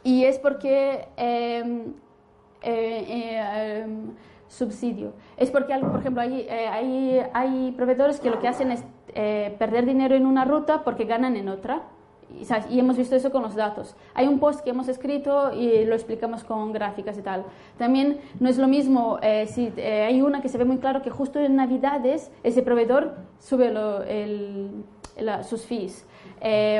Y 0.02 0.24
es 0.24 0.38
porque 0.38 1.08
eh, 2.62 3.04
eh, 3.08 3.82
em, 3.84 4.10
subsidio. 4.48 5.12
Es 5.36 5.50
porque, 5.50 5.74
por 5.78 6.00
ejemplo, 6.00 6.22
hay, 6.22 6.40
eh, 6.40 6.66
hay, 6.68 7.22
hay, 7.32 7.72
proveedores 7.72 8.18
que 8.18 8.30
lo 8.30 8.40
que 8.40 8.48
hacen 8.48 8.72
es 8.72 8.82
perder 9.58 9.84
dinero 9.84 10.14
en 10.14 10.26
una 10.26 10.44
ruta 10.44 10.82
porque 10.84 11.04
ganan 11.04 11.36
en 11.36 11.48
otra. 11.48 11.82
Y, 12.70 12.78
hemos 12.78 12.96
visto 12.96 13.16
eso 13.16 13.30
con 13.30 13.42
los 13.42 13.54
datos. 13.54 13.94
Hay 14.14 14.26
un 14.26 14.38
post 14.38 14.60
que 14.60 14.70
hemos 14.70 14.88
escrito 14.88 15.52
y 15.54 15.84
lo 15.84 15.94
explicamos 15.94 16.44
con 16.44 16.72
gráficas 16.72 17.16
y 17.18 17.22
tal. 17.22 17.44
También 17.78 18.20
no 18.38 18.48
es 18.48 18.58
lo 18.58 18.68
mismo 18.68 19.18
si 19.46 19.72
hay 19.80 20.20
una 20.20 20.40
que 20.40 20.48
se 20.48 20.58
ve 20.58 20.64
muy 20.64 20.78
claro 20.78 21.02
que 21.02 21.10
justo 21.10 21.38
en 21.38 21.56
Navidades 21.56 22.30
ese 22.42 22.62
proveedor 22.62 23.16
sube 23.38 23.68
el, 23.68 24.84
sus 25.42 25.64
fees. 25.64 26.06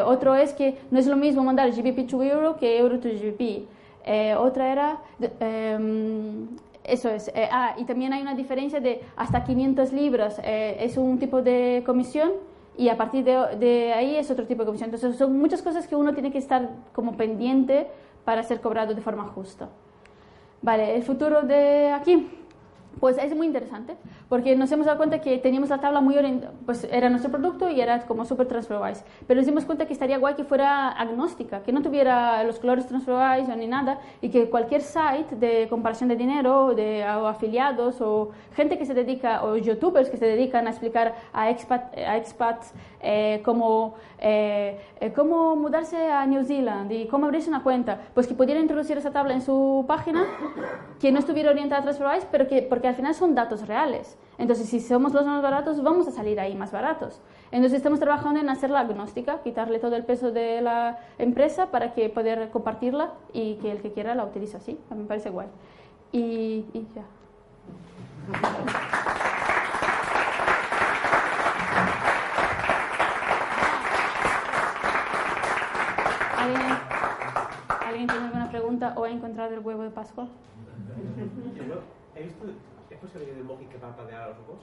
otro 0.05 0.35
es 0.35 0.53
que 0.53 0.79
no 0.91 0.99
es 0.99 1.07
lo 1.07 1.17
mismo 1.17 1.43
mandar 1.43 1.71
GBP 1.71 2.09
to 2.09 2.23
euro 2.23 2.57
que 2.57 2.79
euro 2.79 2.99
to 2.99 3.09
GBP. 3.09 3.78
Eh, 4.11 4.35
otra 4.35 4.73
era, 4.73 4.99
em, 5.39 6.49
eso 6.83 7.11
es, 7.11 7.29
eh, 7.29 7.47
ah, 7.53 7.75
y 7.77 7.85
también 7.85 8.15
hay 8.15 8.23
una 8.23 8.35
diferencia 8.35 8.81
de 8.81 9.03
hasta 9.17 9.45
500 9.45 9.93
libras, 9.93 10.41
eh, 10.43 10.79
es 10.81 10.97
un 10.97 11.19
tipo 11.19 11.43
de 11.43 11.83
comisión 11.85 12.33
y 12.79 12.89
a 12.89 12.97
partir 12.97 13.23
de, 13.23 13.37
de, 13.59 13.93
ahí 13.93 14.17
es 14.17 14.31
otro 14.31 14.47
tipo 14.47 14.63
de 14.63 14.67
comisión. 14.67 14.89
Entonces 14.89 15.19
son 15.19 15.39
muchas 15.39 15.61
cosas 15.61 15.87
que 15.87 15.95
uno 15.95 16.15
tiene 16.15 16.33
que 16.33 16.39
estar 16.39 16.71
como 16.95 17.19
pendiente 17.19 17.87
para 18.25 18.43
ser 18.43 18.63
cobrado 18.63 18.95
de 18.95 19.03
forma 19.03 19.25
justa. 19.25 19.69
Vale, 20.63 20.97
el 20.97 21.03
futuro 21.03 21.43
de 21.43 21.91
aquí. 21.91 22.31
Pues 23.01 23.17
es 23.19 23.35
muy 23.35 23.47
interesante, 23.47 23.97
porque 24.29 24.57
nos 24.57 24.73
hemos 24.73 24.87
dado 24.87 24.99
cuenta 24.99 25.21
que 25.21 25.39
teníamos 25.39 25.69
la 25.69 25.79
tabla 25.79 26.01
muy 26.01 26.17
orientada, 26.17 26.53
pues 26.67 26.85
era 26.91 27.09
nuestro 27.09 27.31
producto 27.31 27.71
y 27.71 27.81
era 27.81 28.01
como 28.07 28.25
super 28.25 28.49
TransferWise, 28.49 29.05
pero 29.27 29.39
nos 29.39 29.47
dimos 29.47 29.65
cuenta 29.65 29.87
que 29.87 29.93
estaría 29.93 30.19
guay 30.19 30.35
que 30.35 30.45
fuera 30.45 30.89
agnóstica, 30.89 31.63
que 31.63 31.73
no 31.73 31.83
tuviera 31.83 32.43
los 32.45 32.59
colores 32.59 32.87
TransferWise 32.87 33.57
ni 33.57 33.67
nada, 33.67 34.01
y 34.21 34.31
que 34.31 34.51
cualquier 34.51 34.81
site 34.81 35.37
de 35.37 35.69
comparación 35.69 36.09
de 36.09 36.17
dinero, 36.17 36.75
de 36.75 37.05
o 37.05 37.27
afiliados, 37.29 38.01
o 38.01 38.31
gente 38.55 38.79
que 38.79 38.85
se 38.85 38.95
dedica, 38.95 39.45
o 39.45 39.57
youtubers 39.57 40.11
que 40.11 40.17
se 40.17 40.27
dedican 40.27 40.67
a 40.67 40.71
explicar 40.71 41.15
a, 41.33 41.43
a 41.45 42.17
expats 42.17 42.73
eh, 43.01 43.41
cómo, 43.45 43.95
eh, 44.19 44.81
eh, 45.01 45.13
cómo 45.13 45.55
mudarse 45.55 46.11
a 46.11 46.27
New 46.27 46.45
Zealand 46.45 46.91
y 46.91 47.07
cómo 47.07 47.27
abrirse 47.27 47.49
una 47.49 47.63
cuenta, 47.63 48.01
pues 48.15 48.27
que 48.27 48.35
pudiera 48.35 48.61
introducir 48.61 48.99
esa 48.99 49.13
tabla 49.13 49.35
en 49.35 49.43
su 49.43 49.85
página, 49.87 50.25
que 51.01 51.13
no 51.13 51.21
estuviera 51.21 51.51
orientada 51.51 51.81
a 51.81 51.85
TransferWise, 51.85 52.27
pero 52.31 52.49
que, 52.49 52.63
porque 52.63 52.88
al 52.89 52.95
final 52.95 53.15
son 53.15 53.35
datos 53.35 53.67
reales. 53.67 54.19
Entonces, 54.39 54.69
si 54.69 54.81
somos 54.81 55.13
los 55.13 55.27
más 55.27 55.43
baratos, 55.43 55.83
vamos 55.83 56.07
a 56.09 56.11
salir 56.11 56.39
ahí 56.41 56.55
más 56.55 56.73
baratos. 56.73 57.21
Entonces, 57.51 57.79
estamos 57.79 57.99
trabajando 57.99 58.41
en 58.41 58.49
hacer 58.49 58.71
la 58.71 58.81
agnóstica, 58.81 59.43
quitarle 59.43 59.79
todo 59.79 59.97
el 59.97 60.05
peso 60.05 60.31
de 60.31 60.61
la 60.61 60.99
empresa 61.19 61.71
para 61.71 61.93
que 61.93 62.09
poder 62.09 62.51
compartirla 62.51 63.15
y 63.33 63.57
que 63.57 63.71
el 63.71 63.83
que 63.83 63.93
quiera 63.93 64.15
la 64.15 64.25
utilice 64.25 64.57
así. 64.57 64.79
Me 64.91 65.05
parece 65.05 65.31
guay. 65.31 65.49
Y, 66.13 66.65
y 66.73 66.87
ya. 66.95 67.05
¿Alguien, 77.87 78.07
tiene 78.07 78.25
alguna 78.27 78.51
pregunta 78.51 78.95
o 78.97 79.05
ha 79.05 79.11
encontrado 79.11 79.55
el 79.55 79.61
huevo 79.61 79.83
de 79.83 79.91
Pascua? 79.91 80.29
¿Es 82.99 83.05
posible 83.13 83.33
que 83.33 83.39
emoji 83.39 83.67
que 83.67 83.79
parpadea 83.79 84.25
a 84.25 84.29
los 84.31 84.39
ojos? 84.41 84.59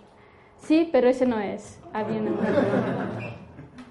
Sí, 0.58 0.90
pero 0.92 1.08
ese 1.08 1.26
no 1.26 1.40
es. 1.40 1.82
Alguien 1.94 2.26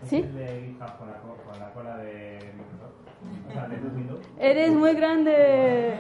¿Sí? 0.05 0.21
Con 0.21 1.09
la, 1.09 1.17
con 1.19 1.59
la 1.59 1.71
cola 1.73 1.97
de 1.97 2.53
Eres 4.39 4.75
muy 4.75 4.93
grande. 4.93 5.95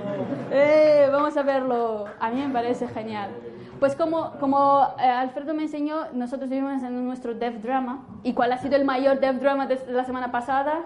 Eh, 0.50 1.08
vamos 1.10 1.34
a 1.38 1.42
verlo. 1.42 2.04
A 2.20 2.30
mí 2.30 2.42
me 2.42 2.52
parece 2.52 2.86
genial. 2.86 3.30
Pues 3.80 3.96
como, 3.96 4.32
como 4.32 4.88
eh, 4.98 5.04
Alfredo 5.04 5.54
me 5.54 5.62
enseñó, 5.62 6.12
nosotros 6.12 6.50
vivimos 6.50 6.82
en 6.82 7.02
nuestro 7.06 7.32
dev 7.32 7.62
drama. 7.62 8.04
¿Y 8.24 8.34
cuál 8.34 8.52
ha 8.52 8.58
sido 8.58 8.76
el 8.76 8.84
mayor 8.84 9.20
dev 9.20 9.40
drama 9.40 9.66
de 9.66 9.80
la 9.88 10.04
semana 10.04 10.30
pasada? 10.30 10.84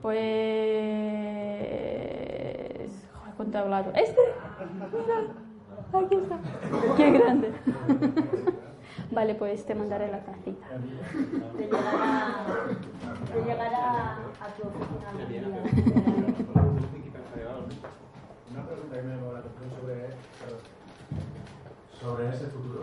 Pues... 0.00 0.16
Joder, 3.12 3.34
¿cuánto 3.36 3.58
he 3.58 3.60
hablado? 3.60 3.92
¿Este? 3.94 4.22
Aquí 5.92 6.16
está. 6.16 6.38
Qué 6.96 7.10
grande. 7.10 7.52
Vale, 9.10 9.34
pues 9.34 9.64
te 9.64 9.74
mandaré 9.74 10.10
la 10.10 10.20
tacita. 10.22 10.66
Te 11.56 11.64
llegará, 11.64 12.44
te 13.32 13.40
llegará 13.40 14.16
a 14.16 14.46
tu 14.54 14.68
oficina. 14.68 15.46
Una 18.50 18.66
pregunta 18.66 18.96
que 18.96 19.02
me 19.02 19.14
llamó 19.14 19.32
la 19.32 19.38
atención 19.38 19.70
sobre, 19.80 20.08
sobre 22.00 22.28
ese 22.28 22.46
futuro, 22.48 22.82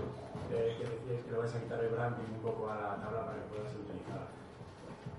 eh, 0.51 0.77
que 0.77 0.83
decíais 0.89 1.25
que 1.25 1.31
lo 1.31 1.39
vais 1.39 1.55
a 1.55 1.59
quitar 1.59 1.83
el 1.83 1.89
branding 1.89 2.33
un 2.33 2.41
poco 2.41 2.69
a 2.69 2.75
la 2.75 2.95
tabla 3.01 3.25
para 3.25 3.37
que 3.37 3.49
pueda 3.49 3.69
ser 3.69 3.81
utilizada. 3.81 4.27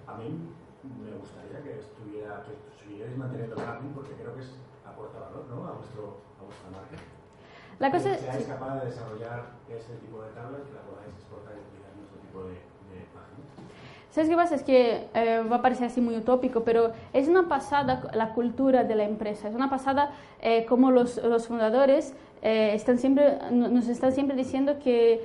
A 0.06 0.14
mí 0.16 0.38
me 0.82 1.16
gustaría 1.18 1.62
que 1.62 1.78
estuviera, 1.78 2.42
que 2.42 2.54
siguierais 2.82 3.16
manteniendo 3.16 3.56
el 3.56 3.62
branding 3.62 3.90
porque 3.94 4.14
creo 4.14 4.34
que 4.34 4.40
es 4.40 4.54
aporta 4.84 5.18
valor 5.20 5.46
¿no? 5.50 5.66
a, 5.66 5.72
vuestro, 5.72 6.18
a 6.40 6.44
vuestra 6.44 6.70
marca. 6.70 6.96
La 7.78 7.90
cosa 7.90 8.14
es... 8.14 8.20
Seáis 8.20 8.46
capaz 8.46 8.80
de 8.80 8.86
desarrollar 8.86 9.44
ese 9.68 9.94
tipo 9.96 10.22
de 10.22 10.30
tablas 10.30 10.62
que 10.62 10.74
la 10.74 10.80
podáis 10.82 11.08
exportar 11.14 11.54
y 11.56 11.60
utilizar 11.60 11.90
en 11.92 11.98
nuestro 12.00 12.18
tipo 12.20 12.42
de, 12.44 12.54
de 12.54 13.04
páginas. 13.12 13.46
¿Sabes 14.10 14.30
qué 14.30 14.36
pasa? 14.36 14.54
Es 14.54 14.62
que 14.62 15.08
eh, 15.12 15.42
va 15.50 15.56
a 15.56 15.62
parecer 15.62 15.86
así 15.86 16.00
muy 16.00 16.16
utópico, 16.16 16.62
pero 16.62 16.92
es 17.12 17.28
una 17.28 17.48
pasada 17.48 18.02
la 18.14 18.32
cultura 18.32 18.84
de 18.84 18.94
la 18.94 19.04
empresa, 19.04 19.48
es 19.48 19.54
una 19.54 19.68
pasada 19.68 20.12
eh, 20.40 20.64
como 20.64 20.90
los, 20.90 21.18
los 21.18 21.48
fundadores 21.48 22.14
eh, 22.40 22.72
están 22.74 22.98
siempre, 22.98 23.38
nos 23.50 23.88
están 23.88 24.12
siempre 24.12 24.36
diciendo 24.36 24.78
que 24.82 25.20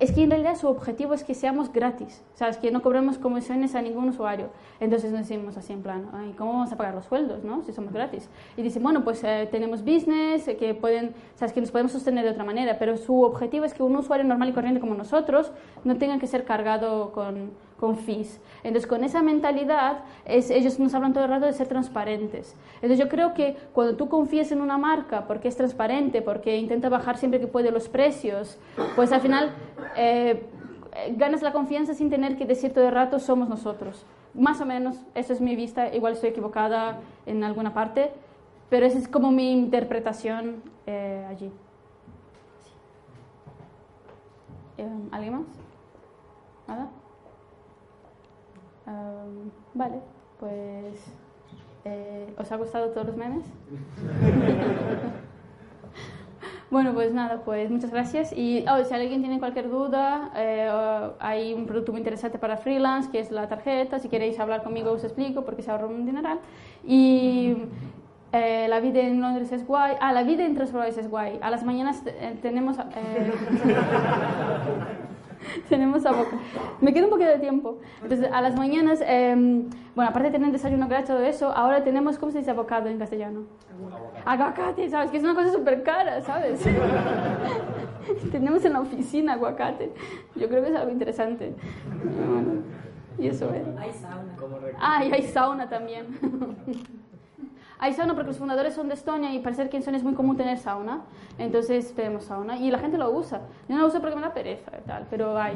es 0.00 0.12
que 0.12 0.22
en 0.22 0.30
realidad 0.30 0.56
su 0.56 0.66
objetivo 0.66 1.12
es 1.12 1.24
que 1.24 1.34
seamos 1.34 1.70
gratis, 1.70 2.22
¿sabes? 2.34 2.56
Que 2.56 2.70
no 2.70 2.80
cobremos 2.80 3.18
comisiones 3.18 3.74
a 3.74 3.82
ningún 3.82 4.08
usuario. 4.08 4.48
Entonces 4.80 5.12
nos 5.12 5.28
decimos 5.28 5.58
así 5.58 5.74
en 5.74 5.82
plan, 5.82 6.08
Ay, 6.14 6.34
¿cómo 6.38 6.52
vamos 6.54 6.72
a 6.72 6.76
pagar 6.76 6.94
los 6.94 7.04
sueldos, 7.04 7.44
no? 7.44 7.62
Si 7.62 7.72
somos 7.72 7.92
gratis. 7.92 8.30
Y 8.56 8.62
dicen, 8.62 8.82
bueno, 8.82 9.04
pues 9.04 9.22
eh, 9.24 9.46
tenemos 9.50 9.84
business, 9.84 10.48
eh, 10.48 10.56
que 10.56 10.74
pueden, 10.74 11.14
¿sabes? 11.34 11.52
Que 11.52 11.60
nos 11.60 11.70
podemos 11.70 11.92
sostener 11.92 12.24
de 12.24 12.30
otra 12.30 12.44
manera, 12.44 12.78
pero 12.78 12.96
su 12.96 13.22
objetivo 13.22 13.66
es 13.66 13.74
que 13.74 13.82
un 13.82 13.94
usuario 13.94 14.24
normal 14.24 14.48
y 14.48 14.52
corriente 14.52 14.80
como 14.80 14.94
nosotros 14.94 15.52
no 15.84 15.98
tenga 15.98 16.18
que 16.18 16.26
ser 16.26 16.44
cargado 16.44 17.12
con 17.12 17.50
con 17.80 17.96
fees. 17.96 18.38
Entonces, 18.62 18.86
con 18.86 19.02
esa 19.04 19.22
mentalidad, 19.22 20.04
ellos 20.26 20.78
nos 20.78 20.94
hablan 20.94 21.14
todo 21.14 21.24
el 21.24 21.30
rato 21.30 21.46
de 21.46 21.54
ser 21.54 21.66
transparentes. 21.66 22.54
Entonces, 22.74 22.98
yo 22.98 23.08
creo 23.08 23.32
que 23.32 23.56
cuando 23.72 23.96
tú 23.96 24.10
confías 24.10 24.52
en 24.52 24.60
una 24.60 24.76
marca 24.76 25.26
porque 25.26 25.48
es 25.48 25.56
transparente, 25.56 26.20
porque 26.20 26.58
intenta 26.58 26.90
bajar 26.90 27.16
siempre 27.16 27.40
que 27.40 27.46
puede 27.46 27.70
los 27.70 27.88
precios, 27.88 28.58
pues 28.96 29.12
al 29.12 29.22
final 29.22 29.52
eh, 29.96 30.44
ganas 31.16 31.40
la 31.40 31.52
confianza 31.52 31.94
sin 31.94 32.10
tener 32.10 32.36
que 32.36 32.44
decir 32.44 32.74
todo 32.74 32.84
el 32.84 32.92
rato 32.92 33.18
somos 33.18 33.48
nosotros. 33.48 34.04
Más 34.34 34.60
o 34.60 34.66
menos, 34.66 34.96
esa 35.14 35.32
es 35.32 35.40
mi 35.40 35.56
vista, 35.56 35.92
igual 35.94 36.12
estoy 36.12 36.30
equivocada 36.30 37.00
en 37.24 37.42
alguna 37.42 37.72
parte, 37.72 38.12
pero 38.68 38.84
esa 38.84 38.98
es 38.98 39.08
como 39.08 39.32
mi 39.32 39.52
interpretación 39.52 40.62
eh, 40.86 41.26
allí. 41.30 41.50
Eh, 44.76 44.86
¿Alguien 45.12 45.32
más? 45.32 45.46
¿Nada? 46.68 46.90
Vale, 49.74 50.00
pues... 50.38 51.12
Eh, 51.84 52.34
¿Os 52.36 52.50
ha 52.52 52.56
gustado 52.56 52.90
todos 52.90 53.06
los 53.06 53.16
memes? 53.16 53.44
bueno, 56.70 56.92
pues 56.92 57.14
nada, 57.14 57.42
pues 57.44 57.70
muchas 57.70 57.90
gracias. 57.90 58.32
Y 58.36 58.64
oh, 58.68 58.84
si 58.84 58.92
alguien 58.92 59.22
tiene 59.22 59.38
cualquier 59.38 59.70
duda, 59.70 60.30
eh, 60.36 60.70
hay 61.18 61.54
un 61.54 61.66
producto 61.66 61.92
muy 61.92 62.00
interesante 62.00 62.38
para 62.38 62.58
freelance, 62.58 63.10
que 63.10 63.20
es 63.20 63.30
la 63.30 63.48
tarjeta. 63.48 63.98
Si 63.98 64.08
queréis 64.08 64.38
hablar 64.38 64.62
conmigo, 64.62 64.92
os 64.92 65.04
explico 65.04 65.44
porque 65.44 65.62
se 65.62 65.70
ahorra 65.70 65.86
un 65.86 66.04
dineral. 66.04 66.40
Y 66.86 67.56
eh, 68.32 68.66
la 68.68 68.80
vida 68.80 69.00
en 69.00 69.22
Londres 69.22 69.50
es 69.50 69.66
guay. 69.66 69.96
Ah, 70.00 70.12
la 70.12 70.22
vida 70.22 70.44
en 70.44 70.54
Transformers 70.54 70.98
es 70.98 71.08
guay. 71.08 71.38
A 71.40 71.50
las 71.50 71.64
mañanas 71.64 72.02
tenemos... 72.42 72.76
tenemos 75.70 76.02
boca. 76.02 76.36
Me 76.80 76.92
queda 76.92 77.04
un 77.04 77.10
poquito 77.10 77.30
de 77.30 77.38
tiempo. 77.38 77.78
Entonces, 78.02 78.28
a 78.30 78.42
las 78.42 78.56
mañanas, 78.56 79.02
em, 79.06 79.70
bueno, 79.94 80.10
aparte 80.10 80.28
de 80.28 80.32
tener 80.32 80.52
desayuno 80.52 80.86
gratis, 80.88 81.08
todo 81.08 81.22
eso, 81.22 81.50
ahora 81.50 81.82
tenemos, 81.82 82.18
¿cómo 82.18 82.32
se 82.32 82.38
dice 82.38 82.50
abocado 82.50 82.88
en 82.88 82.98
castellano? 82.98 83.44
Aguacate, 84.26 84.90
¿sabes? 84.90 85.10
Que 85.10 85.16
es 85.16 85.22
una 85.22 85.34
cosa 85.34 85.50
súper 85.50 85.82
cara, 85.82 86.20
¿sabes? 86.20 86.60
tenemos 88.32 88.64
en 88.64 88.74
la 88.74 88.80
oficina 88.80 89.34
aguacate. 89.34 89.92
Yo 90.36 90.48
creo 90.48 90.62
que 90.62 90.70
es 90.70 90.76
algo 90.76 90.90
interesante. 90.90 91.54
y 93.18 93.28
eso 93.28 93.54
es. 93.54 93.66
Hay 93.78 93.92
sauna. 93.92 94.34
Ah, 94.78 95.04
y 95.04 95.12
hay 95.12 95.22
sauna 95.22 95.68
también. 95.68 96.06
Hay 97.82 97.94
sauna 97.94 98.14
porque 98.14 98.28
los 98.28 98.36
fundadores 98.38 98.74
son 98.74 98.88
de 98.88 98.94
Estonia 98.94 99.32
y 99.32 99.38
parece 99.40 99.66
que 99.70 99.76
en 99.76 99.80
Estonia 99.80 99.96
es 99.96 100.04
muy 100.04 100.12
común 100.12 100.36
tener 100.36 100.58
sauna. 100.58 101.00
Entonces 101.38 101.94
tenemos 101.94 102.24
sauna 102.24 102.58
y 102.58 102.70
la 102.70 102.78
gente 102.78 102.98
lo 102.98 103.10
usa. 103.10 103.40
Yo 103.68 103.74
no 103.74 103.80
lo 103.80 103.86
uso 103.88 104.02
porque 104.02 104.16
me 104.16 104.22
da 104.22 104.34
pereza 104.34 104.70
y 104.78 104.86
tal, 104.86 105.06
pero 105.08 105.38
hay. 105.38 105.54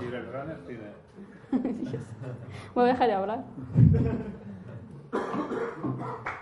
¿Y 0.00 0.04
el 0.04 0.32
runner 0.32 0.58
tiene? 0.66 0.84
Voy 2.74 2.84
a 2.84 2.86
dejar 2.86 3.08
de 3.08 3.14
hablar. 3.14 3.44